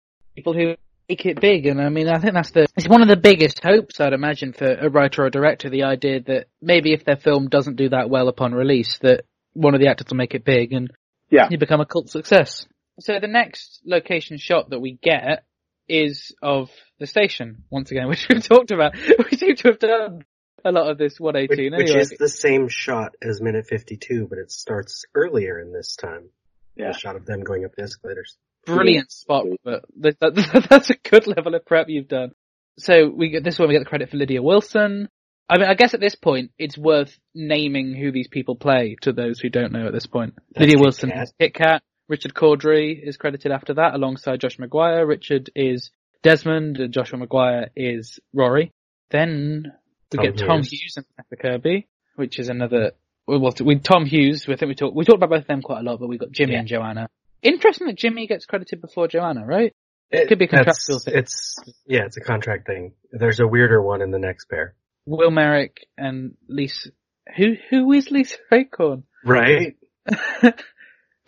who 0.52 0.74
make 1.08 1.26
it 1.26 1.40
big, 1.40 1.66
and 1.66 1.80
I 1.80 1.88
mean, 1.88 2.08
I 2.08 2.18
think 2.18 2.34
that's 2.34 2.50
the 2.50 2.66
it's 2.76 2.88
one 2.88 3.02
of 3.02 3.08
the 3.08 3.16
biggest 3.16 3.62
hopes 3.62 4.00
I'd 4.00 4.12
imagine 4.12 4.52
for 4.52 4.66
a 4.72 4.88
writer 4.88 5.22
or 5.22 5.26
a 5.26 5.30
director. 5.30 5.70
The 5.70 5.84
idea 5.84 6.20
that 6.22 6.46
maybe 6.60 6.92
if 6.92 7.04
their 7.04 7.16
film 7.16 7.48
doesn't 7.48 7.76
do 7.76 7.90
that 7.90 8.10
well 8.10 8.28
upon 8.28 8.52
release, 8.54 8.98
that 8.98 9.24
one 9.52 9.74
of 9.74 9.80
the 9.80 9.88
actors 9.88 10.06
will 10.10 10.16
make 10.16 10.34
it 10.34 10.44
big 10.44 10.72
and 10.72 10.90
Yeah. 11.30 11.48
you 11.50 11.58
become 11.58 11.80
a 11.80 11.86
cult 11.86 12.10
success. 12.10 12.66
So 13.00 13.18
the 13.20 13.28
next 13.28 13.80
location 13.84 14.38
shot 14.38 14.70
that 14.70 14.80
we 14.80 14.98
get 15.02 15.44
is 15.88 16.34
of 16.42 16.70
the 16.98 17.06
station 17.06 17.64
once 17.70 17.90
again, 17.90 18.08
which 18.08 18.26
we've 18.28 18.42
talked 18.42 18.70
about. 18.70 18.94
We 19.30 19.36
seem 19.36 19.56
to 19.56 19.68
have 19.68 19.78
done 19.78 20.24
a 20.64 20.72
lot 20.72 20.90
of 20.90 20.96
this 20.98 21.20
118 21.20 21.76
which 21.76 21.88
anyway. 21.90 22.00
is 22.02 22.10
the 22.18 22.28
same 22.28 22.68
shot 22.68 23.14
as 23.22 23.40
minute 23.42 23.66
52, 23.68 24.26
but 24.28 24.38
it 24.38 24.50
starts 24.50 25.04
earlier 25.14 25.60
in 25.60 25.72
this 25.72 25.94
time. 25.96 26.30
Yeah. 26.76 26.92
The 26.92 26.98
shot 26.98 27.16
of 27.16 27.26
them 27.26 27.42
going 27.44 27.64
up 27.64 27.72
the 27.76 27.82
escalators. 27.82 28.36
Brilliant 28.66 29.10
spot, 29.12 29.46
but 29.64 29.84
that, 30.00 30.18
that, 30.20 30.66
that's 30.70 30.90
a 30.90 30.96
good 30.96 31.26
level 31.26 31.54
of 31.54 31.64
prep 31.64 31.88
you've 31.88 32.08
done. 32.08 32.32
So 32.78 33.08
we 33.08 33.30
get 33.30 33.44
this 33.44 33.58
one, 33.58 33.68
we 33.68 33.74
get 33.74 33.80
the 33.80 33.88
credit 33.88 34.10
for 34.10 34.16
Lydia 34.16 34.42
Wilson. 34.42 35.08
I 35.48 35.58
mean, 35.58 35.68
I 35.68 35.74
guess 35.74 35.94
at 35.94 36.00
this 36.00 36.14
point, 36.14 36.52
it's 36.58 36.76
worth 36.78 37.18
naming 37.34 37.94
who 37.94 38.10
these 38.10 38.28
people 38.28 38.56
play 38.56 38.96
to 39.02 39.12
those 39.12 39.38
who 39.40 39.50
don't 39.50 39.72
know 39.72 39.86
at 39.86 39.92
this 39.92 40.06
point. 40.06 40.34
That's 40.54 40.60
Lydia 40.60 40.78
Wilson 40.78 41.10
Kat. 41.10 41.22
is 41.24 41.32
Kit 41.38 41.54
Kat. 41.54 41.82
Richard 42.08 42.34
Cordery 42.34 42.98
is 43.02 43.16
credited 43.16 43.52
after 43.52 43.74
that 43.74 43.94
alongside 43.94 44.40
Josh 44.40 44.56
McGuire. 44.58 45.06
Richard 45.06 45.50
is 45.54 45.90
Desmond 46.22 46.78
and 46.78 46.92
Joshua 46.92 47.18
McGuire 47.18 47.68
is 47.76 48.18
Rory. 48.32 48.72
Then 49.10 49.72
we 50.12 50.16
Tom 50.16 50.24
get 50.26 50.38
Tom 50.38 50.58
Hughes. 50.60 50.70
Hughes 50.72 50.94
and 50.96 51.06
Vanessa 51.16 51.36
Kirby, 51.36 51.86
which 52.16 52.38
is 52.38 52.48
another, 52.48 52.92
well, 53.26 53.40
well, 53.40 53.54
we, 53.62 53.78
Tom 53.78 54.06
Hughes, 54.06 54.44
I 54.48 54.56
think 54.56 54.68
we 54.68 54.74
talked, 54.74 54.96
we 54.96 55.04
talked 55.04 55.16
about 55.18 55.30
both 55.30 55.42
of 55.42 55.46
them 55.46 55.62
quite 55.62 55.80
a 55.80 55.82
lot, 55.82 56.00
but 56.00 56.08
we 56.08 56.18
got 56.18 56.30
Jimmy 56.32 56.54
Yeah. 56.54 56.60
and 56.60 56.68
Joanna. 56.68 57.08
Interesting 57.44 57.86
that 57.86 57.96
Jimmy 57.96 58.26
gets 58.26 58.46
credited 58.46 58.80
before 58.80 59.06
Joanna, 59.06 59.44
right? 59.46 59.72
It 60.10 60.28
could 60.28 60.38
be 60.38 60.46
contractual 60.46 60.98
thing. 60.98 61.14
It's 61.16 61.56
yeah, 61.86 62.04
it's 62.06 62.16
a 62.16 62.20
contract 62.20 62.66
thing. 62.66 62.94
There's 63.12 63.38
a 63.40 63.46
weirder 63.46 63.80
one 63.82 64.00
in 64.02 64.10
the 64.10 64.18
next 64.18 64.46
pair, 64.48 64.74
Will 65.06 65.30
Merrick 65.30 65.86
and 65.96 66.34
Lisa, 66.48 66.90
who, 67.36 67.54
who 67.70 67.92
is 67.92 68.10
Lisa 68.10 68.36
Eichhorn? 68.52 69.02
right? 69.24 69.76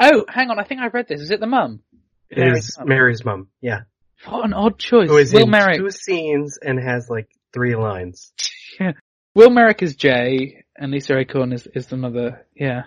oh, 0.00 0.24
hang 0.28 0.50
on, 0.50 0.58
I 0.58 0.64
think 0.64 0.80
I 0.80 0.88
read 0.88 1.06
this. 1.08 1.20
Is 1.20 1.30
it 1.30 1.40
the 1.40 1.46
mum? 1.46 1.80
It 2.30 2.38
Mary's 2.38 2.68
is 2.68 2.78
mum. 2.78 2.88
Mary's 2.88 3.24
mom. 3.24 3.48
Yeah, 3.60 3.80
What 4.26 4.44
an 4.44 4.52
odd 4.52 4.78
choice. 4.78 5.08
who 5.08 5.16
is 5.16 5.32
Will 5.32 5.44
in 5.44 5.50
Merrick. 5.50 5.78
two 5.78 5.90
scenes 5.90 6.58
and 6.62 6.78
has 6.78 7.08
like 7.10 7.28
three 7.52 7.74
lines. 7.76 8.32
Yeah. 8.80 8.92
Will 9.34 9.50
Merrick 9.50 9.82
is 9.82 9.96
Jay, 9.96 10.64
and 10.78 10.92
Lisa 10.92 11.12
Eichhorn 11.14 11.52
is, 11.52 11.66
is 11.74 11.86
the 11.88 11.96
mother. 11.98 12.46
yeah. 12.54 12.82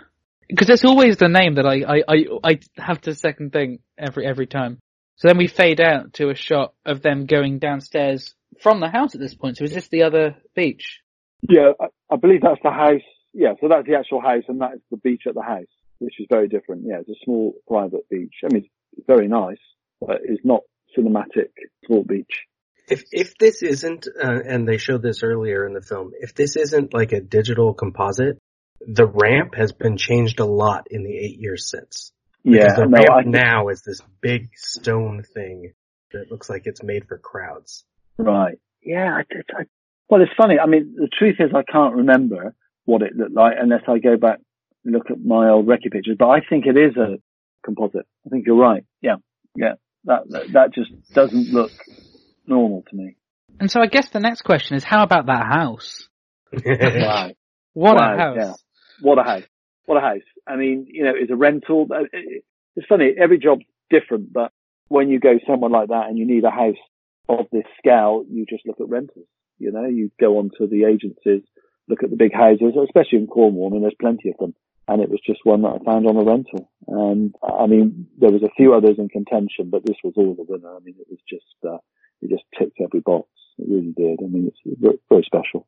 Because 0.50 0.70
it's 0.70 0.86
always 0.86 1.18
the 1.18 1.30
name 1.30 1.56
that 1.56 1.66
I, 1.66 1.84
I, 1.88 2.04
I, 2.08 2.26
I 2.44 2.60
have 2.76 3.02
to 3.02 3.14
second 3.14 3.54
thing 3.54 3.80
every, 3.98 4.26
every 4.26 4.48
time. 4.48 4.80
So 5.18 5.28
then 5.28 5.38
we 5.38 5.48
fade 5.48 5.80
out 5.80 6.14
to 6.14 6.30
a 6.30 6.36
shot 6.36 6.74
of 6.86 7.02
them 7.02 7.26
going 7.26 7.60
downstairs 7.60 8.34
from 8.62 8.80
the 8.80 8.90
house 8.90 9.14
at 9.16 9.22
this 9.22 9.36
point. 9.36 9.58
So 9.58 9.66
is 9.66 9.74
this 9.74 9.88
the 9.90 10.04
other 10.04 10.36
beach? 10.56 11.02
Yeah, 11.48 11.72
I, 11.80 11.86
I 12.12 12.18
believe 12.18 12.42
that's 12.42 12.62
the 12.64 12.72
house. 12.72 13.02
Yeah, 13.34 13.54
so 13.62 13.68
that's 13.70 13.88
the 13.88 13.96
actual 13.96 14.22
house 14.22 14.44
and 14.48 14.60
that's 14.60 14.82
the 14.90 14.98
beach 14.98 15.24
at 15.28 15.36
the 15.36 15.44
house, 15.44 15.68
which 16.00 16.20
is 16.20 16.26
very 16.30 16.48
different. 16.48 16.84
Yeah, 16.86 17.02
it's 17.02 17.10
a 17.10 17.24
small 17.24 17.54
private 17.68 18.10
beach. 18.10 18.34
I 18.44 18.54
mean, 18.54 18.68
it's 18.98 19.06
very 19.06 19.28
nice, 19.28 19.60
but 20.02 20.22
it's 20.24 20.44
not 20.44 20.62
cinematic 20.98 21.50
small 21.86 22.04
beach. 22.04 22.46
If 22.88 23.04
if 23.12 23.38
this 23.38 23.62
isn't, 23.62 24.08
uh, 24.08 24.40
and 24.48 24.68
they 24.68 24.78
showed 24.78 25.04
this 25.04 25.22
earlier 25.22 25.68
in 25.68 25.74
the 25.74 25.82
film, 25.82 26.12
if 26.20 26.34
this 26.34 26.56
isn't 26.56 26.92
like 26.92 27.12
a 27.12 27.22
digital 27.22 27.76
composite, 27.76 28.40
the 28.88 29.06
ramp 29.06 29.56
has 29.56 29.72
been 29.72 29.98
changed 29.98 30.39
a 30.39 30.46
lot 30.46 30.88
in 30.92 31.04
the 31.04 31.15
eight 31.18 31.39
years 31.39 31.70
since. 31.70 32.12
Yeah, 32.44 32.74
the 32.76 32.86
no, 32.86 32.98
ramp 32.98 33.10
I, 33.12 33.22
now 33.30 33.68
is 33.70 33.82
this 33.82 34.02
big 34.22 34.50
stone 34.56 35.24
thing 35.24 35.74
that 36.12 36.32
looks 36.32 36.50
like 36.50 36.63
it's 36.65 36.82
made 36.84 37.08
for 37.08 37.18
crowds. 37.18 37.84
right. 38.18 38.58
Yeah, 38.82 39.18
I, 39.18 39.20
I, 39.60 39.63
well, 40.10 40.22
it's 40.22 40.32
funny. 40.38 40.56
I 40.58 40.65
mean, 40.65 40.96
the 40.96 41.10
truth 41.20 41.36
is 41.39 41.52
I 41.54 41.70
can't 41.70 41.96
remember 41.96 42.56
what 42.86 43.02
it 43.02 43.15
looked 43.15 43.34
like 43.36 43.54
unless 43.60 43.82
I 43.88 44.00
go 44.00 44.15
back 44.18 44.39
and 44.86 44.94
look 44.94 45.12
at 45.12 45.24
my 45.24 45.50
old 45.50 45.68
recce 45.68 45.92
pictures, 45.92 46.15
but 46.18 46.30
I 46.30 46.39
think 46.50 46.65
it 46.65 46.78
is 46.78 46.96
a 46.96 47.18
composite. 47.63 48.08
I 48.26 48.30
think 48.30 48.46
you're 48.48 48.56
right. 48.56 48.86
Yeah, 49.02 49.15
yeah. 49.56 49.74
That, 50.06 50.22
that, 50.30 50.44
that 50.54 50.74
just 50.74 50.92
doesn't 51.13 51.50
look 51.50 51.72
normal 52.48 52.84
to 52.89 52.96
me. 52.96 53.18
And 53.60 53.70
so 53.70 53.82
I 53.82 53.88
guess 53.88 54.10
the 54.10 54.22
next 54.22 54.44
question 54.44 54.78
is, 54.78 54.84
how 54.86 55.04
about 55.04 55.26
that 55.28 55.46
house? 55.46 56.08
Wow. 56.65 57.32
What 57.74 57.98
Wow, 57.98 58.13
a 58.13 58.18
house. 58.18 58.63
What 59.02 59.20
a 59.20 59.24
house. 59.24 59.44
What 59.86 59.98
a 59.98 60.02
house. 60.02 60.22
I 60.48 60.56
mean, 60.56 60.88
you 60.88 61.04
know, 61.04 61.14
it's 61.16 61.32
a 61.32 61.36
rental. 61.36 61.88
It's 62.76 62.88
funny, 62.88 63.14
every 63.20 63.40
job's 63.40 63.66
different, 63.90 64.32
but 64.32 64.52
when 64.88 65.10
you 65.10 65.20
go 65.20 65.40
somewhere 65.48 65.70
like 65.70 65.90
that 65.90 66.08
and 66.08 66.18
you 66.18 66.26
need 66.26 66.44
a 66.44 66.52
house 66.52 66.78
of 67.28 67.46
this 67.52 67.66
scale, 67.78 68.26
you 68.30 68.46
just 68.48 68.66
look 68.66 68.80
at 68.80 68.90
rentals. 68.90 69.28
You 69.58 69.72
know, 69.72 69.86
you 69.86 70.12
go 70.20 70.38
onto 70.38 70.68
the 70.68 70.86
agencies, 70.86 71.44
look 71.88 72.04
at 72.04 72.10
the 72.10 72.16
big 72.16 72.34
houses, 72.34 72.74
especially 72.84 73.20
in 73.20 73.28
Cornwall, 73.28 73.70
I 73.70 73.72
mean, 73.74 73.82
there's 73.82 73.94
plenty 74.00 74.30
of 74.30 74.38
them. 74.38 74.56
And 74.88 75.04
it 75.04 75.10
was 75.10 75.20
just 75.24 75.42
one 75.44 75.62
that 75.62 75.80
I 75.80 75.86
found 75.86 76.08
on 76.08 76.18
a 76.18 76.24
rental. 76.24 76.68
And 76.88 77.36
I 77.44 77.68
mean, 77.68 78.08
there 78.18 78.32
was 78.32 78.42
a 78.42 78.50
few 78.58 78.74
others 78.74 78.98
in 78.98 79.08
contention, 79.10 79.70
but 79.70 79.86
this 79.86 79.98
was 80.04 80.14
all 80.18 80.34
the 80.34 80.46
winner. 80.48 80.76
I 80.76 80.80
mean, 80.80 80.96
it 81.00 81.08
was 81.10 81.20
just, 81.30 81.46
uh, 81.64 81.78
it 82.22 82.32
just 82.32 82.44
ticked 82.58 82.82
every 82.82 83.02
box. 83.02 83.28
It 83.60 83.68
really 83.70 83.94
did. 83.96 84.20
I 84.24 84.28
mean, 84.28 84.48
it's 84.48 84.80
very, 84.80 85.24
special. 85.24 85.68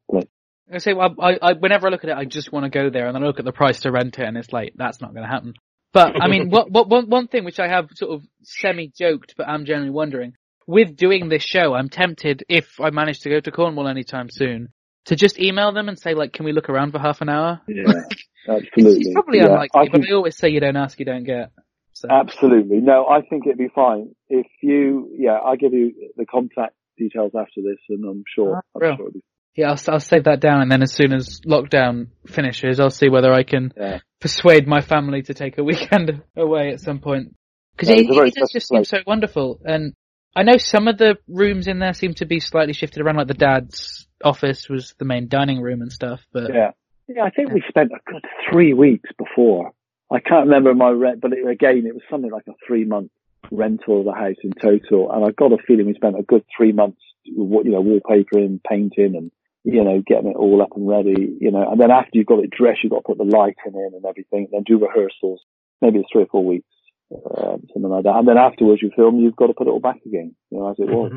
I 0.73 0.77
say, 0.79 0.93
well, 0.93 1.15
I, 1.19 1.37
I, 1.41 1.53
whenever 1.53 1.87
I 1.87 1.89
look 1.91 2.03
at 2.03 2.09
it, 2.09 2.17
I 2.17 2.25
just 2.25 2.51
want 2.51 2.65
to 2.65 2.69
go 2.69 2.89
there, 2.89 3.07
and 3.07 3.15
then 3.15 3.23
I 3.23 3.25
look 3.27 3.39
at 3.39 3.45
the 3.45 3.51
price 3.51 3.81
to 3.81 3.91
rent 3.91 4.17
it, 4.19 4.25
and 4.25 4.37
it's 4.37 4.51
like 4.51 4.73
that's 4.75 5.01
not 5.01 5.13
going 5.13 5.23
to 5.23 5.29
happen. 5.29 5.53
But 5.93 6.21
I 6.21 6.27
mean, 6.27 6.49
what, 6.51 6.71
what, 6.71 6.87
one, 6.87 7.09
one 7.09 7.27
thing 7.27 7.43
which 7.43 7.59
I 7.59 7.67
have 7.67 7.89
sort 7.95 8.11
of 8.11 8.23
semi-joked, 8.43 9.35
but 9.37 9.47
I'm 9.47 9.65
genuinely 9.65 9.93
wondering, 9.93 10.33
with 10.67 10.95
doing 10.95 11.29
this 11.29 11.43
show, 11.43 11.73
I'm 11.73 11.89
tempted 11.89 12.43
if 12.47 12.79
I 12.79 12.91
manage 12.91 13.19
to 13.21 13.29
go 13.29 13.39
to 13.39 13.51
Cornwall 13.51 13.87
anytime 13.87 14.29
soon 14.29 14.69
to 15.05 15.15
just 15.15 15.39
email 15.39 15.73
them 15.73 15.89
and 15.89 15.99
say, 15.99 16.13
like, 16.13 16.33
can 16.33 16.45
we 16.45 16.53
look 16.53 16.69
around 16.69 16.91
for 16.91 16.99
half 16.99 17.21
an 17.21 17.29
hour? 17.29 17.61
Yeah, 17.67 17.83
absolutely. 18.47 19.01
It's 19.01 19.13
probably 19.13 19.39
yeah, 19.39 19.45
unlikely, 19.45 19.81
I 19.81 19.85
but 19.85 20.01
think, 20.01 20.09
I 20.09 20.13
always 20.13 20.37
say 20.37 20.49
you 20.49 20.59
don't 20.59 20.77
ask, 20.77 20.99
you 20.99 21.05
don't 21.05 21.23
get. 21.23 21.51
So. 21.93 22.07
absolutely. 22.09 22.77
No, 22.77 23.05
I 23.05 23.21
think 23.21 23.45
it'd 23.45 23.57
be 23.57 23.69
fine 23.73 24.15
if 24.29 24.47
you. 24.61 25.09
Yeah, 25.17 25.33
I'll 25.33 25.57
give 25.57 25.73
you 25.73 26.11
the 26.15 26.25
contact 26.25 26.73
details 26.97 27.33
after 27.37 27.61
this, 27.61 27.77
and 27.89 28.05
I'm 28.05 28.23
sure. 28.33 28.57
Ah, 28.57 28.61
I'm 28.75 28.81
sure 28.95 29.07
it'll 29.07 29.11
be. 29.11 29.23
Yeah, 29.55 29.69
I'll, 29.71 29.93
I'll 29.93 29.99
save 29.99 30.23
that 30.25 30.39
down, 30.39 30.61
and 30.61 30.71
then 30.71 30.81
as 30.81 30.93
soon 30.93 31.13
as 31.13 31.41
lockdown 31.41 32.07
finishes, 32.25 32.79
I'll 32.79 32.89
see 32.89 33.09
whether 33.09 33.33
I 33.33 33.43
can 33.43 33.73
Yeah. 33.77 33.99
persuade 34.19 34.67
my 34.67 34.81
family 34.81 35.23
to 35.23 35.33
take 35.33 35.57
a 35.57 35.63
weekend 35.71 36.23
away 36.37 36.69
at 36.71 36.79
some 36.79 36.99
point. 36.99 37.35
Because 37.75 37.89
Yeah, 37.89 37.95
it, 37.95 37.99
it's 38.01 38.11
a 38.11 38.13
very 38.13 38.27
it 38.29 38.35
does 38.35 38.51
just 38.51 38.69
seem 38.69 38.85
so 38.85 38.99
wonderful, 39.05 39.59
and 39.63 39.93
I 40.35 40.43
know 40.43 40.57
some 40.57 40.87
of 40.87 40.97
the 40.97 41.17
rooms 41.27 41.67
in 41.67 41.79
there 41.79 41.93
seem 41.93 42.13
to 42.15 42.25
be 42.25 42.39
slightly 42.39 42.73
shifted 42.73 43.01
around, 43.01 43.17
like 43.17 43.27
the 43.27 43.33
dad's 43.33 44.07
office 44.23 44.69
was 44.69 44.93
the 44.97 45.05
main 45.05 45.27
dining 45.27 45.61
room 45.61 45.81
and 45.81 45.91
stuff. 45.91 46.21
But 46.31 46.53
Yeah, 46.53 46.71
yeah. 47.07 47.23
I 47.23 47.31
think 47.31 47.51
we 47.51 47.63
spent 47.67 47.91
a 47.91 48.11
good 48.11 48.23
three 48.51 48.73
weeks 48.73 49.09
before. 49.17 49.71
I 50.09 50.19
can't 50.19 50.45
remember 50.45 50.73
my 50.73 50.89
rent, 50.89 51.21
but 51.21 51.33
it, 51.33 51.45
again, 51.47 51.85
it 51.85 51.93
was 51.93 52.03
something 52.09 52.31
like 52.31 52.47
a 52.47 52.53
three 52.65 52.85
month 52.85 53.11
rental 53.51 53.99
of 53.99 54.05
the 54.05 54.13
house 54.13 54.35
in 54.43 54.51
total, 54.51 55.11
and 55.11 55.25
I 55.25 55.31
got 55.31 55.51
a 55.51 55.57
feeling 55.67 55.87
we 55.87 55.93
spent 55.95 56.17
a 56.17 56.23
good 56.23 56.45
three 56.55 56.71
months, 56.71 57.01
you 57.23 57.43
know, 57.65 57.83
wallpapering, 57.83 58.61
painting, 58.63 59.15
and 59.15 59.31
you 59.63 59.83
know, 59.83 60.01
getting 60.05 60.31
it 60.31 60.35
all 60.35 60.61
up 60.61 60.75
and 60.75 60.87
ready, 60.87 61.37
you 61.39 61.51
know, 61.51 61.69
and 61.69 61.79
then 61.79 61.91
after 61.91 62.11
you've 62.13 62.25
got 62.25 62.43
it 62.43 62.49
dressed, 62.49 62.79
you've 62.83 62.91
got 62.91 62.99
to 63.05 63.13
put 63.13 63.17
the 63.17 63.23
lighting 63.23 63.73
in 63.75 63.91
and 63.95 64.05
everything, 64.05 64.47
then 64.51 64.63
do 64.65 64.79
rehearsals. 64.79 65.41
Maybe 65.81 65.99
it's 65.99 66.09
three 66.11 66.23
or 66.23 66.27
four 66.27 66.45
weeks, 66.45 66.67
um, 67.13 67.61
something 67.73 67.91
like 67.91 68.03
that. 68.05 68.15
And 68.15 68.27
then 68.27 68.37
afterwards 68.37 68.81
you 68.81 68.91
film, 68.95 69.19
you've 69.19 69.35
got 69.35 69.47
to 69.47 69.53
put 69.53 69.67
it 69.67 69.71
all 69.71 69.79
back 69.79 69.99
again, 70.05 70.35
you 70.49 70.59
know, 70.59 70.69
as 70.71 70.77
it 70.79 70.87
was. 70.87 71.11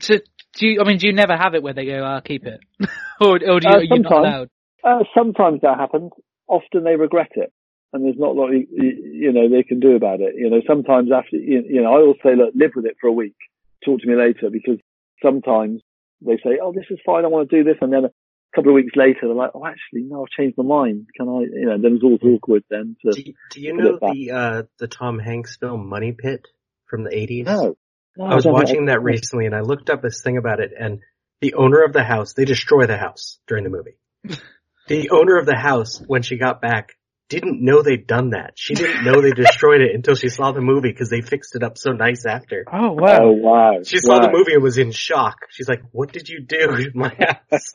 so 0.00 0.16
do 0.56 0.66
you? 0.66 0.80
I 0.80 0.84
mean, 0.84 0.98
do 0.98 1.06
you 1.06 1.12
never 1.12 1.36
have 1.36 1.54
it 1.54 1.62
where 1.62 1.74
they 1.74 1.84
go, 1.86 2.02
"I'll 2.02 2.20
keep 2.20 2.46
it," 2.46 2.60
or, 3.20 3.36
or 3.36 3.60
do 3.60 3.68
you, 3.68 3.74
Uh, 3.74 3.76
are 3.76 3.82
you 3.82 3.88
not 4.00 4.10
sometimes. 4.10 4.26
allowed? 4.26 4.48
Uh, 4.84 5.04
sometimes 5.16 5.60
that 5.62 5.78
happens. 5.78 6.12
Often 6.48 6.84
they 6.84 6.96
regret 6.96 7.32
it, 7.34 7.52
and 7.92 8.04
there's 8.04 8.18
not 8.18 8.30
a 8.30 8.38
lot 8.40 8.50
you, 8.50 8.66
you 8.70 9.32
know 9.32 9.48
they 9.48 9.62
can 9.62 9.80
do 9.80 9.96
about 9.96 10.20
it. 10.20 10.34
You 10.36 10.48
know, 10.50 10.60
sometimes 10.66 11.10
after 11.12 11.36
you, 11.36 11.62
you 11.68 11.82
know, 11.82 11.90
I 11.90 12.00
always 12.00 12.16
say, 12.22 12.36
look, 12.36 12.54
live 12.54 12.72
with 12.74 12.86
it 12.86 12.96
for 13.00 13.08
a 13.08 13.12
week. 13.12 13.36
Talk 13.84 14.00
to 14.00 14.06
me 14.06 14.16
later 14.16 14.48
because 14.50 14.78
sometimes 15.22 15.82
they 16.20 16.36
say, 16.36 16.58
oh, 16.62 16.72
this 16.72 16.86
is 16.90 16.98
fine, 17.04 17.24
I 17.24 17.28
want 17.28 17.50
to 17.50 17.56
do 17.56 17.64
this, 17.64 17.78
and 17.80 17.92
then 17.92 18.04
a 18.06 18.10
couple 18.54 18.70
of 18.70 18.74
weeks 18.74 18.96
later 18.96 19.20
they're 19.22 19.34
like, 19.34 19.50
oh, 19.54 19.66
actually, 19.66 20.02
no, 20.02 20.22
I've 20.22 20.28
changed 20.36 20.56
my 20.58 20.64
mind. 20.64 21.08
Can 21.16 21.28
I? 21.28 21.40
You 21.40 21.66
know, 21.66 21.78
then 21.80 21.94
it's 21.94 22.04
always 22.04 22.20
awkward 22.22 22.64
then. 22.70 22.96
To, 23.04 23.12
do, 23.12 23.22
you- 23.22 23.34
do 23.50 23.60
you 23.60 23.74
Put 23.74 23.82
know 23.84 23.94
it 23.94 24.14
the 24.14 24.30
uh, 24.32 24.62
the 24.78 24.88
Tom 24.88 25.18
Hanks 25.18 25.56
film 25.56 25.88
Money 25.88 26.12
Pit 26.12 26.46
from 26.86 27.04
the 27.04 27.14
eighties? 27.16 27.46
no, 27.46 27.76
no, 28.16 28.24
I 28.24 28.34
was 28.34 28.44
don't 28.44 28.52
know. 28.54 28.58
watching 28.60 28.86
that 28.86 29.02
recently 29.02 29.46
and 29.46 29.54
I 29.54 29.60
looked 29.60 29.90
up 29.90 30.00
this 30.02 30.22
thing 30.22 30.38
about 30.38 30.60
it 30.60 30.72
and 30.78 31.00
the 31.40 31.52
owner 31.54 31.82
of 31.84 31.92
the 31.92 32.02
house, 32.02 32.32
they 32.32 32.46
destroy 32.46 32.86
the 32.86 32.96
house 32.96 33.38
during 33.46 33.64
the 33.64 33.70
movie. 33.70 33.98
the 34.88 35.10
owner 35.10 35.36
of 35.38 35.44
the 35.44 35.54
house, 35.56 36.00
when 36.06 36.22
she 36.22 36.38
got 36.38 36.62
back, 36.62 36.95
didn't 37.28 37.60
know 37.62 37.82
they'd 37.82 38.06
done 38.06 38.30
that. 38.30 38.52
She 38.56 38.74
didn't 38.74 39.04
know 39.04 39.20
they 39.20 39.32
destroyed 39.32 39.80
it 39.80 39.94
until 39.94 40.14
she 40.14 40.28
saw 40.28 40.52
the 40.52 40.60
movie 40.60 40.90
because 40.92 41.10
they 41.10 41.20
fixed 41.20 41.56
it 41.56 41.62
up 41.62 41.76
so 41.76 41.90
nice 41.92 42.24
after. 42.26 42.64
Oh 42.72 42.92
wow! 42.92 43.18
Oh 43.22 43.32
wow! 43.32 43.72
She 43.84 43.98
saw 43.98 44.20
the 44.20 44.30
movie 44.30 44.54
and 44.54 44.62
was 44.62 44.78
in 44.78 44.92
shock. 44.92 45.36
She's 45.50 45.68
like, 45.68 45.82
what 45.92 46.12
did 46.12 46.28
you 46.28 46.40
do 46.40 46.58
to 46.68 46.90
my 46.94 47.08
house? 47.50 47.72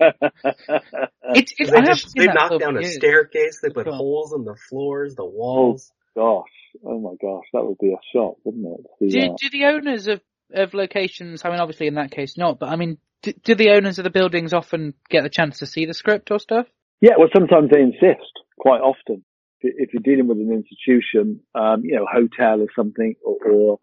It's, 1.33 1.53
it's, 1.57 1.71
They, 1.71 1.81
just, 1.81 2.15
they 2.15 2.25
knocked 2.27 2.49
film 2.49 2.59
down 2.59 2.73
for 2.75 2.79
a 2.79 2.85
staircase, 2.85 3.59
they 3.61 3.69
put 3.69 3.85
Cool. 3.85 3.95
holes 3.95 4.33
in 4.33 4.43
the 4.43 4.55
floors, 4.69 5.15
the 5.15 5.23
oh, 5.23 5.29
walls. 5.29 5.91
gosh, 6.15 6.49
oh 6.85 6.99
my 6.99 7.13
gosh, 7.21 7.45
that 7.53 7.63
would 7.65 7.77
be 7.79 7.93
a 7.93 7.99
shock, 8.13 8.35
wouldn't 8.43 8.65
it? 8.65 9.11
Do, 9.11 9.19
uh, 9.31 9.35
do 9.39 9.49
the 9.49 9.65
owners 9.65 10.07
of, 10.07 10.21
of 10.53 10.73
locations, 10.73 11.43
I 11.45 11.49
mean 11.51 11.59
obviously 11.59 11.87
in 11.87 11.95
that 11.95 12.11
case 12.11 12.37
not, 12.37 12.59
but 12.59 12.69
I 12.69 12.75
mean, 12.75 12.97
do, 13.21 13.33
do 13.43 13.55
the 13.55 13.71
owners 13.71 13.97
of 13.99 14.03
the 14.03 14.09
buildings 14.09 14.53
often 14.53 14.93
get 15.09 15.23
the 15.23 15.29
chance 15.29 15.59
to 15.59 15.65
see 15.65 15.85
the 15.85 15.93
script 15.93 16.31
or 16.31 16.39
stuff? 16.39 16.67
Yeah, 17.01 17.13
well, 17.17 17.29
sometimes 17.33 17.69
they 17.71 17.81
insist. 17.81 18.29
Quite 18.59 18.81
often, 18.81 19.23
if 19.62 19.89
if 19.89 19.93
you're 19.93 20.02
dealing 20.04 20.28
with 20.28 20.38
an 20.38 20.52
institution, 20.52 21.41
um, 21.56 21.84
you 21.84 21.95
know, 21.95 22.06
hotel 22.12 22.62
or 22.62 22.67
something, 22.76 23.15
or, 23.24 23.38
or 23.50 23.80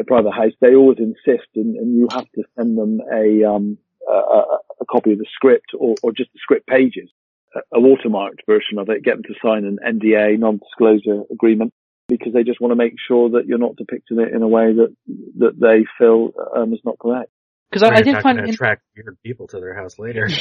a 0.00 0.04
private 0.04 0.32
house, 0.32 0.52
they 0.60 0.74
always 0.74 0.98
insist, 0.98 1.48
and, 1.54 1.76
and 1.76 1.96
you 1.96 2.08
have 2.12 2.30
to 2.34 2.42
send 2.56 2.78
them 2.78 3.00
a 3.12 3.44
um, 3.44 3.78
a, 4.08 4.12
a, 4.12 4.58
a 4.80 4.86
copy 4.90 5.12
of 5.12 5.18
the 5.18 5.26
script 5.34 5.70
or, 5.78 5.94
or 6.02 6.12
just 6.12 6.32
the 6.32 6.38
script 6.42 6.66
pages, 6.66 7.10
a, 7.54 7.78
a 7.78 7.80
watermarked 7.80 8.44
version 8.46 8.78
of 8.78 8.88
it. 8.88 9.02
Get 9.02 9.16
them 9.16 9.24
to 9.24 9.34
sign 9.44 9.64
an 9.64 9.78
NDA, 9.84 10.38
non-disclosure 10.38 11.22
agreement, 11.30 11.72
because 12.08 12.32
they 12.32 12.42
just 12.42 12.60
want 12.60 12.72
to 12.72 12.76
make 12.76 12.94
sure 13.06 13.30
that 13.30 13.46
you're 13.46 13.58
not 13.58 13.76
depicting 13.76 14.20
it 14.20 14.32
in 14.32 14.42
a 14.42 14.48
way 14.48 14.72
that 14.72 14.94
that 15.38 15.58
they 15.60 15.84
feel 15.98 16.30
um, 16.56 16.72
is 16.72 16.80
not 16.84 16.98
correct. 16.98 17.30
Because 17.70 17.82
I, 17.82 17.88
I 17.88 17.94
You're 17.96 18.04
did 18.04 18.12
not 18.12 18.22
find 18.22 18.38
it. 18.38 18.50
attract 18.50 18.82
weird 18.94 19.18
people 19.24 19.48
to 19.48 19.58
their 19.58 19.74
house 19.74 19.98
later. 19.98 20.28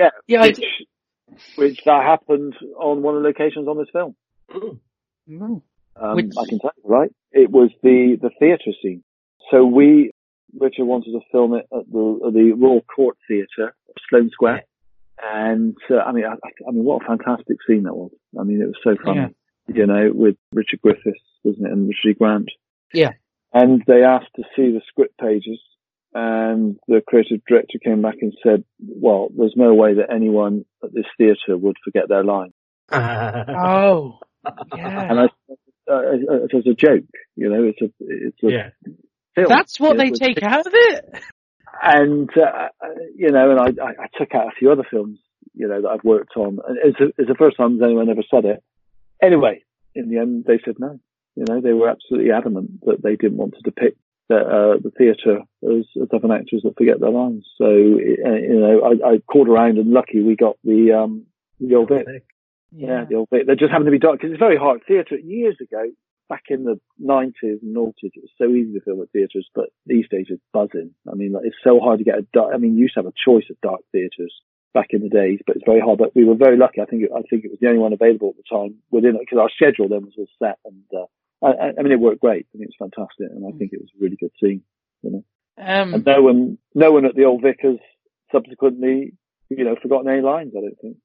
Yeah, 0.00 0.10
Yeah, 0.26 0.42
I 0.42 0.46
which, 0.48 0.60
which 1.56 1.82
that 1.84 2.02
happened 2.02 2.54
on 2.78 3.02
one 3.02 3.16
of 3.16 3.22
the 3.22 3.28
locations 3.28 3.68
on 3.68 3.78
this 3.78 3.88
film. 3.92 4.16
Mm. 5.28 5.60
Um, 5.94 6.16
Which- 6.16 6.32
I 6.38 6.48
can 6.48 6.58
tell 6.58 6.72
you, 6.82 6.90
right? 6.90 7.10
It 7.32 7.50
was 7.50 7.70
the 7.82 8.16
the 8.18 8.30
theatre 8.38 8.72
scene. 8.82 9.04
So 9.50 9.64
we, 9.64 10.12
Richard 10.58 10.84
wanted 10.84 11.12
to 11.12 11.20
film 11.30 11.52
it 11.54 11.66
at 11.70 11.90
the 11.92 12.20
at 12.26 12.32
the 12.32 12.52
Royal 12.56 12.80
Court 12.80 13.18
Theatre, 13.28 13.74
Sloane 14.08 14.30
Square, 14.30 14.64
and 15.22 15.76
uh, 15.90 15.96
I 15.98 16.12
mean, 16.12 16.24
I, 16.24 16.34
I 16.66 16.70
mean, 16.70 16.84
what 16.84 17.02
a 17.02 17.06
fantastic 17.06 17.58
scene 17.66 17.82
that 17.82 17.94
was. 17.94 18.10
I 18.38 18.44
mean, 18.44 18.62
it 18.62 18.66
was 18.66 18.80
so 18.82 18.96
funny, 19.04 19.34
you 19.66 19.86
know, 19.86 20.10
with 20.14 20.36
Richard 20.52 20.80
Griffiths, 20.80 21.20
wasn't 21.44 21.66
it, 21.66 21.72
and 21.72 21.88
Richard. 21.88 22.18
Grant. 22.18 22.50
Yeah. 22.94 23.12
And 23.52 23.82
they 23.86 24.04
asked 24.04 24.34
to 24.36 24.44
see 24.56 24.72
the 24.72 24.80
script 24.88 25.18
pages, 25.18 25.60
and 26.14 26.78
the 26.88 27.02
creative 27.06 27.40
director 27.46 27.78
came 27.78 28.02
back 28.02 28.16
and 28.20 28.32
said, 28.42 28.64
"Well, 28.80 29.28
there's 29.36 29.54
no 29.56 29.74
way 29.74 29.94
that 29.94 30.12
anyone 30.12 30.64
at 30.82 30.92
this 30.92 31.04
theatre 31.16 31.56
would 31.56 31.76
forget 31.84 32.08
their 32.08 32.24
line." 32.24 32.52
Oh, 32.92 34.18
yeah. 34.74 35.10
And 35.10 35.20
I, 35.20 35.24
uh, 35.24 36.00
it 36.44 36.54
was 36.54 36.66
a 36.66 36.74
joke, 36.74 37.04
you 37.36 37.48
know, 37.50 37.64
it's 37.64 37.80
a, 37.82 37.90
it's 38.00 38.42
a 38.42 38.50
yeah. 38.50 38.68
film. 39.34 39.48
That's 39.48 39.78
what 39.80 39.96
It 39.96 39.98
they 39.98 40.10
was- 40.10 40.18
take 40.18 40.42
out 40.42 40.66
of 40.66 40.72
it. 40.74 41.04
And, 41.82 42.28
uh, 42.36 42.68
you 43.14 43.30
know, 43.30 43.50
and 43.50 43.60
I, 43.60 43.84
I, 43.84 43.90
I 43.90 44.06
took 44.18 44.34
out 44.34 44.48
a 44.48 44.56
few 44.58 44.72
other 44.72 44.84
films, 44.90 45.18
you 45.54 45.68
know, 45.68 45.82
that 45.82 45.88
I've 45.88 46.04
worked 46.04 46.36
on. 46.36 46.58
And 46.66 46.78
It's, 46.82 47.00
a, 47.00 47.04
it's 47.18 47.28
the 47.28 47.36
first 47.38 47.56
time 47.56 47.80
anyone 47.82 48.08
ever 48.08 48.22
said 48.30 48.44
it. 48.46 48.62
Anyway, 49.22 49.64
in 49.94 50.08
the 50.10 50.18
end, 50.18 50.44
they 50.46 50.58
said 50.64 50.76
no. 50.78 50.98
You 51.36 51.44
know, 51.48 51.60
they 51.60 51.72
were 51.72 51.88
absolutely 51.88 52.32
adamant 52.32 52.80
that 52.86 53.02
they 53.02 53.16
didn't 53.16 53.36
want 53.36 53.54
to 53.54 53.60
depict 53.62 53.98
the, 54.28 54.36
uh, 54.36 54.78
the 54.82 54.92
theatre 54.96 55.40
as, 55.62 55.86
as 56.00 56.08
having 56.12 56.32
actors 56.32 56.62
that 56.64 56.76
forget 56.76 57.00
their 57.00 57.10
lines. 57.10 57.46
So, 57.56 57.66
uh, 57.66 57.68
you 57.68 58.60
know, 58.60 58.80
I, 58.84 59.14
I 59.14 59.18
called 59.18 59.48
around 59.48 59.78
and 59.78 59.90
lucky 59.90 60.20
we 60.22 60.36
got 60.36 60.56
the, 60.64 60.92
um, 60.92 61.26
the 61.60 61.74
old 61.74 61.88
Vic. 61.88 62.24
Yeah, 62.70 63.04
the 63.08 63.16
old 63.16 63.30
bit. 63.30 63.46
They 63.46 63.54
just 63.54 63.70
happen 63.70 63.86
to 63.86 63.90
be 63.90 63.98
dark 63.98 64.18
because 64.18 64.32
it's 64.32 64.38
very 64.38 64.58
hard. 64.58 64.82
Theatre 64.86 65.16
years 65.16 65.56
ago, 65.60 65.90
back 66.28 66.44
in 66.50 66.64
the 66.64 66.78
nineties 66.98 67.60
and 67.62 67.74
noughties, 67.74 68.12
it 68.14 68.22
was 68.22 68.30
so 68.36 68.50
easy 68.50 68.74
to 68.74 68.80
film 68.82 69.00
at 69.00 69.10
theatres, 69.10 69.48
but 69.54 69.70
these 69.86 70.06
days 70.10 70.26
it's 70.28 70.42
buzzing. 70.52 70.90
I 71.10 71.14
mean, 71.14 71.32
like, 71.32 71.44
it's 71.46 71.56
so 71.64 71.80
hard 71.80 71.98
to 71.98 72.04
get 72.04 72.18
a 72.18 72.26
dark. 72.34 72.52
I 72.54 72.58
mean, 72.58 72.74
you 72.74 72.82
used 72.82 72.94
to 72.94 73.00
have 73.00 73.06
a 73.06 73.24
choice 73.24 73.46
of 73.50 73.60
dark 73.62 73.80
theatres 73.92 74.34
back 74.74 74.88
in 74.90 75.00
the 75.00 75.08
days, 75.08 75.40
but 75.46 75.56
it's 75.56 75.64
very 75.64 75.80
hard. 75.80 75.98
But 75.98 76.14
we 76.14 76.26
were 76.26 76.34
very 76.34 76.58
lucky. 76.58 76.82
I 76.82 76.84
think 76.84 77.04
it, 77.04 77.10
I 77.10 77.22
think 77.22 77.44
it 77.44 77.50
was 77.50 77.60
the 77.60 77.68
only 77.68 77.80
one 77.80 77.94
available 77.94 78.30
at 78.30 78.36
the 78.36 78.54
time 78.54 78.76
within 78.90 79.16
it 79.16 79.20
because 79.20 79.38
our 79.38 79.50
schedule 79.50 79.88
then 79.88 80.04
was 80.04 80.14
all 80.18 80.28
set, 80.38 80.58
and 80.66 80.84
uh, 80.94 81.06
I, 81.42 81.72
I 81.78 81.82
mean, 81.82 81.92
it 81.92 82.00
worked 82.00 82.20
great. 82.20 82.46
I 82.52 82.58
mean, 82.58 82.68
it 82.68 82.74
was 82.78 82.90
fantastic, 82.90 83.28
and 83.30 83.46
I 83.46 83.56
think 83.56 83.72
it 83.72 83.80
was 83.80 83.90
a 83.94 84.02
really 84.02 84.16
good 84.16 84.32
scene. 84.40 84.62
And 85.02 85.24
Um, 85.56 85.94
and 85.94 86.04
no 86.04 86.22
one, 86.22 86.58
no 86.74 86.92
one 86.92 87.04
at 87.04 87.14
the 87.14 87.24
old 87.24 87.42
Vickers 87.42 87.78
subsequently, 88.32 89.14
you 89.48 89.64
know, 89.64 89.76
forgotten 89.80 90.10
any 90.10 90.22
lines. 90.22 90.52
I 90.56 90.60
don't 90.60 90.78
think. 90.80 90.96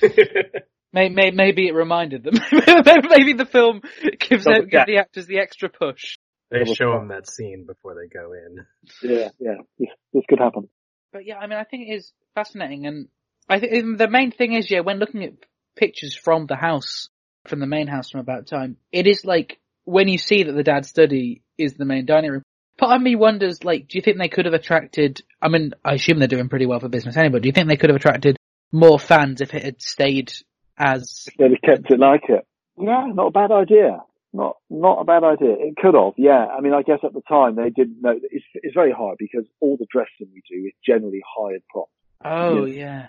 may, 0.92 1.08
may, 1.08 1.30
maybe 1.30 1.66
it 1.66 1.74
reminded 1.74 2.22
them. 2.22 2.34
maybe 2.52 3.32
the 3.32 3.48
film 3.50 3.82
gives, 4.18 4.44
Double 4.44 4.62
out, 4.62 4.70
gives 4.70 4.86
the 4.86 4.98
actors 4.98 5.26
the 5.26 5.38
extra 5.38 5.68
push. 5.68 6.16
They 6.50 6.64
show 6.64 6.92
them 6.92 7.08
that 7.08 7.28
scene 7.28 7.64
before 7.66 7.94
they 7.94 8.06
go 8.08 8.32
in. 8.32 8.64
Yeah, 9.02 9.30
yeah, 9.40 9.56
this, 9.78 9.88
this 10.12 10.22
could 10.28 10.38
happen. 10.38 10.68
But 11.12 11.26
yeah, 11.26 11.38
I 11.38 11.46
mean, 11.48 11.58
I 11.58 11.64
think 11.64 11.88
it 11.88 11.94
is 11.94 12.12
fascinating, 12.34 12.86
and 12.86 13.08
I 13.48 13.58
think 13.58 13.98
the 13.98 14.08
main 14.08 14.30
thing 14.30 14.52
is, 14.52 14.70
yeah, 14.70 14.80
when 14.80 14.98
looking 14.98 15.24
at 15.24 15.32
pictures 15.74 16.16
from 16.16 16.46
the 16.46 16.54
house, 16.54 17.08
from 17.48 17.60
the 17.60 17.66
main 17.66 17.86
house 17.86 18.10
from 18.10 18.20
About 18.20 18.46
Time, 18.46 18.76
it 18.92 19.06
is 19.06 19.24
like 19.24 19.58
when 19.84 20.08
you 20.08 20.18
see 20.18 20.42
that 20.42 20.52
the 20.52 20.62
dad's 20.62 20.88
study 20.88 21.42
is 21.58 21.74
the 21.74 21.84
main 21.84 22.06
dining 22.06 22.30
room. 22.30 22.42
Part 22.78 22.96
of 22.96 23.02
me 23.02 23.16
wonders, 23.16 23.64
like, 23.64 23.88
do 23.88 23.96
you 23.96 24.02
think 24.02 24.18
they 24.18 24.28
could 24.28 24.44
have 24.44 24.54
attracted? 24.54 25.22
I 25.40 25.48
mean, 25.48 25.72
I 25.84 25.94
assume 25.94 26.18
they're 26.18 26.28
doing 26.28 26.50
pretty 26.50 26.66
well 26.66 26.80
for 26.80 26.88
business 26.88 27.16
anyway. 27.16 27.40
Do 27.40 27.48
you 27.48 27.52
think 27.52 27.68
they 27.68 27.78
could 27.78 27.88
have 27.88 27.96
attracted 27.96 28.36
more 28.70 28.98
fans 28.98 29.40
if 29.40 29.54
it 29.54 29.64
had 29.64 29.80
stayed 29.80 30.32
as? 30.78 31.26
They'd 31.38 31.52
have 31.52 31.62
kept 31.62 31.90
it 31.90 31.98
like 31.98 32.24
it. 32.28 32.46
Yeah, 32.76 33.06
not 33.14 33.28
a 33.28 33.30
bad 33.30 33.50
idea. 33.50 34.02
Not 34.34 34.56
not 34.68 35.00
a 35.00 35.04
bad 35.04 35.24
idea. 35.24 35.52
It 35.52 35.76
could 35.76 35.94
have. 35.94 36.12
Yeah, 36.18 36.44
I 36.44 36.60
mean, 36.60 36.74
I 36.74 36.82
guess 36.82 36.98
at 37.02 37.14
the 37.14 37.22
time 37.26 37.56
they 37.56 37.70
didn't 37.70 38.02
know. 38.02 38.18
It's 38.30 38.44
it's 38.54 38.74
very 38.74 38.92
hard 38.92 39.16
because 39.18 39.46
all 39.60 39.78
the 39.78 39.86
dressing 39.90 40.28
we 40.34 40.42
do 40.50 40.66
is 40.66 40.74
generally 40.86 41.22
hired 41.24 41.62
props. 41.72 41.90
Oh 42.22 42.66
yeah, 42.66 43.06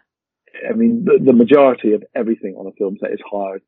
I 0.69 0.73
mean, 0.73 1.05
the, 1.05 1.19
the 1.23 1.33
majority 1.33 1.93
of 1.93 2.03
everything 2.15 2.55
on 2.57 2.67
a 2.67 2.71
film 2.71 2.97
set 3.01 3.11
is 3.11 3.19
hired, 3.29 3.61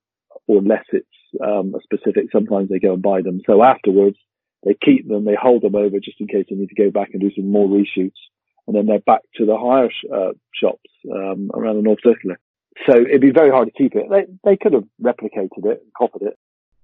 unless 0.47 0.85
it's 0.91 1.07
um, 1.43 1.75
a 1.75 1.81
specific. 1.83 2.31
Sometimes 2.31 2.69
they 2.69 2.79
go 2.79 2.93
and 2.93 3.01
buy 3.01 3.21
them. 3.21 3.41
So 3.45 3.63
afterwards, 3.63 4.17
they 4.63 4.75
keep 4.79 5.07
them, 5.07 5.25
they 5.25 5.37
hold 5.39 5.61
them 5.61 5.75
over 5.75 5.99
just 5.99 6.19
in 6.19 6.27
case 6.27 6.45
they 6.49 6.55
need 6.55 6.69
to 6.69 6.75
go 6.75 6.91
back 6.91 7.09
and 7.13 7.21
do 7.21 7.31
some 7.35 7.49
more 7.49 7.67
reshoots, 7.67 8.19
and 8.67 8.75
then 8.75 8.85
they're 8.87 8.99
back 8.99 9.21
to 9.35 9.45
the 9.45 9.57
hire 9.57 9.89
sh- 9.89 10.09
uh, 10.13 10.31
shops 10.53 10.89
um, 11.11 11.49
around 11.53 11.77
the 11.77 11.81
North 11.81 11.99
Circular. 12.03 12.39
So 12.87 12.95
it'd 12.95 13.21
be 13.21 13.31
very 13.31 13.49
hard 13.49 13.67
to 13.67 13.73
keep 13.73 13.95
it. 13.95 14.05
They 14.09 14.25
they 14.43 14.57
could 14.57 14.73
have 14.73 14.85
replicated 15.01 15.65
it 15.65 15.81
and 15.81 15.93
copied 15.97 16.27
it. 16.27 16.37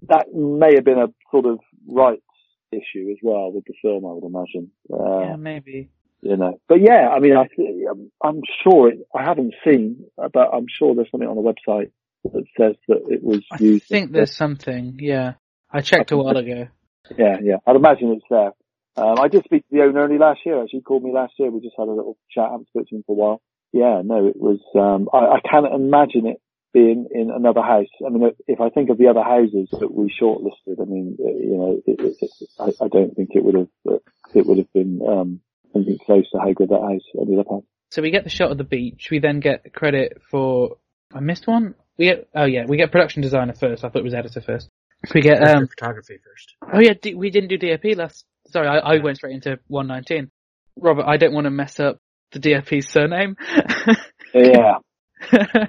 That 0.10 0.34
may 0.34 0.76
have 0.76 0.86
been 0.86 1.00
a 1.00 1.08
sort 1.32 1.46
of 1.46 1.60
rights 1.88 2.22
issue 2.72 3.10
as 3.12 3.18
well 3.22 3.52
with 3.52 3.66
the 3.66 3.74
film, 3.82 4.06
I 4.06 4.12
would 4.12 4.24
imagine. 4.24 4.72
Uh, 4.92 5.20
yeah, 5.22 5.36
maybe. 5.38 5.90
you 6.22 6.38
know. 6.38 6.60
But 6.68 6.82
yeah, 6.82 7.10
I 7.10 7.20
mean, 7.20 7.36
I, 7.36 7.48
I'm, 7.90 8.12
I'm 8.24 8.42
sure 8.64 8.90
it, 8.90 9.00
I 9.16 9.24
haven't 9.24 9.54
seen, 9.66 10.06
but 10.18 10.50
I'm 10.54 10.66
sure 10.68 10.96
there's 10.96 11.10
something 11.12 11.30
on 11.30 11.36
the 11.36 11.42
website 11.42 11.92
that 12.34 12.46
says 12.58 12.76
that 12.88 13.02
it 13.10 13.24
was 13.24 13.42
I 13.52 13.58
used. 13.62 13.88
think 13.88 14.12
there's 14.12 14.36
something. 14.36 14.98
Yeah, 15.00 15.34
I 15.72 15.82
checked 15.82 16.12
a 16.12 16.18
while 16.18 16.38
ago. 16.38 16.68
Yeah, 17.18 17.38
yeah. 17.42 17.58
I'd 17.68 17.76
imagine 17.76 18.12
it's 18.14 18.26
there. 18.30 18.52
Um, 18.98 19.20
I 19.20 19.28
did 19.28 19.44
speak 19.44 19.68
to 19.70 19.76
the 19.76 19.84
owner 19.84 20.02
only 20.02 20.18
last 20.18 20.40
year. 20.46 20.62
Actually, 20.62 20.80
he 20.80 20.84
called 20.84 21.04
me 21.04 21.12
last 21.12 21.34
year. 21.38 21.52
We 21.52 21.60
just 21.60 21.76
had 21.78 21.88
a 21.88 21.92
little 21.92 22.18
chat. 22.32 22.46
I 22.46 22.52
haven't 22.52 22.68
spoken 22.70 22.88
to 22.90 22.96
him 22.96 23.04
for 23.06 23.12
a 23.12 23.16
while. 23.16 23.42
Yeah, 23.74 24.02
no, 24.06 24.28
it 24.28 24.38
was. 24.38 24.60
Um, 24.74 25.10
I, 25.14 25.36
I 25.36 25.40
can't 25.42 25.66
imagine 25.74 26.28
it 26.28 26.42
being 26.74 27.08
in 27.12 27.30
another 27.30 27.62
house. 27.62 27.88
I 28.06 28.10
mean, 28.10 28.32
if 28.48 28.62
I 28.62 28.70
think 28.70 28.90
of 28.90 28.98
the 28.98 29.08
other 29.08 29.24
houses 29.24 29.68
that 29.80 29.94
we 29.94 30.14
shortlisted, 30.22 30.82
I 30.82 30.86
mean, 30.86 31.18
uh, 31.20 31.28
you 31.28 31.58
know, 31.58 31.82
it, 31.86 32.00
it, 32.00 32.16
it, 32.22 32.50
I, 32.60 32.86
I 32.86 32.88
don't 32.88 33.14
think 33.16 33.30
it 33.34 33.44
would 33.44 33.56
have. 33.56 33.68
uh, 33.90 33.98
It 34.34 34.46
would 34.46 34.58
have 34.58 34.72
been 34.74 35.02
um, 35.08 35.42
anything 35.76 36.00
close 36.06 36.30
to 36.32 36.40
how 36.40 36.54
good 36.54 36.70
that 36.70 36.82
house 36.82 37.02
ended 37.20 37.40
up. 37.40 37.64
So 37.92 38.02
we 38.02 38.12
get 38.12 38.24
the 38.24 38.30
shot 38.30 38.52
of 38.52 38.58
the 38.58 38.64
beach. 38.64 39.10
We 39.12 39.20
then 39.20 39.40
get 39.42 39.74
credit 39.74 40.22
for. 40.30 40.78
I 41.14 41.20
missed 41.20 41.48
one. 41.48 41.76
We 41.98 42.06
get. 42.06 42.28
Oh 42.36 42.46
yeah, 42.46 42.66
we 42.68 42.78
get 42.78 42.92
production 42.92 43.22
designer 43.22 43.54
first. 43.54 43.84
I 43.84 43.90
thought 43.90 44.00
it 44.00 44.04
was 44.04 44.14
editor 44.14 44.42
first. 44.42 44.70
We 45.14 45.22
get. 45.22 45.42
Um. 45.48 45.68
photography 45.68 46.18
first. 46.24 46.56
Oh 46.74 46.80
yeah, 46.80 46.94
D- 47.02 47.16
we 47.16 47.30
didn't 47.30 47.50
do 47.50 47.58
DOP 47.58 47.96
last. 47.96 48.26
Sorry, 48.48 48.68
I, 48.68 48.78
I 48.78 49.00
went 49.00 49.18
straight 49.18 49.34
into 49.36 49.58
119. 49.68 50.30
Robert, 50.78 51.06
I 51.08 51.18
don't 51.18 51.34
want 51.34 51.46
to 51.46 51.52
mess 51.52 51.80
up 51.80 52.00
the 52.32 52.40
DOP's 52.40 52.90
surname. 52.92 53.36
Yeah. 54.34 54.80
Uh, 55.32 55.66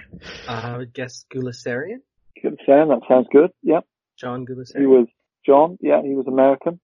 I 0.49 0.77
would 0.79 0.93
guess 0.93 1.25
Guleserian? 1.33 1.99
Good 2.43 2.59
Sam, 2.67 2.89
that 2.89 3.01
sounds 3.09 3.29
good. 3.33 3.51
Yep. 3.63 3.85
John 4.19 4.45
He 4.77 4.87
was 4.87 5.07
John. 5.47 5.79
Yeah, 5.81 6.03
he 6.03 6.15
was 6.15 6.27
American. 6.27 6.81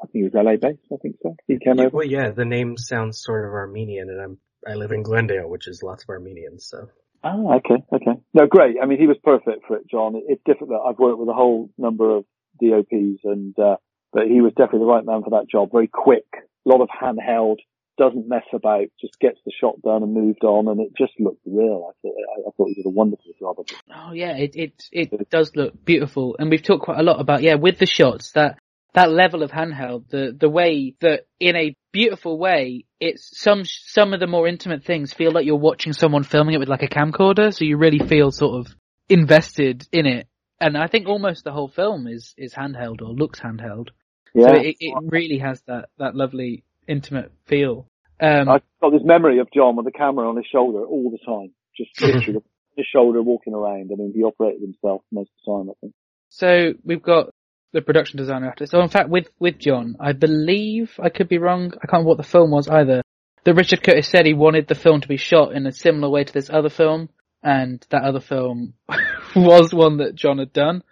I 0.00 0.06
think 0.06 0.12
he 0.12 0.22
was 0.24 0.32
LA 0.34 0.52
based. 0.52 0.80
I 0.92 0.96
think 1.02 1.16
so. 1.22 1.36
He 1.46 1.58
came 1.58 1.76
Yeah, 1.76 1.86
over. 1.86 1.98
well, 1.98 2.06
yeah, 2.06 2.30
the 2.30 2.44
name 2.46 2.76
sounds 2.78 3.20
sort 3.22 3.44
of 3.46 3.52
Armenian, 3.52 4.08
and 4.08 4.20
I'm 4.20 4.38
I 4.66 4.74
live 4.74 4.92
in 4.92 5.02
Glendale, 5.02 5.48
which 5.48 5.68
is 5.68 5.82
lots 5.82 6.02
of 6.04 6.08
Armenians. 6.08 6.66
So 6.68 6.88
Oh, 7.24 7.54
okay, 7.56 7.82
okay. 7.92 8.20
No, 8.32 8.46
great. 8.46 8.76
I 8.80 8.86
mean, 8.86 8.98
he 8.98 9.06
was 9.06 9.16
perfect 9.22 9.66
for 9.66 9.76
it, 9.76 9.88
John. 9.90 10.20
It's 10.28 10.42
different 10.46 10.72
I've 10.72 10.98
worked 10.98 11.18
with 11.18 11.28
a 11.28 11.34
whole 11.34 11.70
number 11.76 12.16
of 12.16 12.24
DOPs, 12.62 13.24
and 13.24 13.58
uh, 13.58 13.76
but 14.12 14.26
he 14.26 14.40
was 14.40 14.52
definitely 14.56 14.80
the 14.80 14.92
right 14.92 15.04
man 15.04 15.22
for 15.22 15.30
that 15.30 15.48
job. 15.50 15.70
Very 15.72 15.88
quick, 15.88 16.26
a 16.32 16.68
lot 16.68 16.80
of 16.80 16.88
handheld, 16.88 17.56
doesn't 17.98 18.28
mess 18.28 18.44
about, 18.52 18.86
just 19.00 19.18
gets 19.18 19.38
the 19.44 19.52
shot 19.60 19.82
done 19.82 20.02
and 20.02 20.14
moved 20.14 20.44
on, 20.44 20.68
and 20.68 20.80
it 20.80 20.92
just 20.96 21.12
looked 21.18 21.42
real. 21.44 21.90
I 21.90 21.92
thought 22.00 22.14
I, 22.46 22.50
thought 22.56 22.68
he 22.68 22.74
did 22.74 22.86
a 22.86 22.90
wonderful 22.90 23.32
job. 23.38 23.56
Oh 23.94 24.12
yeah, 24.12 24.36
it 24.36 24.54
it 24.54 24.84
it 24.92 25.30
does 25.30 25.54
look 25.56 25.84
beautiful, 25.84 26.36
and 26.38 26.50
we've 26.50 26.62
talked 26.62 26.84
quite 26.84 27.00
a 27.00 27.02
lot 27.02 27.20
about 27.20 27.42
yeah 27.42 27.56
with 27.56 27.78
the 27.78 27.86
shots 27.86 28.32
that 28.32 28.58
that 28.98 29.12
level 29.12 29.44
of 29.44 29.52
handheld, 29.52 30.08
the 30.08 30.36
the 30.38 30.48
way 30.48 30.94
that 31.00 31.26
in 31.38 31.54
a 31.54 31.76
beautiful 31.92 32.36
way, 32.36 32.84
it's 32.98 33.40
some 33.40 33.64
some 33.64 34.12
of 34.12 34.18
the 34.18 34.26
more 34.26 34.48
intimate 34.48 34.84
things 34.84 35.12
feel 35.12 35.30
like 35.30 35.46
you're 35.46 35.56
watching 35.56 35.92
someone 35.92 36.24
filming 36.24 36.54
it 36.54 36.58
with 36.58 36.68
like 36.68 36.82
a 36.82 36.88
camcorder, 36.88 37.54
so 37.54 37.64
you 37.64 37.76
really 37.76 38.00
feel 38.00 38.32
sort 38.32 38.58
of 38.58 38.74
invested 39.08 39.86
in 39.92 40.06
it. 40.06 40.26
And 40.60 40.76
I 40.76 40.88
think 40.88 41.06
almost 41.06 41.44
the 41.44 41.52
whole 41.52 41.68
film 41.68 42.08
is 42.08 42.34
is 42.36 42.52
handheld 42.54 43.00
or 43.00 43.12
looks 43.12 43.38
handheld, 43.38 43.90
Yeah, 44.34 44.48
so 44.48 44.54
it, 44.54 44.76
it 44.80 44.94
really 45.00 45.38
has 45.38 45.60
that 45.68 45.90
that 45.98 46.16
lovely 46.16 46.64
intimate 46.88 47.30
feel. 47.46 47.86
Um, 48.20 48.48
I've 48.48 48.62
got 48.80 48.90
this 48.90 49.04
memory 49.04 49.38
of 49.38 49.48
John 49.54 49.76
with 49.76 49.86
the 49.86 49.92
camera 49.92 50.28
on 50.28 50.36
his 50.36 50.46
shoulder 50.46 50.84
all 50.84 51.08
the 51.12 51.24
time, 51.24 51.52
just 51.76 52.00
literally 52.02 52.40
his 52.76 52.86
shoulder 52.92 53.22
walking 53.22 53.54
around. 53.54 53.90
I 53.92 53.94
mean, 53.94 54.12
he 54.12 54.24
operated 54.24 54.60
himself 54.60 55.02
most 55.12 55.30
of 55.30 55.36
the 55.46 55.52
time. 55.52 55.70
I 55.70 55.74
think. 55.80 55.94
So 56.30 56.74
we've 56.84 57.02
got 57.02 57.30
the 57.72 57.82
production 57.82 58.16
designer 58.16 58.48
after. 58.48 58.66
So 58.66 58.80
in 58.80 58.88
fact, 58.88 59.08
with 59.08 59.28
with 59.38 59.58
John, 59.58 59.96
I 60.00 60.12
believe 60.12 60.92
I 61.02 61.08
could 61.10 61.28
be 61.28 61.38
wrong. 61.38 61.66
I 61.74 61.86
can't 61.86 61.92
remember 62.04 62.08
what 62.08 62.16
the 62.18 62.22
film 62.24 62.50
was 62.50 62.68
either. 62.68 63.02
That 63.44 63.54
Richard 63.54 63.82
Curtis 63.82 64.08
said 64.08 64.26
he 64.26 64.34
wanted 64.34 64.66
the 64.66 64.74
film 64.74 65.00
to 65.00 65.08
be 65.08 65.16
shot 65.16 65.52
in 65.52 65.66
a 65.66 65.72
similar 65.72 66.08
way 66.10 66.24
to 66.24 66.32
this 66.32 66.50
other 66.50 66.70
film, 66.70 67.08
and 67.42 67.84
that 67.90 68.02
other 68.02 68.20
film 68.20 68.74
was 69.36 69.72
one 69.72 69.98
that 69.98 70.14
John 70.14 70.38
had 70.38 70.52
done. 70.52 70.82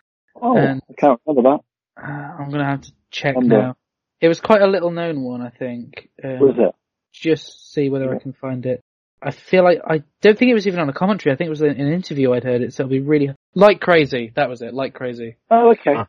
Oh, 0.40 0.56
And- 0.56 0.82
I 0.88 0.92
can't 0.98 1.20
remember 1.26 1.50
that. 1.50 1.60
Uh, 2.02 2.42
I'm 2.42 2.50
gonna 2.50 2.64
have 2.66 2.82
to 2.82 2.92
check 3.10 3.34
Wonder. 3.36 3.58
now. 3.58 3.76
It 4.20 4.28
was 4.28 4.40
quite 4.40 4.62
a 4.62 4.66
little 4.66 4.90
known 4.90 5.22
one, 5.22 5.42
I 5.42 5.50
think. 5.50 6.08
Um, 6.22 6.38
Was 6.40 6.54
it? 6.58 6.74
Just 7.12 7.72
see 7.72 7.88
whether 7.88 8.14
I 8.14 8.18
can 8.18 8.32
find 8.34 8.64
it. 8.66 8.82
I 9.22 9.30
feel 9.30 9.64
like 9.64 9.78
I 9.84 10.02
don't 10.20 10.38
think 10.38 10.50
it 10.50 10.54
was 10.54 10.66
even 10.66 10.80
on 10.80 10.88
a 10.90 10.92
commentary. 10.92 11.32
I 11.32 11.36
think 11.36 11.46
it 11.46 11.50
was 11.50 11.62
in 11.62 11.68
an 11.80 11.92
interview 11.92 12.32
I'd 12.32 12.44
heard 12.44 12.60
it. 12.60 12.74
So 12.74 12.82
it'll 12.82 12.90
be 12.90 13.00
really 13.00 13.30
like 13.54 13.80
crazy. 13.80 14.32
That 14.36 14.50
was 14.50 14.60
it. 14.60 14.74
Like 14.74 14.92
crazy. 14.94 15.36
Oh, 15.50 15.70
okay. 15.72 15.94
Huh. 15.96 16.04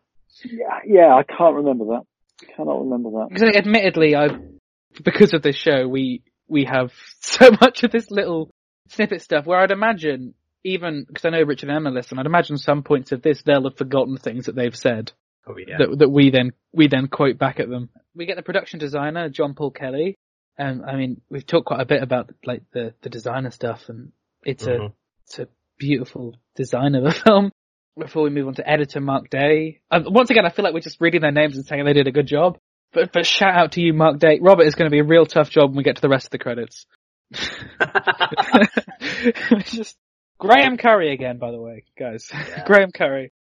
Yeah, 0.45 0.79
yeah, 0.85 1.13
I 1.15 1.23
can't 1.23 1.55
remember 1.55 1.85
that. 1.85 2.03
Cannot 2.55 2.79
remember 2.81 3.09
that. 3.11 3.27
Because 3.29 3.55
admittedly, 3.55 4.15
I 4.15 4.27
because 5.03 5.33
of 5.33 5.41
this 5.41 5.55
show, 5.55 5.87
we 5.87 6.21
we 6.47 6.65
have 6.65 6.93
so 7.19 7.51
much 7.51 7.83
of 7.83 7.91
this 7.91 8.11
little 8.11 8.51
snippet 8.89 9.21
stuff 9.21 9.45
where 9.45 9.59
I'd 9.59 9.71
imagine 9.71 10.33
even 10.63 11.05
because 11.07 11.25
I 11.25 11.29
know 11.29 11.41
Richard 11.43 11.69
and 11.69 11.77
Emma 11.77 11.89
listen, 11.91 12.19
I'd 12.19 12.25
imagine 12.25 12.57
some 12.57 12.83
points 12.83 13.11
of 13.11 13.21
this 13.21 13.41
they'll 13.43 13.63
have 13.63 13.77
forgotten 13.77 14.17
things 14.17 14.45
that 14.45 14.55
they've 14.55 14.75
said. 14.75 15.11
Oh 15.47 15.55
yeah. 15.57 15.77
that 15.79 15.99
that 15.99 16.09
we 16.09 16.29
then 16.29 16.51
we 16.73 16.87
then 16.87 17.07
quote 17.07 17.37
back 17.37 17.59
at 17.59 17.69
them. 17.69 17.89
We 18.15 18.25
get 18.25 18.35
the 18.35 18.43
production 18.43 18.79
designer 18.79 19.29
John 19.29 19.53
Paul 19.53 19.71
Kelly, 19.71 20.17
and 20.57 20.83
I 20.85 20.95
mean 20.95 21.21
we've 21.29 21.45
talked 21.45 21.67
quite 21.67 21.81
a 21.81 21.85
bit 21.85 22.03
about 22.03 22.31
like 22.45 22.63
the 22.73 22.93
the 23.01 23.09
designer 23.09 23.51
stuff, 23.51 23.85
and 23.89 24.11
it's 24.43 24.67
a 24.67 24.71
Mhm. 24.71 24.93
it's 25.23 25.39
a 25.39 25.47
beautiful 25.77 26.35
design 26.55 26.95
of 26.95 27.05
a 27.05 27.11
film. 27.11 27.51
Before 27.97 28.23
we 28.23 28.29
move 28.29 28.47
on 28.47 28.53
to 28.55 28.69
editor 28.69 29.01
Mark 29.01 29.29
Day, 29.29 29.79
um, 29.89 30.05
once 30.07 30.29
again 30.29 30.45
I 30.45 30.49
feel 30.49 30.63
like 30.63 30.73
we're 30.73 30.81
just 30.81 31.01
reading 31.01 31.21
their 31.21 31.31
names 31.31 31.55
and 31.55 31.65
saying 31.65 31.85
they 31.85 31.93
did 31.93 32.07
a 32.07 32.11
good 32.11 32.27
job. 32.27 32.57
But 32.93 33.11
but 33.11 33.25
shout 33.25 33.55
out 33.55 33.71
to 33.73 33.81
you 33.81 33.93
Mark 33.93 34.19
Day. 34.19 34.39
Robert 34.41 34.63
is 34.63 34.75
going 34.75 34.89
to 34.89 34.93
be 34.93 34.99
a 34.99 35.03
real 35.03 35.25
tough 35.25 35.49
job 35.49 35.69
when 35.69 35.77
we 35.77 35.83
get 35.83 35.95
to 35.95 36.01
the 36.01 36.09
rest 36.09 36.27
of 36.27 36.31
the 36.31 36.37
credits. 36.37 36.85
just 39.65 39.97
Graham 40.39 40.77
Curry 40.77 41.11
again, 41.11 41.39
by 41.39 41.51
the 41.51 41.59
way, 41.59 41.83
guys. 41.97 42.29
Graham 42.65 42.91
Curry. 42.91 43.31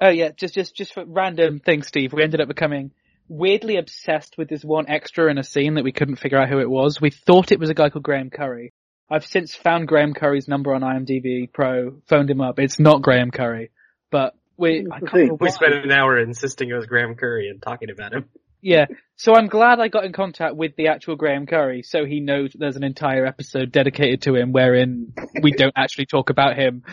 Oh 0.00 0.10
yeah, 0.10 0.30
just 0.36 0.54
just 0.54 0.74
just 0.74 0.94
for 0.94 1.04
random 1.04 1.60
thing, 1.60 1.82
Steve. 1.82 2.12
We 2.12 2.22
ended 2.22 2.40
up 2.40 2.48
becoming 2.48 2.92
weirdly 3.28 3.76
obsessed 3.76 4.36
with 4.36 4.48
this 4.48 4.62
one 4.62 4.88
extra 4.88 5.30
in 5.30 5.38
a 5.38 5.44
scene 5.44 5.74
that 5.74 5.84
we 5.84 5.92
couldn't 5.92 6.16
figure 6.16 6.38
out 6.38 6.48
who 6.48 6.60
it 6.60 6.70
was. 6.70 7.00
We 7.00 7.10
thought 7.10 7.52
it 7.52 7.58
was 7.58 7.70
a 7.70 7.74
guy 7.74 7.90
called 7.90 8.04
Graham 8.04 8.30
Curry. 8.30 8.72
I've 9.10 9.26
since 9.26 9.54
found 9.54 9.88
Graham 9.88 10.14
Curry's 10.14 10.48
number 10.48 10.74
on 10.74 10.82
IMDb 10.82 11.52
Pro, 11.52 11.96
phoned 12.06 12.30
him 12.30 12.40
up. 12.40 12.58
It's 12.58 12.78
not 12.78 13.02
Graham 13.02 13.30
Curry, 13.30 13.70
but 14.14 14.36
we 14.56 14.86
I 14.92 15.00
can't 15.00 15.40
we 15.40 15.50
spent 15.50 15.74
an 15.74 15.90
hour 15.90 16.20
insisting 16.20 16.70
it 16.70 16.74
was 16.74 16.86
Graham 16.86 17.16
Curry 17.16 17.48
and 17.48 17.60
talking 17.60 17.90
about 17.90 18.12
him. 18.12 18.26
Yeah. 18.62 18.86
So 19.16 19.34
I'm 19.34 19.48
glad 19.48 19.80
I 19.80 19.88
got 19.88 20.04
in 20.04 20.12
contact 20.12 20.54
with 20.54 20.76
the 20.76 20.86
actual 20.86 21.16
Graham 21.16 21.46
Curry 21.46 21.82
so 21.82 22.04
he 22.04 22.20
knows 22.20 22.52
there's 22.54 22.76
an 22.76 22.84
entire 22.84 23.26
episode 23.26 23.72
dedicated 23.72 24.22
to 24.22 24.36
him 24.36 24.52
wherein 24.52 25.14
we 25.42 25.50
don't 25.50 25.72
actually 25.76 26.06
talk 26.06 26.30
about 26.30 26.56
him. 26.56 26.84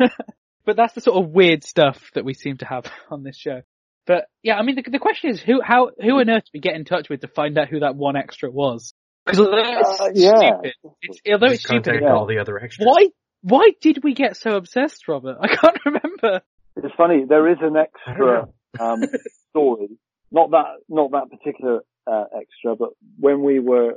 but 0.66 0.76
that's 0.76 0.94
the 0.94 1.00
sort 1.00 1.24
of 1.24 1.30
weird 1.30 1.62
stuff 1.62 2.10
that 2.14 2.24
we 2.24 2.34
seem 2.34 2.56
to 2.56 2.66
have 2.66 2.90
on 3.08 3.22
this 3.22 3.38
show. 3.38 3.62
But 4.04 4.24
yeah, 4.42 4.56
I 4.56 4.62
mean, 4.62 4.74
the, 4.74 4.90
the 4.90 4.98
question 4.98 5.30
is 5.30 5.40
who, 5.40 5.60
how, 5.62 5.90
who 6.02 6.18
on 6.18 6.28
earth 6.28 6.46
do 6.46 6.50
we 6.54 6.60
get 6.60 6.74
in 6.74 6.84
touch 6.84 7.08
with 7.08 7.20
to 7.20 7.28
find 7.28 7.56
out 7.56 7.68
who 7.68 7.80
that 7.80 7.94
one 7.94 8.16
extra 8.16 8.50
was? 8.50 8.92
Because 9.24 9.38
although 9.38 9.62
it's 9.62 10.00
Uh, 10.00 10.10
yeah. 10.12 10.30
stupid, 10.36 10.72
it's, 11.00 11.20
although 11.32 11.46
it's 11.46 11.62
Just 11.62 11.68
contact 11.68 11.98
stupid, 11.98 12.12
all 12.12 12.26
the 12.26 12.38
other 12.38 12.58
extras. 12.58 12.84
why, 12.86 13.06
why 13.42 13.70
did 13.80 14.02
we 14.02 14.14
get 14.14 14.36
so 14.36 14.56
obsessed, 14.56 15.06
Robert? 15.06 15.36
I 15.40 15.48
can't 15.48 15.78
remember. 15.86 16.40
It's 16.76 16.94
funny. 16.96 17.24
There 17.28 17.48
is 17.48 17.58
an 17.60 17.76
extra 17.76 18.48
um, 18.80 19.02
story. 19.50 19.88
Not 20.32 20.50
that, 20.50 20.66
not 20.88 21.12
that 21.12 21.30
particular 21.30 21.80
uh, 22.06 22.24
extra, 22.36 22.76
but 22.76 22.90
when 23.18 23.42
we 23.42 23.60
were 23.60 23.94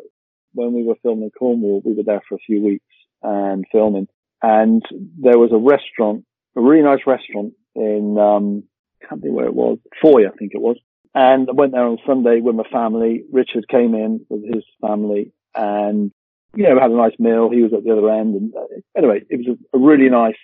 when 0.53 0.73
we 0.73 0.84
were 0.84 0.95
filming 1.03 1.30
Cornwall, 1.32 1.82
we 1.84 1.93
were 1.93 2.03
there 2.03 2.21
for 2.28 2.36
a 2.36 2.45
few 2.45 2.63
weeks 2.63 2.86
and 3.21 3.65
filming, 3.71 4.07
and 4.41 4.84
there 5.19 5.38
was 5.38 5.51
a 5.51 5.57
restaurant, 5.57 6.25
a 6.55 6.61
really 6.61 6.84
nice 6.84 7.05
restaurant 7.05 7.53
in 7.75 8.17
um, 8.17 8.63
can't 9.07 9.21
think 9.21 9.36
where 9.36 9.45
it 9.45 9.53
was, 9.53 9.78
Fowey, 10.03 10.28
I 10.28 10.36
think 10.36 10.53
it 10.53 10.61
was. 10.61 10.78
And 11.13 11.49
I 11.49 11.53
went 11.53 11.71
there 11.73 11.84
on 11.84 11.97
Sunday 12.05 12.41
with 12.41 12.55
my 12.55 12.63
family. 12.71 13.23
Richard 13.32 13.67
came 13.67 13.95
in 13.95 14.25
with 14.30 14.43
his 14.43 14.63
family, 14.82 15.32
and 15.55 16.11
you 16.55 16.63
know, 16.63 16.75
we 16.75 16.82
had 16.82 16.91
a 16.91 16.95
nice 16.95 17.17
meal. 17.19 17.49
He 17.51 17.61
was 17.61 17.73
at 17.73 17.84
the 17.84 17.91
other 17.91 18.09
end, 18.09 18.36
and 18.36 18.53
uh, 18.55 18.65
anyway, 18.95 19.21
it 19.30 19.38
was 19.38 19.57
a, 19.57 19.78
a 19.78 19.80
really 19.80 20.09
nice 20.09 20.38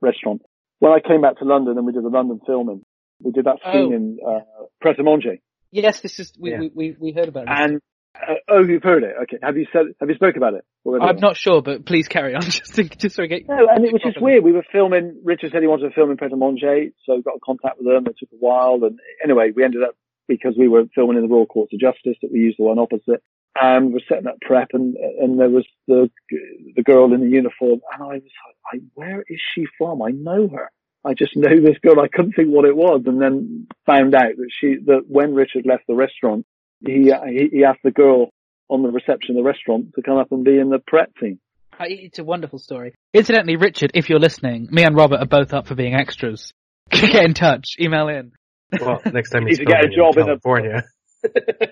restaurant 0.00 0.42
when 0.80 0.92
I 0.92 0.98
came 1.06 1.20
back 1.20 1.38
to 1.38 1.44
London 1.44 1.76
and 1.78 1.86
we 1.86 1.92
did 1.92 2.02
the 2.04 2.08
London 2.08 2.40
filming, 2.44 2.84
we 3.22 3.30
did 3.30 3.44
that 3.44 3.58
scene 3.64 3.92
Oh. 3.92 3.96
in 3.96 4.18
uh, 4.26 4.40
Pret 4.80 4.98
a 4.98 5.02
Manger. 5.04 5.36
Yes, 5.70 6.00
this 6.00 6.18
is, 6.18 6.32
we, 6.38 6.50
Yeah. 6.50 6.58
we, 6.58 6.70
we, 6.74 6.96
we 6.98 7.12
heard 7.12 7.28
about 7.28 7.44
it. 7.44 7.48
And 7.50 7.80
uh, 8.16 8.34
oh, 8.48 8.64
you've 8.66 8.82
heard 8.82 9.04
it. 9.04 9.14
Okay, 9.22 9.36
have 9.42 9.56
you 9.56 9.66
said? 9.72 9.86
Have 10.00 10.08
you 10.08 10.16
spoke 10.16 10.36
about 10.36 10.54
it? 10.54 10.64
I'm 11.00 11.20
not 11.20 11.36
sure, 11.36 11.62
but 11.62 11.86
please 11.86 12.08
carry 12.08 12.34
on, 12.34 12.42
just, 12.50 12.74
to, 12.74 12.84
just 12.84 13.14
so 13.14 13.22
we 13.22 13.28
get, 13.28 13.48
No, 13.48 13.54
and 13.70 13.84
it 13.84 13.92
was 13.92 14.02
just 14.02 14.20
weird. 14.20 14.42
We 14.42 14.52
were 14.52 14.64
filming. 14.72 15.20
Richard 15.22 15.52
said 15.52 15.62
he 15.62 15.68
wanted 15.68 15.88
to 15.88 15.94
film 15.94 16.10
in 16.10 16.16
Pret 16.16 16.32
a 16.32 16.36
Manger, 16.36 16.90
so 17.06 17.14
we 17.14 17.22
got 17.22 17.34
in 17.34 17.40
contact 17.44 17.78
with 17.78 17.86
them. 17.86 18.06
It 18.06 18.16
took 18.18 18.30
a 18.32 18.40
while, 18.40 18.80
and 18.82 18.98
anyway, 19.22 19.52
we 19.54 19.62
ended 19.62 19.82
up 19.84 19.94
because 20.26 20.54
we 20.58 20.66
were 20.66 20.84
filming 20.94 21.16
in 21.18 21.22
the 21.22 21.28
Royal 21.32 21.46
Courts 21.46 21.72
of 21.72 21.78
Justice 21.80 22.16
that 22.22 22.32
we 22.32 22.40
used 22.40 22.58
the 22.58 22.64
one 22.64 22.78
opposite. 22.78 23.22
And 23.60 23.92
we're 23.92 24.00
setting 24.08 24.28
up 24.28 24.36
prep, 24.42 24.68
and 24.72 24.94
and 24.96 25.38
there 25.38 25.50
was 25.50 25.66
the 25.88 26.08
the 26.76 26.82
girl 26.82 27.12
in 27.12 27.20
the 27.20 27.28
uniform, 27.28 27.80
and 27.92 28.02
I 28.02 28.06
was 28.06 28.22
like, 28.22 28.56
I, 28.72 28.78
where 28.94 29.24
is 29.28 29.40
she 29.54 29.66
from? 29.76 30.02
I 30.02 30.10
know 30.10 30.48
her. 30.48 30.70
I 31.04 31.14
just 31.14 31.36
know 31.36 31.60
this 31.60 31.78
girl. 31.82 32.00
I 32.00 32.08
couldn't 32.08 32.32
think 32.34 32.48
what 32.48 32.64
it 32.64 32.76
was, 32.76 33.02
and 33.06 33.20
then 33.20 33.66
found 33.86 34.14
out 34.14 34.36
that 34.36 34.50
she 34.60 34.76
that 34.86 35.04
when 35.08 35.34
Richard 35.34 35.66
left 35.66 35.84
the 35.88 35.94
restaurant, 35.94 36.46
he 36.86 37.12
he, 37.28 37.48
he 37.52 37.64
asked 37.64 37.80
the 37.82 37.90
girl 37.90 38.30
on 38.68 38.82
the 38.82 38.90
reception 38.90 39.36
of 39.36 39.42
the 39.42 39.48
restaurant 39.48 39.94
to 39.96 40.02
come 40.02 40.16
up 40.16 40.30
and 40.30 40.44
be 40.44 40.58
in 40.58 40.70
the 40.70 40.78
prep 40.86 41.10
team. 41.16 41.40
It's 41.80 42.18
a 42.18 42.24
wonderful 42.24 42.58
story. 42.58 42.94
Incidentally, 43.14 43.56
Richard, 43.56 43.92
if 43.94 44.10
you're 44.10 44.20
listening, 44.20 44.68
me 44.70 44.84
and 44.84 44.94
Robert 44.94 45.20
are 45.20 45.26
both 45.26 45.54
up 45.54 45.66
for 45.66 45.74
being 45.74 45.94
extras. 45.94 46.52
Get 46.90 47.24
in 47.24 47.34
touch. 47.34 47.76
Email 47.80 48.08
in. 48.08 48.32
Well, 48.78 49.00
next 49.12 49.30
time 49.30 49.42
You 49.48 49.48
need 49.48 49.56
to 49.56 49.64
get 49.64 49.84
a 49.84 49.88
job 49.88 50.16
in 50.16 50.22
in 50.22 50.22
a- 50.22 50.26
California. 50.26 50.82
You 51.24 51.30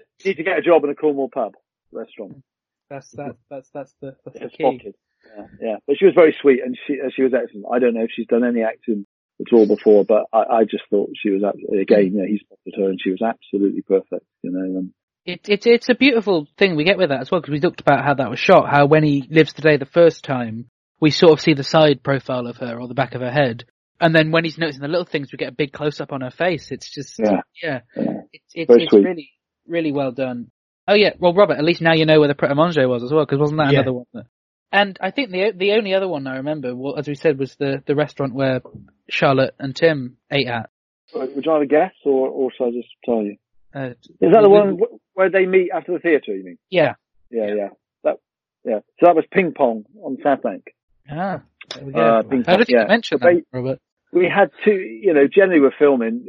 need 0.25 0.37
to 0.39 0.43
get 0.43 0.59
a 0.59 0.63
job 0.63 0.83
in 0.85 0.91
a 0.91 0.95
Cornwall 0.95 1.29
pub 1.33 1.55
restaurant. 1.93 2.43
That's 2.91 3.11
that. 3.13 3.37
That's 3.51 3.69
that's 3.75 3.95
the, 4.01 4.17
that's 4.25 4.39
the 4.39 4.49
key. 4.49 4.55
spotted. 4.59 4.95
Yeah, 5.37 5.47
yeah, 5.61 5.77
but 5.87 5.97
she 5.99 6.07
was 6.07 6.15
very 6.15 6.35
sweet 6.41 6.61
and 6.65 6.77
she 6.87 6.95
uh, 7.05 7.11
she 7.15 7.23
was 7.23 7.33
excellent. 7.35 7.67
I 7.73 7.79
don't 7.81 7.95
know 7.95 8.05
if 8.05 8.11
she's 8.15 8.27
done 8.29 8.45
any 8.45 8.63
acting 8.63 9.05
at 9.41 9.53
all 9.53 9.67
before, 9.67 10.05
but 10.05 10.25
I, 10.33 10.39
I 10.61 10.65
just 10.65 10.85
thought 10.91 11.11
she 11.21 11.31
was 11.31 11.43
absolutely, 11.45 11.81
again, 11.81 12.13
you 12.13 12.19
know, 12.19 12.25
he 12.27 12.39
spotted 12.39 12.75
her 12.81 12.89
and 12.91 12.99
she 13.03 13.11
was 13.11 13.21
absolutely 13.23 13.83
perfect, 13.83 14.25
you 14.43 14.51
know. 14.51 14.79
And 14.79 14.93
It, 15.27 15.49
it, 15.49 15.67
it's 15.67 15.89
a 15.89 15.95
beautiful 15.95 16.47
thing 16.57 16.75
we 16.77 16.85
get 16.85 16.99
with 16.99 17.11
that 17.11 17.21
as 17.21 17.31
well 17.31 17.41
because 17.41 17.53
we 17.53 17.61
talked 17.61 17.81
about 17.81 18.05
how 18.05 18.15
that 18.15 18.31
was 18.31 18.39
shot. 18.41 18.69
How 18.71 18.87
when 18.87 19.05
he 19.05 19.27
lives 19.31 19.53
today 19.53 19.77
the 19.77 19.85
first 19.87 20.25
time, 20.25 20.67
we 21.01 21.11
sort 21.11 21.33
of 21.33 21.41
see 21.41 21.55
the 21.55 21.63
side 21.65 22.03
profile 22.03 22.47
of 22.47 22.57
her 22.59 22.81
or 22.81 22.89
the 22.89 22.95
back 22.95 23.15
of 23.15 23.21
her 23.21 23.31
head, 23.31 23.65
and 24.01 24.15
then 24.15 24.31
when 24.31 24.45
he's 24.45 24.59
noticing 24.59 24.83
the 24.83 24.89
little 24.89 25.05
things, 25.05 25.31
we 25.33 25.37
get 25.39 25.53
a 25.53 25.57
big 25.57 25.73
close 25.73 26.01
up 26.01 26.13
on 26.13 26.21
her 26.23 26.31
face. 26.33 26.71
It's 26.71 26.93
just 26.93 27.19
Yeah. 27.19 27.41
yeah. 27.63 27.81
yeah, 27.97 28.03
It's 28.33 28.45
it's, 28.55 28.71
it's 28.71 28.91
sweet. 28.91 29.05
really 29.05 29.31
really 29.67 29.93
well 29.93 30.13
done. 30.13 30.51
Oh 30.89 30.95
yeah, 30.95 31.11
well 31.19 31.35
Robert, 31.35 31.59
at 31.59 31.65
least 31.65 31.83
now 31.83 31.93
you 31.93 32.07
know 32.07 32.19
where 32.19 32.29
the 32.29 32.35
Pret 32.35 32.51
a 32.51 32.55
Manger 32.55 32.89
was 32.89 33.05
as 33.05 33.13
well, 33.13 33.25
because 33.27 33.39
wasn't 33.39 33.59
that 33.59 33.73
Yeah. 33.73 33.81
another 33.81 33.93
one? 33.93 34.07
That... 34.15 34.25
And 34.73 34.99
I 35.01 35.11
think 35.11 35.31
the 35.31 35.53
the 35.55 35.73
only 35.73 35.93
other 35.95 36.09
one 36.09 36.27
I 36.27 36.37
remember, 36.39 36.75
well, 36.75 36.97
as 36.99 37.07
we 37.07 37.15
said, 37.15 37.39
was 37.39 37.55
the 37.57 37.83
the 37.87 37.95
restaurant 37.95 38.35
where 38.35 38.63
Charlotte 39.11 39.55
and 39.59 39.77
Tim 39.77 40.17
ate 40.31 40.49
at. 40.49 40.71
would 41.15 41.45
you 41.45 41.53
like 41.53 41.61
to 41.63 41.67
guess 41.67 41.93
or, 42.05 42.29
or 42.29 42.51
shall 42.57 42.69
I 42.69 42.71
just 42.71 42.89
tell 43.05 43.23
you? 43.23 43.37
Uh, 43.75 43.91
Is 44.21 44.33
that 44.33 44.41
the 44.43 44.49
we- 44.49 44.59
one 44.59 44.79
where 45.15 45.31
they 45.31 45.45
meet 45.47 45.71
after 45.75 45.93
the 45.93 45.99
theatre, 45.99 46.35
you 46.35 46.45
mean? 46.45 46.59
Yeah. 46.71 46.95
Yeah, 47.31 47.49
yeah. 47.55 47.69
That, 48.05 48.17
yeah. 48.65 48.79
So 48.99 49.07
that 49.07 49.15
was 49.15 49.25
ping 49.31 49.53
pong 49.55 49.85
on 50.03 50.17
South 50.25 50.43
Bank. 50.43 50.65
Ah, 51.11 51.43
there 51.75 51.85
we 51.85 51.93
go. 51.93 52.01
Uh, 52.01 52.23
ping 52.23 52.41
I 52.41 52.43
pong, 52.45 52.57
don't 52.57 52.69
yeah. 52.71 52.83
you 52.83 52.89
mentioned 52.89 53.21
So 53.21 53.29
that, 53.29 53.35
they- 53.53 53.59
Robert. 53.59 53.79
we 54.13 54.25
had 54.35 54.51
two, 54.65 54.73
you 54.73 55.13
know, 55.13 55.27
generally 55.31 55.61
we're 55.61 55.75
filming, 55.79 56.25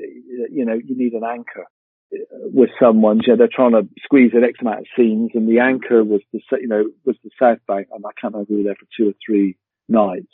you 0.51 0.65
know, 0.65 0.73
you 0.73 0.97
need 0.97 1.13
an 1.13 1.23
anchor 1.23 1.63
uh, 1.63 1.65
with 2.11 2.69
someone, 2.81 3.19
you 3.25 3.33
know, 3.33 3.37
they're 3.37 3.49
trying 3.53 3.71
to 3.71 3.87
squeeze 4.03 4.31
an 4.33 4.43
X 4.43 4.59
amount 4.61 4.79
of 4.79 4.85
scenes 4.97 5.31
and 5.33 5.47
the 5.47 5.59
anchor 5.59 6.03
was 6.03 6.21
the, 6.33 6.41
you 6.59 6.67
know, 6.67 6.85
was 7.05 7.15
the 7.23 7.29
South 7.39 7.59
Bank 7.67 7.87
and 7.91 8.03
I 8.05 8.09
can't 8.19 8.33
remember 8.33 8.53
we 8.53 8.57
were 8.57 8.63
there 8.63 8.75
for 8.75 8.87
two 8.97 9.09
or 9.09 9.13
three 9.25 9.57
nights. 9.87 10.33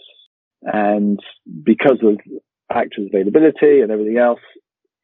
And 0.62 1.20
because 1.64 2.00
of 2.02 2.20
actors 2.72 3.08
availability 3.08 3.82
and 3.82 3.92
everything 3.92 4.18
else, 4.18 4.40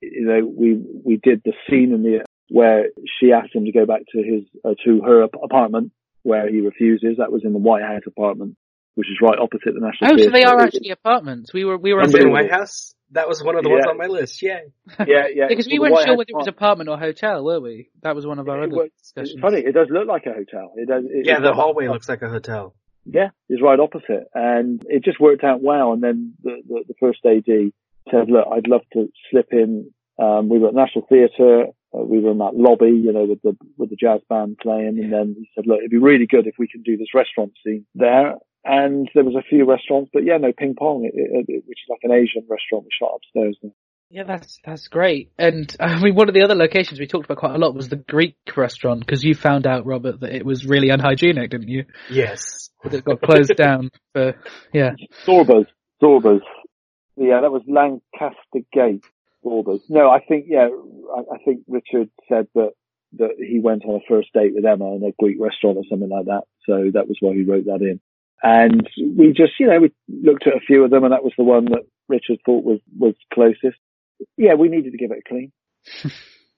you 0.01 0.25
know, 0.25 0.45
we, 0.45 0.81
we 1.05 1.17
did 1.21 1.41
the 1.43 1.53
scene 1.69 1.93
in 1.93 2.03
the, 2.03 2.25
where 2.49 2.85
she 3.19 3.31
asked 3.31 3.55
him 3.55 3.65
to 3.65 3.71
go 3.71 3.85
back 3.85 4.01
to 4.13 4.23
his, 4.23 4.43
uh, 4.65 4.73
to 4.85 5.01
her 5.01 5.23
apartment 5.23 5.91
where 6.23 6.49
he 6.49 6.61
refuses. 6.61 7.17
That 7.17 7.31
was 7.31 7.43
in 7.43 7.53
the 7.53 7.59
White 7.59 7.83
House 7.83 8.01
apartment, 8.07 8.57
which 8.95 9.07
is 9.09 9.17
right 9.21 9.37
opposite 9.39 9.73
the 9.73 9.79
National 9.79 10.13
Oh, 10.13 10.17
so 10.17 10.29
they 10.29 10.43
are 10.43 10.59
actually 10.59 10.89
apartments. 10.91 11.53
We 11.53 11.65
were 11.65 11.77
we 11.77 11.93
were 11.93 12.01
Was 12.01 12.13
in 12.13 12.21
Unbelievable. 12.21 12.43
White 12.43 12.51
House? 12.51 12.93
That 13.13 13.27
was 13.27 13.43
one 13.43 13.57
of 13.57 13.63
the 13.63 13.69
ones 13.69 13.85
on 13.89 13.97
my 13.97 14.05
list. 14.07 14.41
Yeah, 14.41 14.59
Yeah, 15.05 15.27
yeah. 15.33 15.47
because 15.49 15.67
we 15.67 15.73
The 15.73 15.79
weren't 15.79 15.95
sure 15.97 16.05
House 16.07 16.17
whether 16.17 16.29
it 16.29 16.35
was 16.35 16.47
apartment. 16.47 16.87
apartment 16.87 16.89
or 16.89 16.97
hotel, 16.97 17.43
were 17.43 17.59
we? 17.59 17.89
That 18.03 18.15
was 18.15 18.25
one 18.25 18.39
of 18.39 18.47
our 18.47 18.63
It 18.63 18.67
other 18.71 18.75
was- 18.83 19.13
It's 19.17 19.33
funny. 19.41 19.59
It 19.59 19.73
does 19.73 19.87
look 19.89 20.07
like 20.07 20.25
a 20.27 20.33
hotel. 20.33 20.71
It 20.77 20.87
does. 20.87 21.03
It, 21.05 21.25
Yeah, 21.25 21.33
it's 21.33 21.41
the 21.41 21.49
got- 21.49 21.55
hallway 21.55 21.87
looks 21.89 22.07
like 22.07 22.21
a 22.21 22.29
hotel. 22.29 22.73
Yeah, 23.05 23.29
it's 23.49 23.61
right 23.61 23.79
opposite, 23.79 24.25
and 24.35 24.81
it 24.87 25.03
just 25.03 25.19
worked 25.19 25.43
out 25.43 25.61
well. 25.61 25.91
And 25.93 26.01
then 26.03 26.33
the 26.43 26.61
the, 26.67 26.83
the 26.89 26.93
first 26.99 27.19
AD 27.25 27.71
said, 28.11 28.29
"Look, 28.29 28.47
I'd 28.53 28.67
love 28.67 28.81
to 28.93 29.07
slip 29.31 29.47
in." 29.51 29.91
Um, 30.19 30.49
we 30.49 30.59
were 30.59 30.67
at 30.67 30.75
National 30.75 31.05
Theatre. 31.07 31.65
Uh, 31.93 32.03
we 32.05 32.19
were 32.19 32.31
in 32.31 32.37
that 32.37 32.55
lobby, 32.55 32.91
you 32.91 33.11
know, 33.11 33.25
with 33.25 33.41
the 33.41 33.57
with 33.75 33.89
the 33.89 33.95
jazz 33.95 34.21
band 34.29 34.59
playing. 34.61 34.99
And 35.01 35.11
then 35.11 35.35
he 35.37 35.49
said, 35.55 35.65
"Look, 35.67 35.79
it'd 35.79 35.89
be 35.91 35.97
really 35.97 36.27
good 36.27 36.45
if 36.47 36.55
we 36.59 36.67
can 36.67 36.83
do 36.83 36.95
this 36.95 37.13
restaurant 37.15 37.53
scene 37.65 37.85
there." 37.95 38.35
And 38.63 39.09
there 39.15 39.23
was 39.23 39.35
a 39.35 39.47
few 39.47 39.65
restaurants, 39.65 40.11
but 40.13 40.23
yeah, 40.23 40.37
no 40.37 40.51
ping 40.55 40.75
pong, 40.77 41.03
it, 41.05 41.13
it, 41.15 41.45
it, 41.47 41.63
which 41.65 41.79
is 41.79 41.89
like 41.89 42.01
an 42.03 42.11
Asian 42.11 42.47
restaurant 42.47 42.85
we 42.85 42.89
shot 42.97 43.15
upstairs. 43.15 43.57
There. 43.61 43.71
Yeah, 44.11 44.23
that's 44.23 44.59
that's 44.65 44.87
great. 44.87 45.31
And 45.39 45.73
I 45.79 45.99
mean, 45.99 46.15
one 46.15 46.27
of 46.27 46.35
the 46.35 46.43
other 46.43 46.55
locations 46.55 46.99
we 46.99 47.07
talked 47.07 47.25
about 47.25 47.37
quite 47.37 47.55
a 47.55 47.57
lot 47.57 47.73
was 47.73 47.89
the 47.89 47.95
Greek 47.95 48.35
restaurant 48.55 48.99
because 48.99 49.23
you 49.23 49.33
found 49.33 49.65
out, 49.65 49.85
Robert, 49.85 50.19
that 50.19 50.35
it 50.35 50.45
was 50.45 50.65
really 50.65 50.89
unhygienic, 50.89 51.49
didn't 51.49 51.69
you? 51.69 51.85
Yes. 52.09 52.69
That 52.83 52.93
it 52.93 53.05
got 53.05 53.21
closed 53.21 53.55
down 53.55 53.89
for 54.13 54.35
yeah. 54.73 54.91
Sorbas. 55.25 55.65
Sorbas. 56.01 56.41
Yeah, 57.15 57.41
that 57.41 57.51
was 57.51 57.63
Lancaster 57.67 58.67
Gate. 58.73 59.05
Sorbas. 59.43 59.81
No, 59.89 60.09
I 60.09 60.19
think 60.19 60.45
yeah, 60.47 60.67
I, 61.15 61.35
I 61.35 61.37
think 61.43 61.61
Richard 61.67 62.09
said 62.29 62.47
that 62.53 62.71
that 63.13 63.31
he 63.37 63.59
went 63.59 63.83
on 63.85 63.95
a 63.95 64.05
first 64.07 64.29
date 64.33 64.53
with 64.53 64.65
Emma 64.65 64.95
in 64.95 65.03
a 65.03 65.11
Greek 65.19 65.37
restaurant 65.39 65.77
or 65.77 65.83
something 65.89 66.09
like 66.09 66.25
that. 66.25 66.43
So 66.65 66.91
that 66.93 67.07
was 67.07 67.17
why 67.19 67.33
he 67.33 67.43
wrote 67.43 67.65
that 67.65 67.81
in. 67.81 67.99
And 68.43 68.89
we 69.15 69.33
just, 69.33 69.53
you 69.59 69.67
know, 69.67 69.79
we 69.79 69.91
looked 70.07 70.47
at 70.47 70.55
a 70.55 70.59
few 70.59 70.83
of 70.83 70.91
them 70.91 71.03
and 71.03 71.13
that 71.13 71.23
was 71.23 71.33
the 71.37 71.43
one 71.43 71.65
that 71.65 71.83
Richard 72.09 72.39
thought 72.45 72.63
was, 72.63 72.79
was 72.97 73.13
closest. 73.33 73.77
Yeah, 74.37 74.55
we 74.55 74.67
needed 74.69 74.91
to 74.91 74.97
give 74.97 75.11
it 75.11 75.23
a 75.25 75.29
clean. 75.29 75.51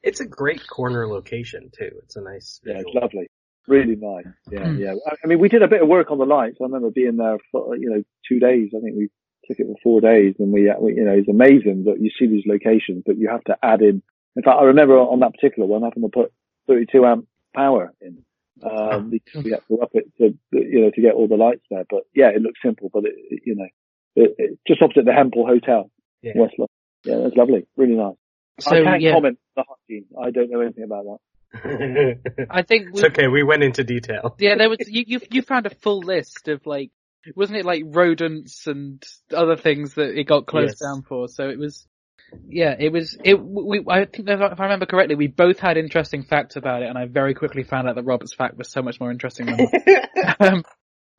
It's 0.05 0.19
a 0.19 0.25
great 0.27 0.67
corner 0.67 1.07
location 1.07 1.71
too. 1.71 1.91
It's 2.03 2.17
a 2.17 2.21
nice. 2.21 2.59
Yeah, 2.65 2.79
it's 2.79 2.93
lovely. 2.93 3.27
Really 3.69 3.95
nice. 3.95 4.25
Yeah, 4.51 4.67
Hmm. 4.67 4.77
yeah. 4.77 4.95
I- 5.07 5.15
I 5.23 5.27
mean, 5.27 5.39
we 5.39 5.47
did 5.47 5.61
a 5.63 5.67
bit 5.69 5.81
of 5.81 5.87
work 5.87 6.11
on 6.11 6.17
the 6.17 6.25
lights. 6.25 6.57
I 6.59 6.65
remember 6.65 6.89
being 6.91 7.15
there 7.15 7.37
for, 7.53 7.77
you 7.77 7.89
know, 7.89 8.03
two 8.27 8.37
days. 8.41 8.71
I 8.75 8.81
think 8.81 8.97
we 8.97 9.09
took 9.45 9.59
it 9.61 9.67
for 9.67 9.75
four 9.81 10.01
days 10.01 10.35
and 10.39 10.51
we, 10.51 10.69
uh, 10.69 10.77
we 10.77 10.95
you 10.95 11.05
know, 11.05 11.13
it's 11.13 11.29
amazing 11.29 11.85
that 11.85 12.01
you 12.01 12.09
see 12.19 12.27
these 12.27 12.43
locations, 12.45 13.03
but 13.05 13.17
you 13.17 13.29
have 13.29 13.45
to 13.45 13.57
add 13.63 13.81
in. 13.81 14.03
In 14.35 14.43
fact, 14.43 14.57
I 14.59 14.63
remember 14.65 14.97
on 14.99 15.21
that 15.21 15.35
particular 15.35 15.65
one 15.69 15.83
having 15.83 16.03
to 16.03 16.09
put 16.09 16.33
32 16.67 17.05
amp 17.05 17.27
power 17.55 17.93
in. 18.01 18.25
Um, 18.61 19.09
because 19.09 19.43
we 19.43 19.51
had 19.51 19.61
to 19.67 19.79
up 19.81 19.91
it 19.93 20.05
to, 20.17 20.37
you 20.51 20.81
know, 20.81 20.91
to 20.91 21.01
get 21.01 21.13
all 21.13 21.27
the 21.27 21.35
lights 21.35 21.63
there. 21.71 21.85
But 21.89 22.03
yeah, 22.13 22.29
it 22.29 22.41
looks 22.41 22.59
simple, 22.63 22.89
but 22.93 23.05
it, 23.05 23.13
it- 23.29 23.41
you 23.45 23.55
know, 23.55 23.67
it, 24.15 24.35
it, 24.37 24.59
just 24.67 24.81
opposite 24.81 25.05
the 25.05 25.13
Hempel 25.13 25.45
Hotel, 25.47 25.89
Yeah. 26.21 26.33
West 26.35 26.53
London. 26.59 26.69
Yeah, 27.03 27.17
that's 27.23 27.35
lovely. 27.35 27.65
Really 27.75 27.95
nice. 27.95 28.15
So 28.59 28.75
I 28.75 28.83
can't 28.83 29.01
yeah, 29.01 29.13
comment 29.13 29.39
on 29.57 29.63
the 29.63 29.75
hygiene. 29.89 30.05
I 30.23 30.29
don't 30.29 30.51
know 30.51 30.61
anything 30.61 30.83
about 30.83 31.05
that. 31.05 32.47
I 32.49 32.61
think 32.61 32.85
we, 32.93 33.01
it's 33.01 33.03
okay. 33.03 33.27
We 33.27 33.43
went 33.43 33.63
into 33.63 33.83
detail. 33.83 34.35
yeah, 34.39 34.55
there 34.55 34.69
was 34.69 34.77
you, 34.87 35.03
you 35.07 35.19
you 35.31 35.41
found 35.41 35.65
a 35.65 35.69
full 35.71 35.99
list 35.99 36.47
of 36.47 36.65
like 36.65 36.91
wasn't 37.35 37.59
it 37.59 37.65
like 37.65 37.83
rodents 37.87 38.67
and 38.67 39.03
other 39.35 39.55
things 39.55 39.95
that 39.95 40.17
it 40.17 40.25
got 40.25 40.45
closed 40.45 40.77
Yes. 40.79 40.87
down 40.89 41.01
for? 41.03 41.27
So 41.27 41.49
it 41.49 41.57
was 41.57 41.87
yeah, 42.47 42.75
it 42.77 42.91
was 42.91 43.17
it. 43.23 43.39
We 43.39 43.83
I 43.87 44.05
think 44.05 44.27
if 44.29 44.59
I 44.59 44.63
remember 44.63 44.85
correctly, 44.85 45.15
we 45.15 45.27
both 45.27 45.59
had 45.59 45.77
interesting 45.77 46.23
facts 46.23 46.55
about 46.55 46.81
it, 46.81 46.89
and 46.89 46.97
I 46.97 47.05
very 47.05 47.33
quickly 47.33 47.63
found 47.63 47.87
out 47.87 47.95
that 47.95 48.03
Robert's 48.03 48.33
fact 48.33 48.57
was 48.57 48.71
so 48.71 48.81
much 48.81 48.99
more 48.99 49.11
interesting 49.11 49.47
than 49.47 49.57
mine. 49.57 50.35
um, 50.39 50.63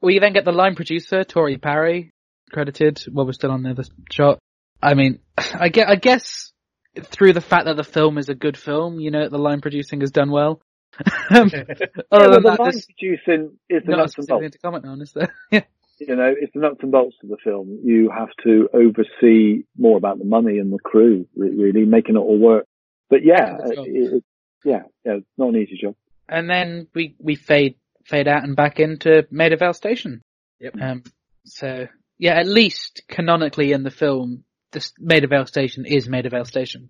we 0.00 0.18
then 0.18 0.32
get 0.32 0.44
the 0.44 0.52
line 0.52 0.74
producer, 0.74 1.24
Tori 1.24 1.56
Parry, 1.56 2.12
credited 2.52 3.00
while 3.10 3.26
we're 3.26 3.32
still 3.32 3.50
on 3.50 3.62
the 3.62 3.70
other 3.70 3.84
shot. 4.10 4.38
I 4.82 4.94
mean, 4.94 5.20
I 5.38 5.68
get, 5.70 5.88
I 5.88 5.96
guess 5.96 6.52
through 7.02 7.32
the 7.32 7.40
fact 7.40 7.66
that 7.66 7.76
the 7.76 7.84
film 7.84 8.18
is 8.18 8.28
a 8.28 8.34
good 8.34 8.56
film, 8.56 9.00
you 9.00 9.10
know, 9.10 9.28
the 9.28 9.38
line 9.38 9.60
producing 9.60 10.02
is 10.02 10.10
done 10.10 10.30
well. 10.30 10.60
um, 11.30 11.50
Yeah, 11.52 11.64
other 12.12 12.28
but 12.28 12.30
than 12.30 12.42
the 12.42 12.50
that, 12.50 12.60
line 12.60 12.72
producing 12.98 13.58
is 13.68 13.82
the 13.84 13.90
not 13.90 13.98
nuts 13.98 14.14
and 14.18 14.26
bolts. 14.26 14.28
something 14.28 14.50
to 14.50 14.58
comment 14.58 14.86
on, 14.86 15.00
is 15.00 15.12
there? 15.12 15.34
yeah. 15.50 15.62
You 15.98 16.14
know, 16.16 16.34
it's 16.38 16.52
the 16.54 16.60
nuts 16.60 16.78
and 16.82 16.92
bolts 16.92 17.16
of 17.22 17.28
the 17.28 17.36
film. 17.42 17.78
You 17.84 18.10
have 18.16 18.28
to 18.44 18.68
oversee 18.72 19.64
more 19.76 19.96
about 19.96 20.18
the 20.18 20.24
money 20.24 20.58
and 20.58 20.72
the 20.72 20.78
crew, 20.78 21.26
really, 21.36 21.84
making 21.84 22.16
it 22.16 22.18
all 22.20 22.38
work. 22.38 22.66
But 23.10 23.24
yeah, 23.24 23.56
Yeah, 23.64 23.82
it, 23.84 24.12
it, 24.14 24.24
yeah, 24.64 24.82
yeah, 25.04 25.12
it's 25.14 25.26
not 25.36 25.50
an 25.50 25.56
easy 25.56 25.78
job. 25.80 25.94
And 26.28 26.48
then 26.48 26.88
we, 26.94 27.14
we 27.18 27.34
fade, 27.34 27.76
fade 28.06 28.28
out 28.28 28.44
and 28.44 28.56
back 28.56 28.80
into 28.80 29.26
Maida 29.30 29.56
Vale 29.56 29.74
Station. 29.74 30.22
Yep. 30.60 30.74
Um, 30.80 31.02
so 31.44 31.86
yeah, 32.18 32.38
at 32.38 32.46
least 32.46 33.02
canonically 33.08 33.72
in 33.72 33.82
the 33.82 33.90
film, 33.90 34.44
this 34.72 34.92
Maida 34.98 35.26
Vale 35.28 35.46
Station 35.46 35.84
is 35.84 36.08
Maida 36.08 36.30
Vale 36.30 36.44
Station, 36.46 36.88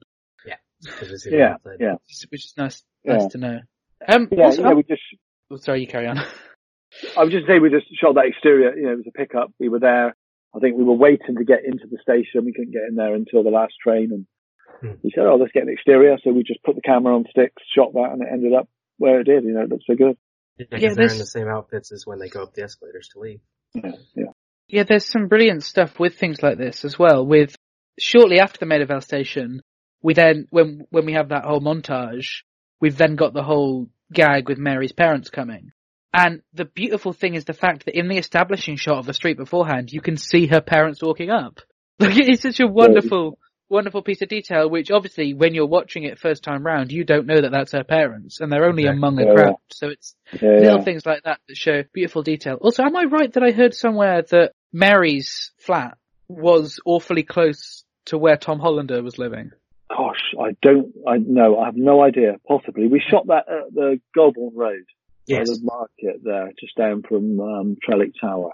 Because 0.82 1.10
it's 1.12 1.26
Yeah, 1.26 1.56
yeah, 1.80 1.92
which 1.92 2.12
is- 2.12 2.26
which 2.30 2.44
is 2.46 2.54
nice, 2.56 2.82
Yeah. 3.04 3.16
nice 3.16 3.32
to 3.32 3.38
know. 3.38 3.58
Um, 4.06 4.28
yeah. 4.30 4.44
also, 4.44 4.62
yeah 4.62 4.72
we 4.74 4.82
just, 4.82 5.02
oh, 5.50 5.56
sorry, 5.56 5.80
you 5.80 5.86
carry 5.86 6.06
on. 6.06 6.18
I 7.16 7.24
was 7.24 7.32
just 7.32 7.46
saying, 7.46 7.62
we 7.62 7.70
just 7.70 7.86
shot 8.00 8.14
that 8.14 8.26
exterior. 8.26 8.74
You 8.76 8.84
know, 8.86 8.92
it 8.92 8.96
was 8.96 9.06
a 9.08 9.18
pickup. 9.18 9.52
We 9.58 9.68
were 9.68 9.80
there. 9.80 10.14
I 10.54 10.58
think 10.60 10.76
we 10.76 10.84
were 10.84 10.94
waiting 10.94 11.36
to 11.36 11.44
get 11.44 11.64
into 11.64 11.86
the 11.90 11.98
station. 12.00 12.44
We 12.44 12.52
couldn't 12.52 12.72
get 12.72 12.88
in 12.88 12.94
there 12.94 13.14
until 13.14 13.42
the 13.42 13.50
last 13.50 13.74
train, 13.82 14.12
and 14.12 14.26
Hmm. 14.80 14.98
we 15.02 15.10
said, 15.14 15.26
"Oh, 15.26 15.36
let's 15.36 15.52
get 15.52 15.64
an 15.64 15.68
exterior." 15.68 16.16
So 16.22 16.32
we 16.32 16.42
just 16.42 16.62
put 16.62 16.76
the 16.76 16.82
camera 16.82 17.14
on 17.14 17.24
sticks, 17.30 17.62
shot 17.74 17.92
that, 17.94 18.10
and 18.12 18.22
it 18.22 18.28
ended 18.30 18.52
up 18.54 18.68
where 18.98 19.20
it 19.20 19.24
did. 19.24 19.44
You 19.44 19.52
know, 19.52 19.62
it 19.62 19.68
looked 19.70 19.84
so 19.86 19.94
good. 19.94 20.16
Yeah, 20.58 20.66
'cause 20.66 20.82
Yeah, 20.82 20.94
they're 20.94 21.12
in 21.12 21.18
the 21.18 21.26
same 21.26 21.48
outfits 21.48 21.90
as 21.92 22.06
when 22.06 22.18
they 22.18 22.28
go 22.28 22.42
up 22.44 22.54
the 22.54 22.62
escalators 22.62 23.08
to 23.08 23.18
leave. 23.18 23.40
Yeah, 23.74 23.92
yeah. 24.14 24.32
Yeah, 24.68 24.82
there's 24.84 25.04
some 25.06 25.28
brilliant 25.28 25.62
stuff 25.64 25.98
with 25.98 26.14
things 26.14 26.42
like 26.42 26.58
this 26.58 26.84
as 26.84 26.98
well. 26.98 27.26
With 27.26 27.56
shortly 27.98 28.38
after 28.38 28.58
the 28.58 28.66
Maida 28.66 28.86
Vale 28.86 29.00
station, 29.00 29.60
we 30.02 30.14
then 30.14 30.46
when 30.50 30.86
when 30.90 31.06
we 31.06 31.14
have 31.14 31.30
that 31.30 31.44
whole 31.44 31.60
montage, 31.60 32.42
we've 32.80 32.96
then 32.96 33.16
got 33.16 33.32
the 33.34 33.42
whole 33.42 33.88
gag 34.12 34.48
with 34.48 34.58
Mary's 34.58 34.92
parents 34.92 35.30
coming. 35.30 35.72
And 36.16 36.42
the 36.52 36.64
beautiful 36.64 37.12
thing 37.12 37.34
is 37.34 37.44
the 37.44 37.52
fact 37.52 37.86
that 37.86 37.98
in 37.98 38.06
the 38.08 38.18
establishing 38.18 38.76
shot 38.76 38.98
of 38.98 39.06
the 39.06 39.12
street 39.12 39.36
beforehand, 39.36 39.92
you 39.92 40.00
can 40.00 40.16
see 40.16 40.46
her 40.46 40.60
parents 40.60 41.02
walking 41.02 41.30
up. 41.30 41.60
Like 42.00 42.16
it's 42.16 42.42
such 42.42 42.58
a 42.60 42.66
wonderful, 42.66 43.38
wonderful 43.68 44.02
piece 44.02 44.20
of 44.22 44.28
detail. 44.28 44.68
Which 44.70 44.90
obviously, 44.90 45.32
when 45.34 45.54
you're 45.54 45.66
watching 45.66 46.02
it 46.04 46.18
first 46.18 46.42
time 46.42 46.64
round, 46.66 46.90
you 46.92 47.04
don't 47.04 47.26
know 47.26 47.40
that 47.40 47.52
that's 47.52 47.70
her 47.72 47.84
parents, 47.84 48.40
and 48.40 48.50
they're 48.50 48.64
only 48.64 48.82
Exactly. 48.82 48.98
among 48.98 49.18
a 49.20 49.32
crowd. 49.34 49.56
So 49.72 49.88
it's 49.88 50.14
Yeah, 50.32 50.48
little 50.50 50.78
yeah. 50.78 50.84
things 50.84 51.04
like 51.06 51.22
that 51.24 51.38
that 51.46 51.56
show 51.56 51.82
beautiful 51.92 52.22
detail. 52.22 52.58
Also, 52.60 52.82
am 52.82 52.96
I 52.96 53.04
right 53.04 53.32
that 53.32 53.42
I 53.44 53.52
heard 53.52 53.74
somewhere 53.74 54.22
that 54.22 54.52
Mary's 54.72 55.52
flat 55.58 55.96
was 56.28 56.80
awfully 56.84 57.22
close 57.22 57.84
to 58.06 58.18
where 58.18 58.36
Tom 58.36 58.58
Hollander 58.58 59.02
was 59.02 59.18
living? 59.18 59.52
Gosh, 59.88 60.34
I 60.40 60.56
don't, 60.62 60.92
I 61.06 61.18
know, 61.18 61.58
I 61.60 61.66
have 61.66 61.76
no 61.76 62.02
idea. 62.02 62.38
Possibly. 62.48 62.88
We 62.88 63.00
shot 63.08 63.28
that 63.28 63.44
at 63.48 63.72
the 63.72 64.00
Golborne 64.16 64.56
Road, 64.56 64.84
by 65.28 65.34
Yes. 65.36 65.48
the 65.50 65.60
market 65.64 66.20
there, 66.22 66.50
just 66.58 66.76
down 66.76 67.02
from 67.02 67.40
um, 67.40 67.76
Trellick 67.86 68.12
Tower. 68.20 68.50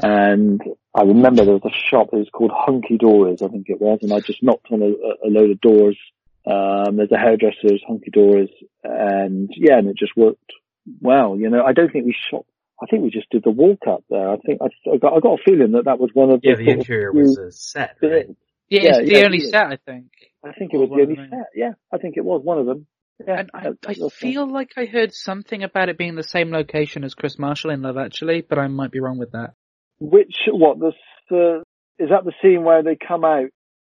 And 0.00 0.60
I 0.94 1.02
remember 1.02 1.44
there 1.44 1.54
was 1.54 1.64
a 1.72 1.90
shop 1.90 2.10
that 2.10 2.18
was 2.18 2.28
called 2.32 2.52
Hunky 2.54 2.98
Doors, 2.98 3.42
I 3.42 3.48
think 3.48 3.66
it 3.68 3.80
was, 3.80 3.98
and 4.02 4.12
I 4.12 4.20
just 4.20 4.42
knocked 4.42 4.68
on 4.70 4.82
a, 4.82 4.86
a 5.26 5.28
load 5.28 5.50
of 5.50 5.60
doors. 5.60 5.98
Um, 6.46 6.96
there's 6.96 7.10
a 7.12 7.18
hairdresser's, 7.18 7.82
Hunky 7.86 8.10
Doors, 8.10 8.48
and 8.84 9.50
yeah, 9.56 9.78
and 9.78 9.88
it 9.88 9.96
just 9.98 10.16
worked 10.16 10.52
well. 11.00 11.36
You 11.36 11.50
know, 11.50 11.64
I 11.64 11.72
don't 11.72 11.92
think 11.92 12.06
we 12.06 12.16
shot. 12.30 12.46
I 12.80 12.86
think 12.86 13.02
we 13.02 13.10
just 13.10 13.28
did 13.30 13.42
the 13.42 13.50
walk 13.50 13.80
up 13.88 14.04
there. 14.08 14.30
I 14.30 14.36
think 14.36 14.60
I, 14.62 14.66
I 14.88 14.96
got, 14.98 15.14
I 15.16 15.20
got 15.20 15.40
a 15.40 15.42
feeling 15.44 15.72
that 15.72 15.86
that 15.86 15.98
was 15.98 16.10
one 16.14 16.30
of 16.30 16.40
the. 16.42 16.48
Yeah, 16.50 16.54
the 16.56 16.70
interior 16.70 17.12
was 17.12 17.36
a 17.36 17.50
set, 17.50 17.96
right? 18.00 18.28
bits. 18.28 18.32
Yeah, 18.68 18.82
Yeah, 18.82 18.88
it's 18.98 19.10
the 19.10 19.18
yeah, 19.18 19.24
only 19.24 19.38
yeah. 19.42 19.50
set, 19.50 19.66
I 19.66 19.76
think. 19.84 20.06
I 20.44 20.52
think 20.52 20.72
it 20.74 20.76
was 20.76 20.88
the 20.90 21.02
only 21.02 21.16
set. 21.16 21.48
Yeah, 21.56 21.72
I 21.92 21.98
think 21.98 22.16
it 22.16 22.24
was 22.24 22.40
one 22.44 22.58
of 22.58 22.66
them. 22.66 22.86
Yeah, 23.26 23.40
And 23.40 23.50
I, 23.52 23.70
I 23.86 23.94
feel 24.10 24.50
like 24.50 24.72
I 24.76 24.84
heard 24.84 25.12
something 25.12 25.64
about 25.64 25.88
it 25.88 25.98
being 25.98 26.14
the 26.14 26.22
same 26.22 26.52
location 26.52 27.04
as 27.04 27.14
Kris 27.14 27.38
Marshall 27.38 27.70
in 27.70 27.82
Love 27.82 27.96
Actually, 27.96 28.42
but 28.42 28.58
I 28.58 28.68
might 28.68 28.92
be 28.92 29.00
wrong 29.00 29.18
with 29.18 29.32
that. 29.32 29.54
Which 29.98 30.36
what 30.48 30.78
the 30.78 30.92
uh, 31.30 31.62
is 31.98 32.10
that 32.10 32.24
the 32.24 32.32
scene 32.40 32.62
where 32.62 32.82
they 32.82 32.96
come 32.96 33.24
out? 33.24 33.48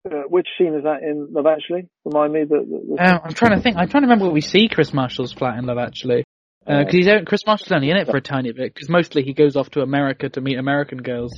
Uh, 0.10 0.24
which 0.30 0.48
scene 0.58 0.74
is 0.74 0.84
that 0.84 1.04
in 1.04 1.28
Love 1.32 1.46
Actually? 1.46 1.90
Remind 2.06 2.34
me. 2.34 2.46
The 2.46 2.96
Um, 2.98 3.20
I'm 3.26 3.34
trying 3.34 3.58
to 3.58 3.62
think. 3.62 3.76
I'm 3.76 3.90
trying 3.90 4.04
to 4.04 4.08
remember 4.08 4.26
where 4.26 4.34
we 4.34 4.42
see 4.42 4.70
Kris 4.70 4.94
Marshall's 4.94 5.34
flat 5.34 5.58
in 5.58 5.66
Love 5.66 5.78
Actually. 5.78 6.24
Because 6.66 6.94
he's 6.94 7.08
only, 7.08 7.26
Kris 7.26 7.46
Marshall's 7.46 7.72
only 7.72 7.90
in 7.90 7.98
it 7.98 8.08
for 8.08 8.18
a 8.18 8.22
tiny 8.22 8.52
bit. 8.52 8.74
Because 8.74 8.90
mostly 8.90 9.24
he 9.24 9.34
goes 9.34 9.56
off 9.56 9.70
to 9.72 9.82
America 9.82 10.30
to 10.30 10.42
meet 10.42 10.58
American 10.58 11.00
girls. 11.00 11.32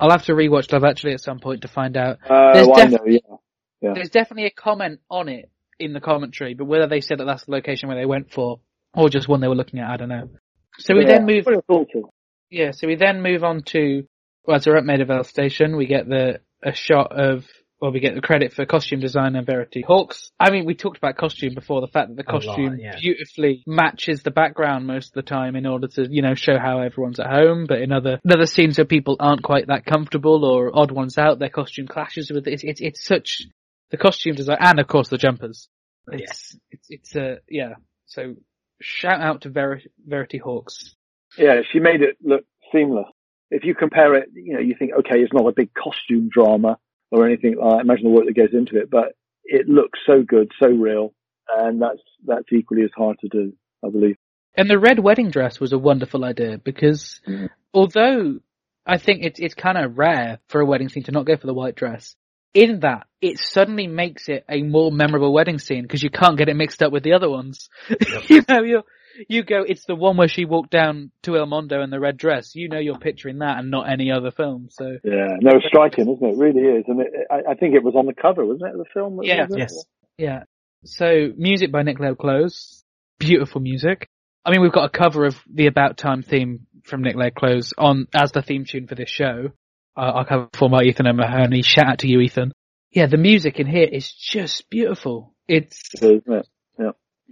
I'll 0.00 0.10
have 0.10 0.24
to 0.24 0.32
rewatch 0.32 0.72
Love 0.72 0.84
Actually 0.84 1.14
at 1.14 1.20
some 1.20 1.38
point 1.38 1.62
to 1.62 1.68
find 1.68 1.96
out. 1.96 2.18
Oh, 2.28 2.74
I 2.74 2.86
know. 2.86 2.98
Yeah, 3.06 3.18
Yeah. 3.80 3.94
There's 3.94 4.10
definitely 4.10 4.46
a 4.46 4.50
comment 4.50 5.00
on 5.10 5.28
it 5.28 5.48
in 5.78 5.92
the 5.92 6.00
commentary, 6.00 6.54
but 6.54 6.66
whether 6.66 6.86
they 6.86 7.00
said 7.00 7.18
that 7.18 7.24
that's 7.24 7.44
the 7.44 7.52
location 7.52 7.88
where 7.88 7.98
they 7.98 8.06
went 8.06 8.32
for, 8.32 8.60
or 8.94 9.08
just 9.08 9.28
one 9.28 9.40
they 9.40 9.48
were 9.48 9.54
looking 9.54 9.80
at, 9.80 9.90
I 9.90 9.96
don't 9.96 10.08
know. 10.08 10.30
So 10.78 10.94
we 10.94 11.02
Yeah, 11.02 11.18
then 11.18 11.26
move, 11.26 11.46
what 11.46 11.56
I 11.56 11.60
thought 11.66 11.88
of. 11.94 12.04
yeah, 12.50 12.70
so 12.72 12.86
we 12.86 12.96
then 12.96 13.22
move 13.22 13.44
on 13.44 13.62
to, 13.66 14.06
well, 14.46 14.60
so 14.60 14.70
we're 14.70 14.78
at 14.78 14.84
Maida 14.84 15.04
Vale 15.04 15.24
Station, 15.24 15.76
we 15.76 15.86
get 15.86 16.08
the, 16.08 16.40
a 16.62 16.72
shot 16.72 17.12
of, 17.12 17.44
well, 17.80 17.92
we 17.92 18.00
get 18.00 18.14
the 18.14 18.22
credit 18.22 18.52
for 18.54 18.64
costume 18.64 19.00
designer 19.00 19.42
Verity 19.42 19.82
Hawkes. 19.86 20.30
I 20.40 20.50
mean, 20.50 20.64
we 20.64 20.74
talked 20.74 20.96
about 20.96 21.18
costume 21.18 21.54
before, 21.54 21.82
the 21.82 21.86
fact 21.86 22.08
that 22.08 22.16
the 22.16 22.24
A 22.26 22.32
lot, 22.32 22.42
costume 22.42 22.78
yeah. 22.78 22.96
beautifully 22.98 23.62
matches 23.66 24.22
the 24.22 24.30
background 24.30 24.86
most 24.86 25.08
of 25.08 25.12
the 25.14 25.28
time 25.28 25.54
in 25.54 25.66
order 25.66 25.88
to, 25.88 26.06
you 26.08 26.22
know, 26.22 26.34
show 26.34 26.58
how 26.58 26.80
everyone's 26.80 27.20
at 27.20 27.26
home, 27.30 27.66
but 27.68 27.82
in 27.82 27.92
other, 27.92 28.20
in 28.24 28.32
other 28.32 28.46
scenes 28.46 28.78
where 28.78 28.86
people 28.86 29.16
aren't 29.20 29.42
quite 29.42 29.66
that 29.66 29.84
comfortable 29.84 30.44
or 30.46 30.70
odd 30.72 30.92
ones 30.92 31.18
out, 31.18 31.38
their 31.38 31.50
costume 31.50 31.86
clashes 31.86 32.30
with 32.30 32.46
it. 32.46 32.54
It's, 32.54 32.64
it's, 32.64 32.80
it's 32.80 33.04
such, 33.04 33.42
the 33.96 34.02
costume 34.02 34.34
design, 34.34 34.58
and 34.60 34.80
of 34.80 34.86
course 34.86 35.08
the 35.08 35.18
jumpers. 35.18 35.68
It's, 36.10 36.56
it's, 36.70 36.86
it's, 36.90 37.16
uh, 37.16 37.36
yeah. 37.48 37.74
So, 38.06 38.34
shout 38.80 39.20
out 39.20 39.42
to 39.42 39.50
Ver- 39.50 39.80
Verity 40.06 40.38
Hawkes. 40.38 40.94
Yeah, 41.38 41.60
she 41.72 41.78
made 41.80 42.02
it 42.02 42.16
look 42.22 42.44
seamless. 42.72 43.06
If 43.50 43.64
you 43.64 43.74
compare 43.74 44.14
it, 44.14 44.28
you 44.34 44.54
know, 44.54 44.60
you 44.60 44.74
think, 44.78 44.92
okay, 44.98 45.20
it's 45.20 45.32
not 45.32 45.46
a 45.48 45.52
big 45.54 45.70
costume 45.74 46.28
drama 46.32 46.78
or 47.10 47.26
anything 47.26 47.56
like 47.58 47.70
that. 47.70 47.80
Imagine 47.82 48.04
the 48.04 48.10
work 48.10 48.26
that 48.26 48.36
goes 48.36 48.52
into 48.52 48.76
it, 48.78 48.90
but 48.90 49.12
it 49.44 49.68
looks 49.68 49.98
so 50.06 50.22
good, 50.22 50.50
so 50.60 50.68
real, 50.68 51.14
and 51.56 51.80
that's 51.80 52.00
that's 52.26 52.52
equally 52.52 52.82
as 52.82 52.90
hard 52.96 53.16
to 53.20 53.28
do, 53.28 53.52
I 53.84 53.90
believe. 53.90 54.16
And 54.56 54.68
the 54.68 54.78
red 54.78 54.98
wedding 54.98 55.30
dress 55.30 55.60
was 55.60 55.72
a 55.72 55.78
wonderful 55.78 56.24
idea 56.24 56.58
because 56.58 57.20
Mhm. 57.26 57.48
although 57.72 58.40
I 58.86 58.98
think 58.98 59.24
it's 59.24 59.40
it's 59.40 59.54
kind 59.54 59.78
of 59.78 59.98
rare 59.98 60.38
for 60.48 60.60
a 60.60 60.66
wedding 60.66 60.88
scene 60.88 61.04
to 61.04 61.12
not 61.12 61.26
go 61.26 61.36
for 61.36 61.46
the 61.46 61.54
white 61.54 61.74
dress, 61.76 62.16
in 62.54 62.80
that, 62.80 63.06
it 63.20 63.38
suddenly 63.38 63.86
makes 63.86 64.28
it 64.28 64.44
a 64.48 64.62
more 64.62 64.92
memorable 64.92 65.32
wedding 65.32 65.58
scene 65.58 65.82
because 65.82 66.02
you 66.02 66.10
can't 66.10 66.38
get 66.38 66.48
it 66.48 66.54
mixed 66.54 66.82
up 66.82 66.92
with 66.92 67.02
the 67.02 67.12
other 67.12 67.28
ones. 67.28 67.68
you 68.28 68.42
know, 68.48 68.62
you 68.62 68.82
you 69.28 69.44
go, 69.44 69.62
it's 69.66 69.84
the 69.84 69.94
one 69.94 70.16
where 70.16 70.28
she 70.28 70.44
walked 70.44 70.70
down 70.70 71.10
to 71.22 71.36
El 71.36 71.46
Mondo 71.46 71.82
in 71.82 71.90
the 71.90 72.00
red 72.00 72.16
dress. 72.16 72.54
You 72.54 72.68
know, 72.68 72.78
you're 72.78 72.98
picturing 72.98 73.38
that 73.38 73.58
and 73.58 73.70
not 73.70 73.90
any 73.90 74.10
other 74.10 74.30
film. 74.30 74.68
So 74.70 74.98
Yeah, 75.04 75.36
no, 75.40 75.56
it's 75.56 75.66
striking, 75.66 76.10
isn't 76.12 76.24
it? 76.24 76.34
It 76.34 76.38
really 76.38 76.78
is. 76.78 76.84
And 76.88 77.00
it, 77.00 77.12
I, 77.30 77.52
I 77.52 77.54
think 77.54 77.74
it 77.74 77.82
was 77.82 77.94
on 77.96 78.06
the 78.06 78.14
cover, 78.14 78.44
wasn't 78.44 78.70
it, 78.70 78.76
the 78.76 78.84
film? 78.92 79.20
Yeah. 79.22 79.44
It? 79.44 79.50
Yes. 79.56 79.84
yeah. 80.18 80.42
So 80.84 81.30
music 81.36 81.72
by 81.72 81.82
Nick 81.82 82.00
Laird-Clowes, 82.00 82.84
beautiful 83.18 83.60
music. 83.60 84.08
I 84.44 84.50
mean, 84.50 84.60
we've 84.60 84.72
got 84.72 84.84
a 84.84 84.98
cover 84.98 85.24
of 85.24 85.36
the 85.52 85.66
About 85.66 85.96
Time 85.96 86.22
theme 86.22 86.66
from 86.82 87.02
Nick 87.02 87.16
Laird-Clowes 87.16 87.72
on 87.78 88.08
as 88.14 88.32
the 88.32 88.42
theme 88.42 88.64
tune 88.64 88.86
for 88.86 88.94
this 88.94 89.08
show. 89.08 89.50
Uh, 89.96 90.00
I'll 90.00 90.24
cover 90.24 90.48
for 90.54 90.68
my 90.68 90.82
Ethan 90.82 91.06
O'Mahony. 91.06 91.62
Shout 91.62 91.86
out 91.88 91.98
to 92.00 92.08
you, 92.08 92.20
Ethan. 92.20 92.52
Yeah, 92.90 93.06
the 93.06 93.16
music 93.16 93.58
in 93.60 93.66
here 93.66 93.88
is 93.90 94.10
just 94.12 94.68
beautiful. 94.70 95.34
It's 95.48 95.80
It 96.00 96.22
is. 96.26 96.48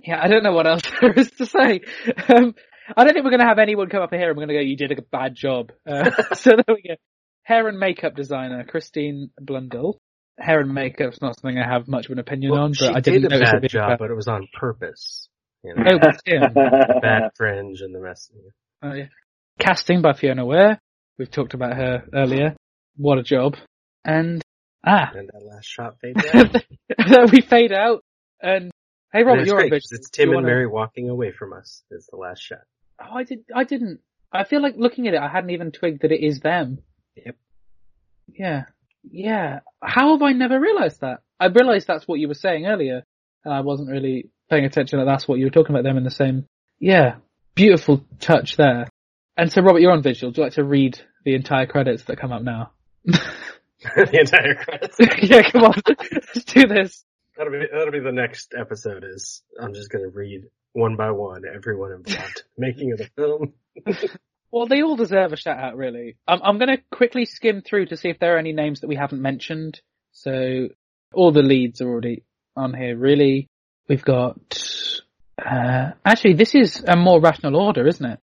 Yeah, 0.04 0.18
I 0.20 0.26
don't 0.28 0.42
know 0.42 0.52
what 0.52 0.66
else 0.66 0.82
there 1.00 1.12
is 1.12 1.30
to 1.32 1.46
say. 1.46 1.80
Um, 2.28 2.54
I 2.96 3.04
don't 3.04 3.12
think 3.12 3.24
we're 3.24 3.30
going 3.30 3.40
to 3.40 3.46
have 3.46 3.58
anyone 3.58 3.88
come 3.88 4.02
up 4.02 4.10
here 4.12 4.28
and 4.30 4.36
we're 4.36 4.46
going 4.46 4.48
to 4.48 4.54
go, 4.54 4.60
you 4.60 4.76
did 4.76 4.90
a 4.90 5.02
bad 5.02 5.34
job. 5.36 5.70
Uh, 5.86 6.10
so 6.34 6.50
there 6.50 6.74
we 6.74 6.82
go. 6.88 6.94
Hair 7.44 7.68
and 7.68 7.78
makeup 7.78 8.16
designer, 8.16 8.64
Christine 8.64 9.30
Blundell. 9.40 10.00
Hair 10.38 10.60
and 10.60 10.74
makeup's 10.74 11.20
not 11.20 11.38
something 11.38 11.58
I 11.58 11.68
have 11.68 11.86
much 11.88 12.06
of 12.06 12.12
an 12.12 12.18
opinion 12.18 12.52
Well, 12.52 12.62
on, 12.62 12.72
she 12.72 12.86
but 12.86 12.96
I 12.96 13.00
didn't 13.00 13.22
did 13.22 13.32
a 13.32 13.34
notice 13.36 13.48
it 13.50 13.52
bad 13.52 13.60
being 13.60 13.68
job, 13.68 13.88
bad. 13.90 13.98
but 13.98 14.10
it 14.10 14.14
was 14.16 14.28
on 14.28 14.48
purpose. 14.58 15.28
You 15.62 15.74
know, 15.76 15.84
Oh, 15.92 15.98
but 16.00 16.20
Tim. 16.26 16.42
bad 17.02 17.30
fringe 17.36 17.80
and 17.82 17.94
the 17.94 18.00
rest. 18.00 18.32
Oh, 18.82 18.92
yeah. 18.94 19.06
Casting 19.58 20.02
by 20.02 20.14
Fiona 20.14 20.44
Weir. 20.44 20.80
We've 21.18 21.30
talked 21.30 21.54
about 21.54 21.76
her 21.76 22.04
earlier. 22.14 22.56
What 22.96 23.18
a 23.18 23.22
job. 23.22 23.56
And, 24.04 24.42
ah, 24.84 25.12
And 25.14 25.28
that 25.32 25.42
last 25.44 25.66
shot 25.66 25.96
fades 26.00 26.24
out. 26.34 27.30
we 27.32 27.40
fade 27.40 27.72
out. 27.72 28.02
And, 28.42 28.70
hey 29.12 29.22
Robert, 29.22 29.42
it's 29.42 29.48
you're 29.50 29.58
great 29.60 29.72
on 29.72 29.78
'cause 29.78 29.88
video. 29.90 30.00
It's 30.00 30.10
Tim 30.10 30.28
You 30.28 30.32
and 30.32 30.36
wanna- 30.44 30.46
Mary 30.54 30.66
walking 30.66 31.08
away 31.08 31.32
from 31.32 31.52
us. 31.52 31.82
Is 31.90 32.06
the 32.10 32.16
last 32.16 32.40
shot. 32.42 32.62
Oh, 33.00 33.14
I 33.14 33.24
did. 33.24 33.40
I 33.54 33.64
didn't. 33.64 34.00
I 34.32 34.44
feel 34.44 34.62
like 34.62 34.74
looking 34.76 35.06
at 35.08 35.14
it, 35.14 35.20
I 35.20 35.28
hadn't 35.28 35.50
even 35.50 35.70
twigged 35.72 36.02
that 36.02 36.12
it 36.12 36.24
is 36.24 36.40
them. 36.40 36.78
Yep. 37.16 37.36
Yeah. 38.28 38.64
Yeah. 39.10 39.60
How 39.82 40.12
have 40.12 40.22
I 40.22 40.32
never 40.32 40.58
realised 40.58 41.00
that? 41.02 41.20
I 41.38 41.46
realised 41.46 41.86
that's 41.86 42.06
what 42.08 42.18
you 42.20 42.28
were 42.28 42.34
saying 42.34 42.66
earlier, 42.66 43.02
and 43.44 43.52
I 43.52 43.60
wasn't 43.60 43.90
really 43.90 44.30
paying 44.48 44.64
attention 44.64 44.98
that 44.98 45.04
that's 45.06 45.26
what 45.28 45.38
you 45.38 45.46
were 45.46 45.50
talking 45.50 45.74
about 45.74 45.84
them 45.84 45.96
in 45.98 46.04
the 46.04 46.10
same. 46.10 46.46
Yeah. 46.78 47.16
Beautiful 47.54 48.04
touch 48.20 48.56
there. 48.56 48.88
And 49.36 49.50
so, 49.50 49.62
Robert, 49.62 49.80
you're 49.80 49.92
on 49.92 50.02
visual. 50.02 50.30
Would 50.30 50.36
you 50.36 50.42
like 50.44 50.52
to 50.54 50.64
read 50.64 51.00
the 51.24 51.34
entire 51.34 51.66
credits 51.66 52.04
that 52.04 52.18
come 52.18 52.32
up 52.32 52.42
now? 52.42 52.72
the 53.04 54.18
entire 54.18 54.54
credits. 54.56 54.96
yeah, 55.22 55.42
come 55.50 55.64
on. 55.64 55.80
Let's 55.88 56.44
do 56.44 56.66
this. 56.66 57.04
That'll 57.36 57.52
be 57.52 57.66
that'll 57.72 57.92
be 57.92 58.00
the 58.00 58.12
next 58.12 58.54
episode. 58.58 59.04
Is 59.04 59.42
I'm 59.58 59.72
just 59.72 59.90
gonna 59.90 60.10
read 60.12 60.42
one 60.74 60.96
by 60.96 61.10
one 61.10 61.42
everyone 61.52 61.92
involved 61.92 62.42
making 62.58 62.92
of 62.92 62.98
the 62.98 63.08
film. 63.16 63.54
Well, 64.52 64.66
they 64.66 64.82
all 64.82 64.96
deserve 64.96 65.32
a 65.32 65.36
shout 65.36 65.58
out, 65.58 65.76
really. 65.78 66.16
I'm, 66.28 66.40
I'm 66.42 66.58
going 66.58 66.76
to 66.76 66.82
quickly 66.92 67.24
skim 67.24 67.62
through 67.62 67.86
to 67.86 67.96
see 67.96 68.10
if 68.10 68.18
there 68.18 68.36
are 68.36 68.38
any 68.38 68.52
names 68.52 68.80
that 68.80 68.86
we 68.86 68.96
haven't 68.96 69.22
mentioned. 69.22 69.80
So, 70.12 70.68
all 71.14 71.32
the 71.32 71.42
leads 71.42 71.80
are 71.80 71.88
already 71.88 72.24
on 72.54 72.74
here, 72.74 72.94
really. 72.94 73.48
We've 73.88 74.04
got, 74.04 74.36
uh, 75.42 75.92
actually, 76.04 76.34
this 76.34 76.54
is 76.54 76.84
a 76.86 76.96
more 76.96 77.18
rational 77.18 77.56
order, 77.56 77.86
isn't 77.86 78.04
it? 78.04 78.20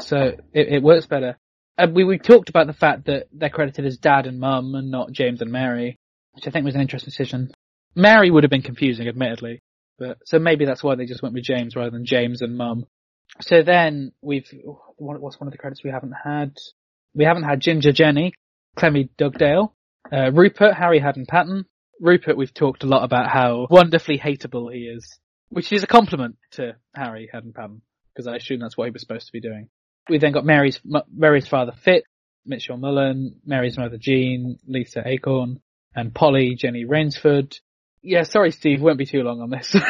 So, 0.00 0.36
it, 0.52 0.68
it 0.68 0.82
works 0.82 1.06
better. 1.06 1.36
Uh, 1.76 1.86
we, 1.92 2.04
we 2.04 2.18
talked 2.18 2.48
about 2.48 2.66
the 2.66 2.72
fact 2.72 3.06
that 3.06 3.28
they're 3.32 3.50
credited 3.50 3.86
as 3.86 3.98
dad 3.98 4.26
and 4.26 4.40
mum 4.40 4.74
and 4.74 4.90
not 4.90 5.12
James 5.12 5.40
and 5.40 5.52
Mary, 5.52 5.96
which 6.32 6.46
I 6.46 6.50
think 6.50 6.64
was 6.64 6.74
an 6.74 6.80
interesting 6.80 7.10
decision. 7.10 7.52
Mary 7.94 8.30
would 8.30 8.44
have 8.44 8.50
been 8.50 8.62
confusing, 8.62 9.08
admittedly. 9.08 9.60
But, 9.98 10.18
so 10.24 10.38
maybe 10.38 10.64
that's 10.64 10.82
why 10.82 10.94
they 10.94 11.06
just 11.06 11.22
went 11.22 11.34
with 11.34 11.44
James 11.44 11.74
rather 11.74 11.90
than 11.90 12.04
James 12.04 12.42
and 12.42 12.56
mum. 12.56 12.86
So 13.40 13.62
then 13.62 14.12
we've 14.22 14.48
what, 14.96 15.20
what's 15.20 15.38
one 15.38 15.48
of 15.48 15.52
the 15.52 15.58
credits 15.58 15.84
we 15.84 15.90
haven't 15.90 16.14
had? 16.24 16.56
We 17.14 17.24
haven't 17.24 17.44
had 17.44 17.60
Ginger 17.60 17.92
Jenny, 17.92 18.32
Clemmy 18.76 19.10
Dugdale, 19.18 19.74
uh, 20.12 20.30
Rupert, 20.32 20.74
Harry 20.74 20.98
Hadden-Paton. 20.98 21.64
Rupert, 22.00 22.36
we've 22.36 22.54
talked 22.54 22.84
a 22.84 22.86
lot 22.86 23.04
about 23.04 23.30
how 23.30 23.66
wonderfully 23.70 24.18
hateable 24.18 24.72
he 24.72 24.82
is, 24.82 25.18
which 25.48 25.72
is 25.72 25.82
a 25.82 25.86
compliment 25.86 26.36
to 26.52 26.76
Harry 26.94 27.28
Hadden-Paton 27.32 27.82
because 28.14 28.28
I 28.28 28.36
assume 28.36 28.60
that's 28.60 28.76
what 28.76 28.86
he 28.86 28.90
was 28.90 29.02
supposed 29.02 29.26
to 29.26 29.32
be 29.32 29.40
doing. 29.40 29.68
We 30.08 30.18
then 30.18 30.32
got 30.32 30.44
Mary's 30.44 30.80
Mary's 31.12 31.48
father 31.48 31.72
Fit, 31.84 32.04
Mitchell 32.46 32.76
Mullen, 32.76 33.36
Mary's 33.44 33.76
mother 33.76 33.98
Jean, 33.98 34.58
Lisa 34.66 35.02
Eichhorn, 35.02 35.60
and 35.94 36.14
Polly 36.14 36.54
Jenny 36.54 36.84
Rainsford. 36.84 37.58
Yeah, 38.02 38.22
sorry, 38.22 38.52
Steve, 38.52 38.80
won't 38.80 38.98
be 38.98 39.06
too 39.06 39.22
long 39.22 39.40
on 39.40 39.50
this. 39.50 39.74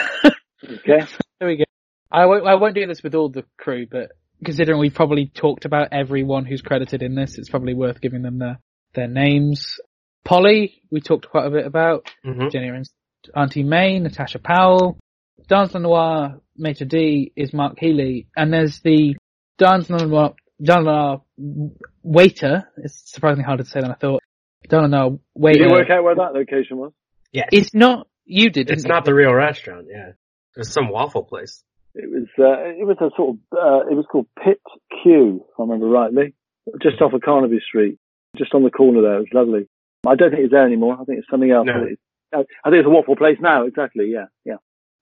Okay. 0.64 1.06
There 1.38 1.48
we 1.48 1.56
go. 1.56 1.64
I 2.10 2.26
won't, 2.26 2.46
I 2.46 2.54
won't 2.56 2.74
do 2.74 2.86
this 2.86 3.02
with 3.02 3.14
all 3.14 3.28
the 3.28 3.44
crew, 3.58 3.86
but 3.90 4.12
considering 4.44 4.80
we've 4.80 4.94
probably 4.94 5.26
talked 5.26 5.64
about 5.64 5.88
everyone 5.92 6.44
who's 6.44 6.62
credited 6.62 7.02
in 7.02 7.14
this, 7.14 7.38
it's 7.38 7.48
probably 7.48 7.74
worth 7.74 8.00
giving 8.00 8.22
them 8.22 8.38
their, 8.38 8.58
their 8.94 9.08
names. 9.08 9.78
Polly, 10.24 10.82
we 10.90 11.00
talked 11.00 11.28
quite 11.28 11.46
a 11.46 11.50
bit 11.50 11.66
about. 11.66 12.06
Mm-hmm. 12.24 12.48
Jenny 12.50 12.70
Rins, 12.70 12.90
Auntie 13.34 13.62
May, 13.62 13.98
Natasha 13.98 14.38
Powell. 14.38 14.98
Dans 15.48 15.72
Le 15.72 15.80
Noir, 15.80 16.40
Maitre 16.56 16.86
D 16.86 17.32
is 17.36 17.54
Mark 17.54 17.78
Healy. 17.78 18.26
And 18.36 18.52
there's 18.52 18.80
the 18.80 19.16
Dans 19.58 19.88
Le 19.90 20.06
Noir, 20.06 20.34
Dans 20.62 20.78
Le 20.78 20.84
Noir 20.84 21.20
waiter. 22.02 22.64
It's 22.78 23.10
surprisingly 23.12 23.44
harder 23.44 23.64
to 23.64 23.68
say 23.68 23.80
than 23.80 23.90
I 23.90 23.94
thought. 23.94 24.22
Dans 24.68 24.82
Le 24.82 24.88
Noir 24.88 25.10
Did 25.10 25.56
you 25.60 25.70
work 25.70 25.90
out 25.90 26.02
where 26.04 26.14
that 26.16 26.32
location 26.34 26.78
was? 26.78 26.92
Yeah, 27.32 27.44
It's 27.52 27.74
not, 27.74 28.08
you 28.24 28.50
did, 28.50 28.70
it's 28.70 28.82
didn't 28.82 28.94
not 28.94 29.04
the 29.04 29.14
real 29.14 29.32
restaurant. 29.34 29.86
Yeah, 29.90 30.12
it's 30.56 30.72
some 30.72 30.88
waffle 30.90 31.24
place. 31.24 31.62
It 31.94 32.08
was, 32.10 32.28
uh, 32.38 32.70
it 32.80 32.86
was 32.86 32.96
a 33.00 33.10
sort 33.16 33.36
of, 33.36 33.36
uh, 33.52 33.90
it 33.90 33.94
was 33.94 34.06
called 34.10 34.26
Pit 34.42 34.60
Q, 35.02 35.44
if 35.48 35.58
I 35.58 35.62
remember 35.62 35.86
rightly. 35.86 36.34
Just 36.82 37.00
off 37.02 37.12
of 37.12 37.20
Carnaby 37.22 37.58
Street. 37.66 37.98
Just 38.36 38.54
on 38.54 38.62
the 38.62 38.70
corner 38.70 39.02
there. 39.02 39.16
It 39.16 39.20
was 39.20 39.28
lovely. 39.32 39.68
I 40.06 40.14
don't 40.14 40.30
think 40.30 40.44
it's 40.44 40.52
there 40.52 40.66
anymore. 40.66 40.94
I 41.00 41.04
think 41.04 41.18
it's 41.18 41.28
something 41.30 41.50
else. 41.50 41.66
No. 41.66 41.82
it's- 41.82 41.96
uh, 42.30 42.42
I 42.62 42.68
think 42.70 42.80
it's 42.80 42.86
a 42.86 42.90
waffle 42.90 43.16
place 43.16 43.38
now, 43.40 43.64
exactly, 43.64 44.10
yeah, 44.12 44.26
yeah. 44.44 44.56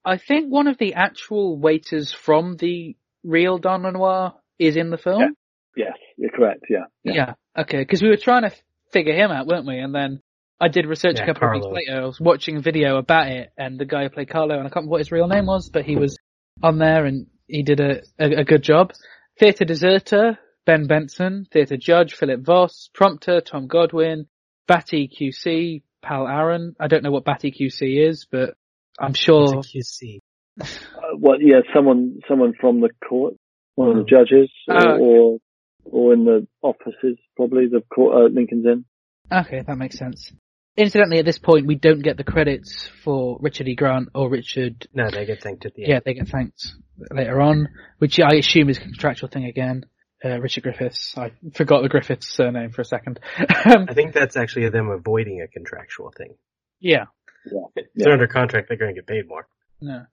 I 0.05 0.15
think 0.17 0.49
one 0.49 0.67
of 0.67 0.77
the 0.77 0.93
actual 0.93 1.57
waiters 1.57 2.13
from 2.13 2.55
the 2.55 2.95
real 3.25 3.57
Dans 3.57 3.83
Le 3.83 3.91
Noir 3.91 4.35
is 4.59 4.75
in 4.75 4.89
the 4.89 4.97
film. 4.97 5.35
Yes, 5.75 5.93
you're 6.17 6.31
correct, 6.31 6.65
yeah. 6.69 6.85
Yeah. 7.03 7.33
Okay. 7.57 7.79
Because 7.79 8.01
we 8.01 8.09
were 8.09 8.17
trying 8.17 8.43
to 8.43 8.51
figure 8.91 9.13
him 9.13 9.31
out, 9.31 9.45
weren't 9.47 9.67
we? 9.67 9.77
And 9.77 9.93
then 9.93 10.21
I 10.59 10.69
did 10.69 10.85
research 10.87 11.17
Yeah, 11.17 11.23
a 11.23 11.25
couple 11.27 11.41
Carlo. 11.41 11.67
of 11.67 11.71
weeks 11.73 11.87
later. 11.87 12.01
I 12.01 12.05
was 12.05 12.19
watching 12.19 12.57
a 12.57 12.61
video 12.61 12.97
about 12.97 13.27
it, 13.27 13.51
and 13.57 13.79
the 13.79 13.85
guy 13.85 14.03
who 14.03 14.09
played 14.09 14.29
Carlo, 14.29 14.55
and 14.57 14.61
I 14.61 14.69
can't 14.69 14.75
remember 14.77 14.91
what 14.91 14.99
his 15.01 15.11
real 15.11 15.27
name 15.27 15.45
was, 15.45 15.69
but 15.69 15.85
he 15.85 15.95
was 15.95 16.17
on 16.63 16.79
there, 16.79 17.05
and 17.05 17.27
he 17.47 17.61
did 17.63 17.79
a 17.79 18.01
a, 18.19 18.39
a 18.39 18.43
good 18.43 18.63
job. 18.63 18.93
Theatre 19.39 19.65
deserter 19.65 20.39
Ben 20.65 20.87
Benson, 20.87 21.45
theatre 21.51 21.77
judge 21.77 22.15
Philip 22.15 22.41
Voss, 22.41 22.89
prompter 22.93 23.39
Tom 23.41 23.67
Godwin, 23.67 24.25
Batty 24.67 25.07
QC 25.09 25.83
Pal 26.01 26.27
Aron. 26.27 26.75
I 26.79 26.87
don't 26.87 27.03
know 27.03 27.11
what 27.11 27.23
Batty 27.23 27.51
QC 27.51 28.09
is, 28.09 28.25
but 28.29 28.55
I'm 28.99 29.13
sure. 29.13 29.59
It's 29.59 30.01
a 30.01 30.05
QC. 30.05 30.19
Uh, 30.59 30.65
well, 31.19 31.39
yeah, 31.39 31.59
someone, 31.73 32.19
someone 32.27 32.53
from 32.59 32.81
the 32.81 32.89
court, 33.07 33.35
one 33.77 33.89
of 33.91 33.97
the 33.97 34.03
judges, 34.09 34.49
or, 34.67 34.75
Oh, 34.75 34.91
okay. 34.93 35.01
or, 35.03 35.37
or 35.85 36.13
in 36.13 36.25
the 36.25 36.47
offices, 36.61 37.17
probably, 37.35 37.67
the 37.67 37.81
court, 37.93 38.15
uh, 38.15 38.27
Lincoln's 38.33 38.65
Inn. 38.65 38.85
Okay, 39.31 39.61
that 39.65 39.77
makes 39.77 39.97
sense. 39.97 40.33
Incidentally, 40.75 41.19
at 41.19 41.25
this 41.25 41.37
point, 41.39 41.65
we 41.67 41.75
don't 41.75 42.01
get 42.03 42.17
the 42.17 42.23
credits 42.23 42.89
for 43.03 43.37
Richard 43.39 43.67
E. 43.67 43.75
Grant 43.75 44.09
or 44.13 44.29
Richard 44.29 44.87
No, 44.93 45.09
they 45.09 45.25
get 45.25 45.41
thanked 45.41 45.65
at 45.65 45.73
the 45.75 45.83
end. 45.83 45.89
Yeah, 45.91 45.99
they 46.05 46.13
get 46.13 46.27
thanked 46.27 46.61
later 47.11 47.39
on, 47.41 47.67
which 47.99 48.19
I 48.19 48.35
assume 48.35 48.69
is 48.69 48.77
a 48.77 48.81
contractual 48.81 49.29
thing 49.29 49.45
again. 49.45 49.85
Uh, 50.23 50.39
Richard 50.39 50.63
Griffiths. 50.63 51.15
I 51.17 51.31
forgot 51.53 51.81
the 51.83 51.89
Griffiths 51.89 52.27
surname 52.29 52.71
for 52.71 52.81
a 52.81 52.85
second. 52.85 53.19
I 53.37 53.93
think 53.93 54.13
that's 54.13 54.35
actually 54.37 54.69
them 54.69 54.89
avoiding 54.89 55.41
a 55.41 55.47
contractual 55.47 56.11
thing. 56.17 56.35
yeah, 56.79 57.05
If 57.45 57.53
Yeah. 57.75 57.83
they're 57.95 58.13
under 58.13 58.27
contract, 58.27 58.67
they're 58.67 58.77
going 58.77 58.93
to 58.95 58.99
get 59.01 59.07
paid 59.07 59.27
more. 59.27 59.47
no. 59.81 60.05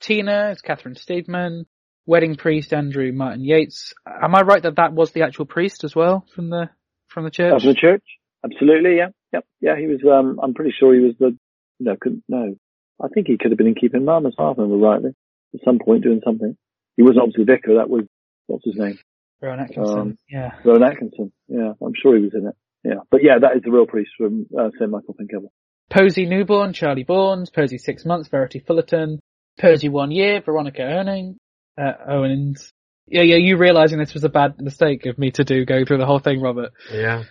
Tina 0.00 0.50
is 0.50 0.60
Catherine 0.60 0.96
Steadman. 0.96 1.66
Wedding 2.06 2.36
priest 2.36 2.72
Andrew 2.72 3.12
Martin 3.12 3.44
Yates. 3.44 3.94
Am 4.06 4.34
I 4.34 4.40
right 4.42 4.62
that 4.62 4.76
that 4.76 4.92
was 4.92 5.12
the 5.12 5.22
actual 5.22 5.46
priest 5.46 5.84
as 5.84 5.94
well 5.94 6.26
from 6.34 6.50
the 6.50 6.68
from 7.08 7.24
the 7.24 7.30
church? 7.30 7.52
Of 7.54 7.62
the 7.62 7.74
church? 7.74 8.02
Absolutely, 8.44 8.96
yeah. 8.96 9.08
Yep. 9.32 9.44
Yeah, 9.60 9.76
he 9.78 9.86
was, 9.86 10.00
um, 10.04 10.38
I'm 10.42 10.54
pretty 10.54 10.74
sure 10.78 10.94
he 10.94 11.00
was 11.00 11.14
the, 11.18 11.36
no, 11.80 11.96
couldn't, 12.00 12.24
no. 12.28 12.56
I 13.02 13.08
think 13.08 13.26
he 13.26 13.38
could 13.38 13.50
have 13.50 13.58
been 13.58 13.68
in 13.68 13.74
Keeping 13.74 14.04
Mum 14.04 14.26
as 14.26 14.34
well, 14.36 14.52
if 14.52 14.58
I 14.58 14.62
remember 14.62 14.86
rightly. 14.86 15.10
At 15.54 15.60
some 15.64 15.78
point 15.78 16.02
doing 16.02 16.20
something. 16.24 16.56
He 16.96 17.02
wasn't 17.02 17.20
obviously 17.20 17.44
vicar, 17.44 17.74
that 17.76 17.88
was, 17.88 18.04
what's 18.46 18.64
his 18.64 18.76
name? 18.76 18.98
Rowan 19.40 19.60
Atkinson. 19.60 19.98
Um, 19.98 20.18
yeah. 20.28 20.50
Rowan 20.64 20.82
Atkinson. 20.82 21.32
Yeah, 21.48 21.72
I'm 21.84 21.94
sure 22.00 22.16
he 22.16 22.24
was 22.24 22.34
in 22.34 22.46
it. 22.46 22.54
Yeah. 22.84 23.00
But 23.10 23.22
yeah, 23.22 23.38
that 23.40 23.56
is 23.56 23.62
the 23.64 23.70
real 23.70 23.86
priest 23.86 24.10
from, 24.18 24.46
uh, 24.58 24.70
St. 24.78 24.90
Michael 24.90 25.14
Penkevil. 25.14 25.50
Posey 25.90 26.26
Newborn, 26.26 26.72
Charlie 26.72 27.04
Bournes, 27.04 27.50
Posey 27.50 27.78
Six 27.78 28.04
Months, 28.04 28.28
Verity 28.28 28.60
Fullerton, 28.60 29.20
Posey 29.60 29.88
One 29.88 30.10
Year, 30.10 30.40
Veronica 30.40 30.82
Erning, 30.82 31.36
uh, 31.78 31.92
Owens. 32.08 32.72
Yeah, 33.06 33.22
yeah, 33.22 33.36
you 33.36 33.56
realising 33.56 33.98
this 33.98 34.14
was 34.14 34.24
a 34.24 34.28
bad 34.28 34.60
mistake 34.60 35.06
of 35.06 35.18
me 35.18 35.32
to 35.32 35.44
do 35.44 35.64
going 35.64 35.86
through 35.86 35.98
the 35.98 36.06
whole 36.06 36.20
thing, 36.20 36.40
Robert. 36.40 36.72
Yeah. 36.92 37.24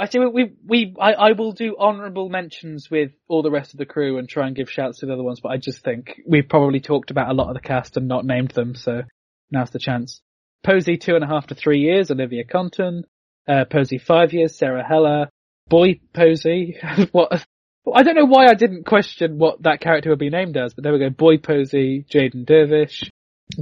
I 0.00 0.06
see. 0.06 0.18
We 0.18 0.52
we 0.66 0.94
I, 0.98 1.12
I 1.12 1.32
will 1.32 1.52
do 1.52 1.76
honourable 1.78 2.30
mentions 2.30 2.90
with 2.90 3.12
all 3.28 3.42
the 3.42 3.50
rest 3.50 3.74
of 3.74 3.78
the 3.78 3.84
crew 3.84 4.16
and 4.16 4.26
try 4.26 4.46
and 4.46 4.56
give 4.56 4.70
shouts 4.70 5.00
to 5.00 5.06
the 5.06 5.12
other 5.12 5.22
ones. 5.22 5.40
But 5.40 5.50
I 5.50 5.58
just 5.58 5.84
think 5.84 6.22
we've 6.26 6.48
probably 6.48 6.80
talked 6.80 7.10
about 7.10 7.28
a 7.28 7.34
lot 7.34 7.48
of 7.48 7.54
the 7.54 7.60
cast 7.60 7.98
and 7.98 8.08
not 8.08 8.24
named 8.24 8.52
them, 8.52 8.74
so 8.74 9.02
now's 9.50 9.70
the 9.70 9.78
chance. 9.78 10.22
Posey 10.64 10.96
two 10.96 11.16
and 11.16 11.24
a 11.24 11.26
half 11.26 11.48
to 11.48 11.54
three 11.54 11.80
years, 11.80 12.10
Olivia 12.10 12.44
Compton. 12.44 13.04
Uh, 13.46 13.66
Posey 13.66 13.98
five 13.98 14.32
years, 14.32 14.56
Sarah 14.56 14.86
Heller. 14.86 15.28
Boy 15.68 16.00
Posey, 16.14 16.78
what? 17.12 17.44
I 17.94 18.02
don't 18.02 18.14
know 18.14 18.26
why 18.26 18.46
I 18.46 18.54
didn't 18.54 18.84
question 18.84 19.38
what 19.38 19.62
that 19.62 19.80
character 19.80 20.10
would 20.10 20.18
be 20.18 20.30
named 20.30 20.56
as, 20.56 20.74
but 20.74 20.84
there 20.84 20.92
we 20.92 20.98
go. 20.98 21.10
Boy 21.10 21.38
Posey, 21.38 22.04
Jaden 22.12 22.44
Dervish, 22.46 23.10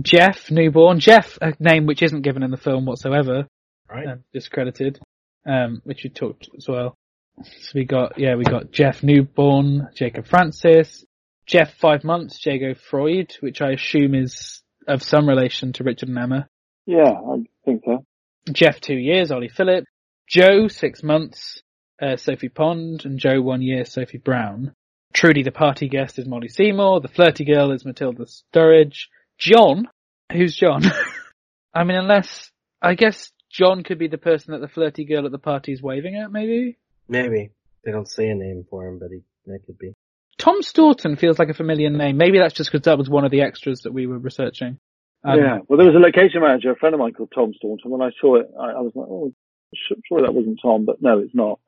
Jeff 0.02 0.50
newborn, 0.50 0.98
Jeff, 1.00 1.38
a 1.40 1.54
name 1.60 1.86
which 1.86 2.02
isn't 2.02 2.22
given 2.22 2.42
in 2.42 2.50
the 2.50 2.56
film 2.56 2.84
whatsoever, 2.84 3.46
Right. 3.88 4.06
um, 4.06 4.24
discredited, 4.32 4.98
um, 5.46 5.80
which 5.84 6.04
you 6.04 6.10
talked 6.10 6.48
as 6.56 6.66
well. 6.68 6.94
So 7.42 7.70
we 7.74 7.84
got, 7.84 8.18
yeah, 8.18 8.34
we 8.34 8.44
got 8.44 8.72
Jeff 8.72 9.02
newborn, 9.02 9.88
Jacob 9.94 10.26
Francis, 10.26 11.04
Jeff 11.46 11.72
five 11.74 12.02
months, 12.04 12.44
Jago 12.44 12.74
Freud, 12.74 13.32
which 13.40 13.62
I 13.62 13.70
assume 13.70 14.14
is 14.14 14.62
of 14.86 15.02
some 15.02 15.28
relation 15.28 15.72
to 15.74 15.84
Richard 15.84 16.08
and 16.08 16.18
Emma. 16.18 16.48
Yeah, 16.86 17.12
I 17.12 17.44
think 17.64 17.82
so. 17.84 18.04
Jeff 18.52 18.80
two 18.80 18.96
years, 18.96 19.30
Ollie 19.30 19.48
Phillip, 19.48 19.84
Joe 20.28 20.68
six 20.68 21.02
months, 21.02 21.62
uh, 22.00 22.16
Sophie 22.16 22.48
Pond, 22.48 23.04
and 23.04 23.18
Joe 23.18 23.40
one 23.40 23.62
year, 23.62 23.84
Sophie 23.84 24.18
Brown. 24.18 24.72
Trudy 25.12 25.42
the 25.42 25.52
party 25.52 25.88
guest 25.88 26.18
is 26.18 26.26
Molly 26.26 26.48
Seymour, 26.48 27.00
the 27.00 27.08
flirty 27.08 27.44
girl 27.44 27.72
is 27.72 27.84
Matilda 27.84 28.26
Sturridge, 28.26 29.06
John, 29.38 29.88
who's 30.32 30.54
John? 30.56 30.82
I 31.74 31.84
mean, 31.84 31.96
unless, 31.96 32.50
I 32.82 32.94
guess 32.94 33.32
John 33.50 33.82
could 33.82 33.98
be 33.98 34.08
the 34.08 34.18
person 34.18 34.52
that 34.52 34.60
the 34.60 34.68
flirty 34.68 35.04
girl 35.04 35.26
at 35.26 35.32
the 35.32 35.38
party 35.38 35.72
is 35.72 35.82
waving 35.82 36.16
at, 36.16 36.30
maybe? 36.30 36.76
Maybe. 37.08 37.50
They 37.84 37.92
don't 37.92 38.08
say 38.08 38.28
a 38.28 38.34
name 38.34 38.66
for 38.68 38.86
him, 38.86 38.98
but 38.98 39.10
he, 39.10 39.20
that 39.46 39.64
could 39.64 39.78
be. 39.78 39.94
Tom 40.36 40.62
Staunton 40.62 41.16
feels 41.16 41.38
like 41.38 41.48
a 41.48 41.54
familiar 41.54 41.90
name. 41.90 42.16
Maybe 42.16 42.38
that's 42.38 42.54
just 42.54 42.70
because 42.70 42.84
that 42.84 42.98
was 42.98 43.08
one 43.08 43.24
of 43.24 43.30
the 43.30 43.42
extras 43.42 43.80
that 43.82 43.92
we 43.92 44.06
were 44.06 44.18
researching. 44.18 44.78
Um, 45.24 45.38
yeah. 45.38 45.58
Well, 45.66 45.78
there 45.78 45.86
was 45.86 45.96
a 45.96 45.98
location 45.98 46.42
manager, 46.42 46.70
a 46.70 46.76
friend 46.76 46.94
of 46.94 47.00
mine 47.00 47.12
called 47.12 47.32
Tom 47.34 47.52
Staunton. 47.56 47.90
When 47.90 48.02
I 48.02 48.10
saw 48.20 48.36
it, 48.36 48.50
I, 48.58 48.66
I 48.66 48.80
was 48.80 48.92
like, 48.94 49.08
oh, 49.08 49.32
sure 49.74 50.22
that 50.22 50.34
wasn't 50.34 50.60
Tom, 50.62 50.84
but 50.84 51.02
no, 51.02 51.18
it's 51.18 51.34
not. 51.34 51.58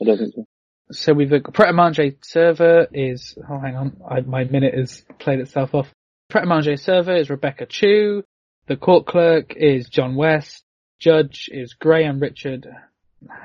I 0.00 0.04
don't 0.04 0.18
think 0.18 0.34
so. 0.34 0.44
So 0.90 1.14
we've 1.14 1.30
got 1.30 1.54
Pret 1.54 1.70
a 1.70 1.72
Manger 1.72 2.10
server 2.22 2.86
is, 2.92 3.36
oh 3.48 3.58
hang 3.58 3.76
on, 3.76 3.96
I, 4.08 4.20
my 4.20 4.44
minute 4.44 4.74
has 4.74 5.04
played 5.18 5.40
itself 5.40 5.74
off. 5.74 5.90
Pret 6.28 6.44
a 6.44 6.46
Manger 6.46 6.76
server 6.76 7.16
is 7.16 7.30
Rebecca 7.30 7.66
Chu. 7.66 8.22
The 8.66 8.76
court 8.76 9.06
clerk 9.06 9.54
is 9.56 9.88
John 9.88 10.14
West. 10.14 10.62
Judge 10.98 11.48
is 11.50 11.74
Graham 11.74 12.20
Richard 12.20 12.68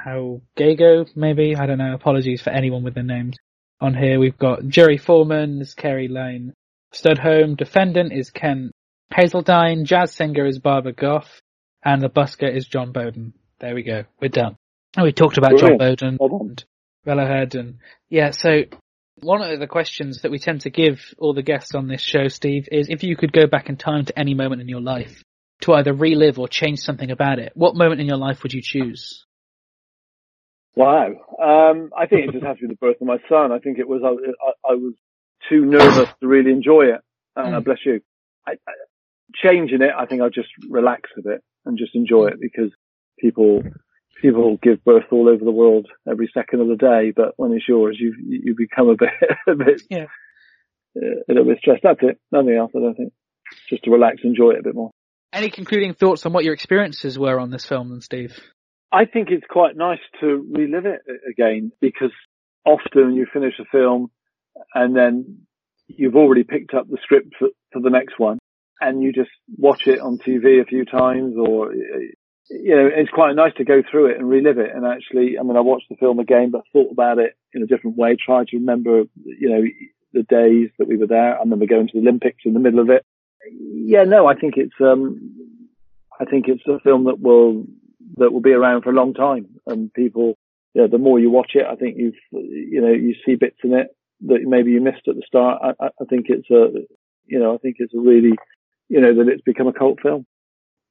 Haugago, 0.06 1.08
maybe? 1.16 1.56
I 1.56 1.66
don't 1.66 1.78
know. 1.78 1.94
Apologies 1.94 2.42
for 2.42 2.50
anyone 2.50 2.84
with 2.84 2.96
their 2.96 3.04
names. 3.04 3.38
On 3.80 3.94
here 3.94 4.20
we've 4.20 4.38
got 4.38 4.68
Jerry 4.68 4.98
Foreman 4.98 5.62
is 5.62 5.74
Kerry 5.74 6.08
Lane. 6.08 6.54
Studholme. 6.94 7.58
Defendant 7.58 8.12
is 8.14 8.32
Ken 8.32 8.72
Hazeldine. 9.14 9.86
Jazz 9.86 10.14
singer 10.14 10.46
is 10.46 10.60
Barbara 10.60 10.94
Goff. 10.94 11.42
And 11.84 12.02
the 12.02 12.10
busker 12.10 12.52
is 12.54 12.68
Jon 12.68 12.92
Boden. 12.92 13.34
There 13.60 13.76
we 13.76 13.84
go. 13.84 14.06
We're 14.20 14.30
done. 14.30 14.58
And 14.98 15.04
we 15.04 15.14
talked 15.14 15.38
about 15.38 15.58
Jon 15.58 15.78
Boden 15.78 16.18
Well 16.20 16.40
and 16.42 16.66
Bellowhead 17.06 17.54
and 17.54 17.78
yeah, 18.10 18.32
so 18.32 18.64
one 19.22 19.42
of 19.42 19.60
the 19.60 19.68
questions 19.68 20.24
that 20.24 20.32
we 20.32 20.40
tend 20.40 20.62
to 20.62 20.72
give 20.72 21.14
all 21.20 21.34
the 21.34 21.44
guests 21.44 21.76
on 21.76 21.88
this 21.88 22.02
show, 22.02 22.28
Steve, 22.28 22.68
is 22.72 22.90
if 22.90 23.04
you 23.04 23.16
could 23.16 23.32
go 23.32 23.46
back 23.48 23.70
in 23.70 23.78
time 23.78 24.06
to 24.06 24.20
any 24.20 24.34
moment 24.34 24.62
in 24.62 24.68
your 24.68 24.82
life 24.82 25.24
to 25.62 25.74
either 25.74 25.94
relive 25.94 26.40
or 26.40 26.48
change 26.48 26.80
something 26.80 27.12
about 27.12 27.40
it, 27.40 27.52
what 27.56 27.76
moment 27.76 28.02
in 28.02 28.08
your 28.08 28.18
life 28.18 28.42
would 28.44 28.54
you 28.54 28.62
choose? 28.64 29.26
Wow. 30.76 31.08
Um, 31.42 31.92
I 31.98 32.06
think 32.08 32.28
it 32.30 32.32
just 32.34 32.46
has 32.46 32.58
to 32.58 32.62
be 32.62 32.68
the 32.68 32.76
birth 32.76 33.02
of 33.02 33.08
my 33.08 33.18
son. 33.30 33.52
I 33.52 33.60
think 33.60 33.80
it 33.80 33.88
was, 33.88 34.02
I, 34.04 34.10
I, 34.10 34.74
I 34.74 34.76
was 34.76 34.94
too 35.50 35.66
nervous 35.66 36.10
to 36.22 36.28
really 36.28 36.52
enjoy 36.52 36.86
it. 36.86 37.02
Uh, 37.36 37.44
Mm. 37.46 37.64
bless 37.64 37.80
you. 37.86 38.02
I, 38.48 38.54
I, 38.68 38.72
changing 39.36 39.82
it, 39.82 39.92
I 39.96 40.06
think 40.08 40.22
I'll 40.22 40.30
just 40.30 40.50
relax 40.70 41.10
a 41.18 41.22
bit 41.22 41.44
and 41.66 41.78
just 41.78 41.94
enjoy 41.94 42.28
it 42.28 42.40
because 42.42 42.72
people, 43.20 43.62
people 44.22 44.58
give 44.62 44.84
birth 44.84 45.06
all 45.12 45.30
over 45.30 45.44
the 45.44 45.52
world 45.52 45.88
every 46.10 46.30
second 46.34 46.62
of 46.62 46.68
the 46.68 46.76
day, 46.76 47.12
but 47.16 47.34
when 47.38 47.52
it's 47.54 47.68
yours, 47.68 47.98
you, 48.00 48.16
you 48.28 48.56
become 48.56 48.90
a 48.90 48.96
bit, 48.96 49.10
a 49.48 49.56
bit, 49.56 49.82
Yeah. 49.90 50.06
a 50.96 51.02
little 51.28 51.46
bit 51.46 51.60
stressed. 51.60 51.84
That's 51.84 52.00
it. 52.02 52.20
Nothing 52.32 52.56
else, 52.56 52.72
I 52.76 52.80
don't 52.80 52.96
think. 52.96 53.14
Just 53.70 53.84
to 53.84 53.92
relax, 53.92 54.18
enjoy 54.24 54.52
it 54.52 54.60
a 54.60 54.64
bit 54.64 54.76
more. 54.76 54.92
Any 55.34 55.50
concluding 55.50 55.94
thoughts 55.94 56.26
on 56.26 56.34
what 56.34 56.44
your 56.44 56.54
experiences 56.54 57.20
were 57.20 57.40
on 57.40 57.52
this 57.52 57.66
film 57.66 57.90
then, 57.90 58.02
Steve? 58.02 58.40
I 58.92 59.06
think 59.06 59.30
it's 59.30 59.46
quite 59.50 59.76
nice 59.76 60.00
to 60.22 60.46
relive 60.52 60.86
it 60.86 61.02
again 61.30 61.72
because 61.82 62.12
often 62.66 63.14
you 63.14 63.28
finish 63.32 63.54
a 63.60 63.66
film 63.66 64.10
and 64.74 64.96
then 64.96 65.40
you've 65.88 66.16
already 66.16 66.44
picked 66.44 66.74
up 66.74 66.90
the 66.90 66.98
script 67.04 67.34
for, 67.38 67.50
for 67.72 67.82
the 67.82 67.90
next 67.90 68.18
one 68.18 68.40
and 68.80 69.02
you 69.04 69.12
just 69.12 69.30
watch 69.58 69.88
it 69.88 70.00
on 70.00 70.18
TV 70.18 70.62
a 70.62 70.66
few 70.66 70.86
times 70.86 71.36
or, 71.38 71.74
you 72.50 72.76
know, 72.76 72.90
it's 72.94 73.10
quite 73.10 73.36
nice 73.36 73.54
to 73.58 73.64
go 73.66 73.82
through 73.90 74.08
it 74.08 74.18
and 74.18 74.30
relive 74.30 74.58
it. 74.58 74.72
And 74.74 74.86
actually, 74.86 75.38
I 75.40 75.44
mean, 75.44 75.58
I 75.58 75.62
watched 75.62 75.90
the 75.90 75.96
film 75.98 76.20
again, 76.20 76.52
but 76.52 76.62
thought 76.72 76.92
about 76.92 77.20
it 77.20 77.34
in 77.54 77.62
a 77.64 77.68
different 77.68 77.98
way, 77.98 78.16
tried 78.16 78.48
to 78.48 78.58
remember, 78.58 79.04
you 79.26 79.50
know, 79.50 79.64
the 80.14 80.24
days 80.24 80.70
that 80.80 80.88
we 80.88 80.98
were 80.98 81.08
there. 81.08 81.36
I 81.36 81.40
remember 81.40 81.66
going 81.66 81.88
to 81.88 81.94
the 81.94 82.00
Olympics 82.08 82.44
in 82.46 82.54
the 82.54 82.60
middle 82.60 82.80
of 82.80 82.90
it. 82.90 83.06
Yeah, 83.52 84.04
no, 84.04 84.28
I 84.28 84.36
think 84.36 84.56
it's, 84.58 84.74
um, 84.82 85.36
I 86.20 86.26
think 86.26 86.48
it's 86.48 86.66
a 86.68 86.80
film 86.80 87.06
that 87.06 87.20
will 87.20 87.66
that 88.16 88.32
will 88.32 88.42
be 88.42 88.54
around 88.54 88.82
for 88.84 88.90
a 88.90 88.94
long 88.94 89.14
time. 89.14 89.48
And 89.68 89.94
people, 89.94 90.38
you 90.74 90.82
know, 90.82 90.88
the 90.88 90.98
more 90.98 91.20
you 91.20 91.30
watch 91.30 91.52
it, 91.56 91.66
I 91.70 91.76
think 91.76 91.98
you've, 91.98 92.16
you 92.32 92.82
know, 92.82 92.92
you 92.92 93.14
see 93.26 93.36
bits 93.36 93.58
in 93.64 93.74
it 93.74 93.88
that 94.28 94.40
maybe 94.44 94.72
you 94.72 94.82
missed 94.82 95.08
at 95.08 95.16
the 95.16 95.24
start. 95.28 95.62
I, 95.62 95.86
I- 95.86 95.90
I 96.02 96.06
think 96.10 96.28
it's 96.30 96.50
a, 96.50 96.70
you 97.26 97.40
know, 97.40 97.54
I 97.54 97.58
think 97.58 97.76
it's 97.80 97.94
a 97.94 98.00
really, 98.00 98.34
you 98.90 99.02
know, 99.02 99.14
that 99.16 99.28
it's 99.28 99.42
become 99.42 99.68
a 99.68 99.74
cult 99.74 100.00
film. 100.02 100.26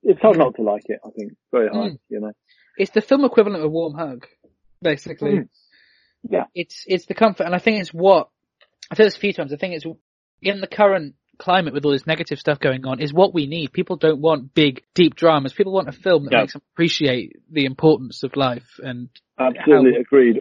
It's 0.08 0.20
hard 0.20 0.38
not 0.38 0.54
to 0.56 0.62
like 0.62 0.84
it. 0.86 1.00
I 1.04 1.10
think 1.10 1.32
very 1.50 1.68
hard. 1.68 1.92
Mm. 1.94 1.98
You 2.08 2.20
know, 2.20 2.32
It's 2.78 2.92
the 2.92 3.00
film 3.00 3.24
equivalent 3.24 3.58
of 3.58 3.64
a 3.64 3.68
warm 3.68 3.94
hug, 3.94 4.26
basically. 4.80 5.32
Mm. 5.32 5.48
Yeah. 6.28 6.44
It's, 6.54 6.84
it's 6.86 7.06
the 7.06 7.14
comfort, 7.14 7.44
and 7.44 7.54
I 7.54 7.58
think 7.58 7.80
it's 7.80 7.90
what, 7.92 8.28
I've 8.90 8.96
said 8.96 9.06
this 9.06 9.16
a 9.16 9.20
few 9.20 9.32
times, 9.32 9.52
I 9.52 9.56
think 9.56 9.74
it's, 9.74 9.84
in 10.42 10.60
the 10.60 10.66
current 10.68 11.14
climate 11.38 11.74
with 11.74 11.84
all 11.84 11.90
this 11.92 12.06
negative 12.06 12.38
stuff 12.38 12.60
going 12.60 12.86
on, 12.86 13.00
is 13.00 13.12
what 13.12 13.34
we 13.34 13.46
need. 13.46 13.72
People 13.72 13.96
don't 13.96 14.20
want 14.20 14.54
big, 14.54 14.82
deep 14.94 15.16
dramas. 15.16 15.52
People 15.52 15.72
want 15.72 15.88
a 15.88 15.92
film 15.92 16.24
that 16.24 16.32
Yeah. 16.32 16.40
makes 16.42 16.52
them 16.54 16.62
appreciate 16.72 17.32
the 17.50 17.64
importance 17.64 18.22
of 18.22 18.36
life 18.36 18.78
and 18.78 19.08
absolutely 19.38 19.94
How- 19.94 20.00
agreed. 20.00 20.40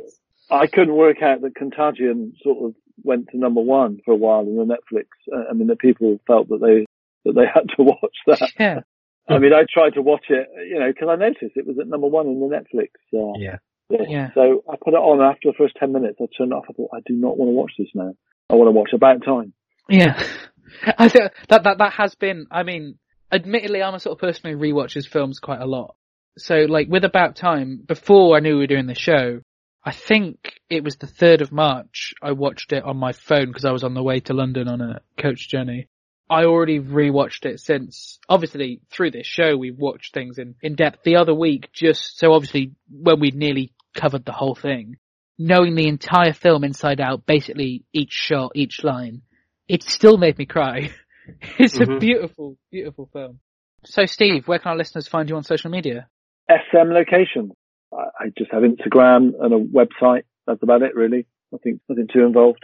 I 0.52 0.68
couldn't 0.68 0.96
work 0.96 1.24
out 1.24 1.42
that 1.42 1.56
Contagion 1.56 2.34
sort 2.44 2.64
of 2.70 2.76
went 3.04 3.30
to 3.32 3.38
number 3.38 3.62
one 3.62 4.00
for 4.06 4.12
a 4.14 4.16
while 4.16 4.42
in 4.42 4.56
the 4.56 4.64
Netflix. 4.64 5.08
Uh, 5.36 5.50
I 5.50 5.54
mean, 5.54 5.68
that 5.68 5.80
people 5.80 6.20
felt 6.28 6.50
that 6.50 6.62
they 6.62 6.86
that 7.26 7.34
they 7.34 7.46
had 7.52 7.68
to 7.76 7.84
watch 7.84 8.16
that. 8.28 8.52
yeah. 8.60 8.80
I 9.30 9.40
mean, 9.40 9.54
I 9.54 9.64
tried 9.72 9.96
to 9.96 10.02
watch 10.02 10.26
it, 10.30 10.48
you 10.70 10.80
know, 10.80 10.88
because 10.88 11.10
I 11.10 11.16
noticed 11.16 11.56
it 11.56 11.66
was 11.66 11.78
at 11.80 11.88
number 11.88 12.08
one 12.08 12.28
in 12.28 12.40
the 12.40 12.48
Netflix. 12.48 12.90
Uh, 13.14 13.34
Yeah. 13.38 13.58
list. 13.90 14.10
Yeah. 14.10 14.30
So 14.34 14.64
I 14.70 14.76
put 14.76 14.94
it 14.94 14.98
on 14.98 15.20
and 15.22 15.30
after 15.30 15.50
the 15.50 15.58
first 15.58 15.76
10 15.80 15.92
minutes. 15.92 16.18
I 16.22 16.26
turned 16.38 16.52
it 16.52 16.56
off. 16.56 16.66
I 16.70 16.74
thought, 16.74 16.90
I 16.94 17.00
do 17.06 17.14
not 17.14 17.38
want 17.38 17.50
to 17.50 17.54
watch 17.54 17.72
this 17.78 17.90
now. 17.96 18.14
I 18.50 18.56
want 18.56 18.68
to 18.68 18.72
watch 18.72 18.92
About 18.94 19.24
Time. 19.24 19.54
Yeah. 19.90 20.22
I 20.98 21.10
think 21.10 21.32
that, 21.50 21.64
that, 21.64 21.78
that 21.80 21.94
has 21.94 22.16
been, 22.16 22.48
I 22.52 22.64
mean, 22.64 22.98
admittedly 23.32 23.82
I'm 23.82 23.96
a 23.96 24.00
sort 24.00 24.14
of 24.14 24.20
person 24.20 24.52
who 24.52 24.58
rewatches 24.58 25.08
films 25.08 25.40
quite 25.40 25.62
a 25.62 25.66
lot. 25.66 25.96
So 26.38 26.66
like 26.68 26.88
with 26.90 27.06
About 27.06 27.36
Time, 27.36 27.82
before 27.86 28.36
I 28.36 28.40
knew 28.40 28.56
we 28.56 28.62
were 28.62 28.68
doing 28.68 28.88
the 28.88 28.96
show, 28.96 29.42
I 29.84 29.92
think 29.92 30.54
it 30.70 30.84
was 30.84 30.96
the 30.98 31.08
3rd 31.08 31.42
of 31.42 31.52
March 31.52 32.14
I 32.22 32.32
watched 32.32 32.74
it 32.74 32.84
on 32.84 32.98
my 32.98 33.12
phone 33.14 33.48
because 33.48 33.66
I 33.66 33.72
was 33.72 33.84
on 33.84 33.94
the 33.94 34.04
way 34.04 34.20
to 34.22 34.34
London 34.34 34.68
on 34.68 34.82
a 34.82 35.02
coach 35.20 35.48
journey. 35.48 35.88
I 36.30 36.46
already 36.46 36.80
rewatched 36.80 37.46
it 37.46 37.60
since, 37.60 38.20
obviously 38.28 38.82
through 38.90 39.12
this 39.12 39.28
show 39.28 39.56
we've 39.58 39.78
watched 39.78 40.14
things 40.14 40.38
in, 40.40 40.56
in 40.62 40.76
depth 40.76 41.04
the 41.04 41.18
other 41.18 41.34
week 41.36 41.70
just, 41.72 42.18
so 42.18 42.34
obviously 42.34 42.72
when 42.90 43.20
we'd 43.20 43.36
nearly 43.36 43.74
covered 43.94 44.26
the 44.26 44.32
whole 44.32 44.56
thing, 44.56 44.98
knowing 45.38 45.76
the 45.76 45.88
entire 45.88 46.34
film 46.34 46.64
inside 46.64 47.00
out, 47.00 47.26
basically 47.26 47.84
each 47.94 48.12
shot, 48.12 48.52
each 48.56 48.84
line, 48.84 49.22
it 49.68 49.84
still 49.84 50.18
made 50.18 50.38
me 50.38 50.46
cry. 50.46 50.90
it's 51.60 51.76
a 51.80 51.86
Mhm. 51.86 52.00
beautiful, 52.00 52.58
beautiful 52.72 53.10
film. 53.14 53.40
So 53.86 54.06
Steve, 54.06 54.48
where 54.48 54.58
can 54.60 54.72
our 54.72 54.78
listeners 54.78 55.08
find 55.08 55.30
you 55.30 55.36
on 55.36 55.44
social 55.44 55.70
media? 55.70 56.08
SM 56.50 56.90
location. 56.92 57.52
I, 57.94 57.98
I 58.20 58.26
just 58.38 58.52
have 58.52 58.64
Instagram 58.64 59.32
and 59.40 59.54
a 59.54 59.60
website. 59.60 60.24
That's 60.48 60.62
about 60.64 60.82
it, 60.82 60.96
really. 60.96 61.28
Nothing, 61.52 61.80
nothing 61.88 62.08
too 62.12 62.26
involved. 62.26 62.64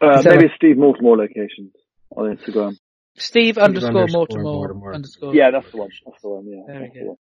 Uh, 0.00 0.22
So- 0.22 0.30
maybe 0.30 0.48
Steve 0.56 0.78
Mortimer 0.78 1.16
locations 1.16 1.72
on 2.16 2.34
Instagram. 2.34 2.78
Steve 3.16 3.58
underscore 3.58 4.02
underscore 4.02 4.20
Mortimer 4.20 4.42
Mortimer. 4.42 4.94
underscore. 4.94 5.34
Yeah, 5.34 5.50
that's 5.52 5.70
the 5.70 5.76
one. 5.78 5.90
That's 6.04 6.22
the 6.22 6.28
one. 6.28 6.46
Yeah. 6.46 6.62
There 6.66 6.80
we 6.80 7.00
go. 7.00 7.18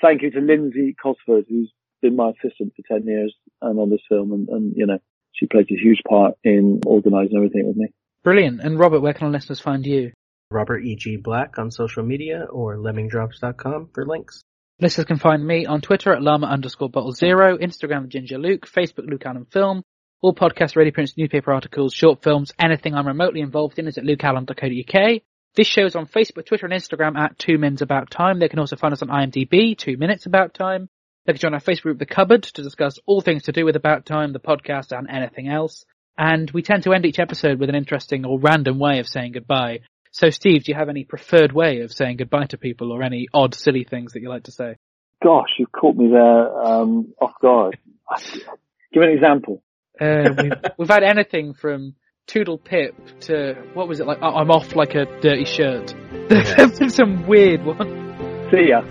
Thank 0.00 0.22
you 0.22 0.30
to 0.32 0.40
Lindsay 0.40 0.94
Cosford, 1.00 1.46
who's 1.48 1.72
been 2.02 2.16
my 2.16 2.30
assistant 2.30 2.74
for 2.76 2.98
10 2.98 3.06
years 3.06 3.34
and 3.60 3.78
on 3.80 3.90
this 3.90 4.00
film. 4.08 4.32
And, 4.32 4.48
and, 4.48 4.74
you 4.76 4.86
know, 4.86 4.98
she 5.32 5.46
plays 5.46 5.66
a 5.70 5.74
huge 5.74 6.02
part 6.08 6.34
in 6.44 6.80
organising 6.86 7.36
everything 7.36 7.66
with 7.66 7.76
me. 7.76 7.88
Brilliant. 8.22 8.60
And 8.60 8.78
Robert, 8.78 9.00
where 9.00 9.14
can 9.14 9.26
our 9.26 9.32
listeners 9.32 9.60
find 9.60 9.84
you? 9.84 10.12
Robert 10.50 10.80
E.G. 10.80 11.16
Black 11.16 11.58
on 11.58 11.70
social 11.70 12.02
media 12.02 12.46
or 12.50 12.76
lemmingdrops.com 12.76 13.90
for 13.92 14.06
links. 14.06 14.42
Listeners 14.80 15.06
can 15.06 15.18
find 15.18 15.44
me 15.44 15.66
on 15.66 15.80
Twitter 15.80 16.12
at 16.12 16.22
llama 16.22 16.46
underscore 16.46 16.88
bottle 16.88 17.12
zero, 17.12 17.58
Instagram 17.58 18.08
Ginger 18.08 18.38
Luke, 18.38 18.66
Facebook 18.66 19.08
Luke 19.08 19.26
Allen 19.26 19.46
Film. 19.50 19.82
All 20.20 20.34
podcasts, 20.34 20.74
radio 20.74 20.92
prints, 20.92 21.16
newspaper 21.16 21.52
articles, 21.52 21.94
short 21.94 22.24
films, 22.24 22.52
anything 22.58 22.92
I'm 22.92 23.06
remotely 23.06 23.40
involved 23.40 23.78
in 23.78 23.86
is 23.86 23.98
at 23.98 24.04
lukeallen.co.uk. 24.04 25.22
This 25.54 25.68
show 25.68 25.84
is 25.84 25.94
on 25.94 26.06
Facebook, 26.06 26.44
Twitter 26.44 26.66
and 26.66 26.74
Instagram 26.74 27.16
at 27.16 27.38
Two 27.38 27.56
Minutes 27.56 27.82
About 27.82 28.10
Time. 28.10 28.40
They 28.40 28.48
can 28.48 28.58
also 28.58 28.74
find 28.74 28.92
us 28.92 29.00
on 29.00 29.10
IMDb, 29.10 29.78
Two 29.78 29.96
Minutes 29.96 30.26
About 30.26 30.54
Time. 30.54 30.88
They 31.24 31.34
can 31.34 31.40
join 31.40 31.54
our 31.54 31.60
Facebook 31.60 31.82
group, 31.82 31.98
The 32.00 32.06
Cupboard, 32.06 32.42
to 32.42 32.62
discuss 32.64 32.98
all 33.06 33.20
things 33.20 33.44
to 33.44 33.52
do 33.52 33.64
with 33.64 33.76
About 33.76 34.06
Time, 34.06 34.32
the 34.32 34.40
podcast 34.40 34.90
and 34.90 35.08
anything 35.08 35.48
else. 35.48 35.84
And 36.16 36.50
we 36.50 36.62
tend 36.62 36.82
to 36.82 36.94
end 36.94 37.06
each 37.06 37.20
episode 37.20 37.60
with 37.60 37.68
an 37.68 37.76
interesting 37.76 38.26
or 38.26 38.40
random 38.40 38.80
way 38.80 38.98
of 38.98 39.06
saying 39.06 39.32
goodbye. 39.32 39.82
So 40.10 40.30
Steve, 40.30 40.64
do 40.64 40.72
you 40.72 40.78
have 40.78 40.88
any 40.88 41.04
preferred 41.04 41.52
way 41.52 41.82
of 41.82 41.92
saying 41.92 42.16
goodbye 42.16 42.46
to 42.46 42.58
people 42.58 42.90
or 42.90 43.04
any 43.04 43.28
odd, 43.32 43.54
silly 43.54 43.84
things 43.84 44.14
that 44.14 44.22
you 44.22 44.30
like 44.30 44.44
to 44.44 44.52
say? 44.52 44.74
Gosh, 45.22 45.50
you've 45.60 45.70
caught 45.70 45.94
me 45.94 46.08
there 46.10 46.60
um, 46.60 47.14
off 47.20 47.34
guard. 47.40 47.78
Give 48.92 49.04
an 49.04 49.10
example. 49.10 49.62
Uh, 50.00 50.30
we've, 50.42 50.52
we've 50.78 50.88
had 50.88 51.02
anything 51.02 51.54
from 51.54 51.94
Toodle 52.26 52.58
Pip 52.58 52.94
to, 53.20 53.54
what 53.74 53.88
was 53.88 54.00
it 54.00 54.06
like, 54.06 54.18
oh, 54.22 54.34
I'm 54.34 54.50
off 54.50 54.76
like 54.76 54.94
a 54.94 55.06
dirty 55.20 55.44
shirt. 55.44 55.94
There's 56.28 56.78
been 56.78 56.90
some 56.90 57.26
weird 57.26 57.64
ones. 57.64 58.50
See 58.50 58.68
ya. 58.68 58.82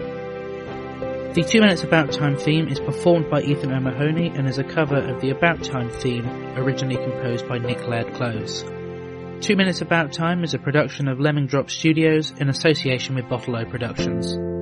The 1.33 1.43
Two 1.43 1.61
Minutes 1.61 1.83
About 1.83 2.11
Time 2.11 2.35
theme 2.35 2.67
is 2.67 2.79
performed 2.79 3.29
by 3.29 3.43
Ethan 3.43 3.71
O'Mahony 3.71 4.29
and 4.29 4.47
is 4.47 4.57
a 4.57 4.63
cover 4.63 4.97
of 4.97 5.21
the 5.21 5.29
About 5.29 5.63
Time 5.63 5.91
theme 5.91 6.25
originally 6.57 6.97
composed 6.97 7.47
by 7.47 7.59
Nick 7.59 7.87
Laird-Clowes. 7.87 8.63
Two 9.41 9.55
Minutes 9.55 9.81
About 9.81 10.13
Time 10.13 10.43
is 10.43 10.55
a 10.55 10.59
production 10.59 11.07
of 11.07 11.19
Lemming 11.19 11.45
Drop 11.45 11.69
Studios 11.69 12.31
in 12.39 12.49
association 12.49 13.13
with 13.13 13.29
Bottle 13.29 13.55
O 13.55 13.65
Productions. 13.65 14.56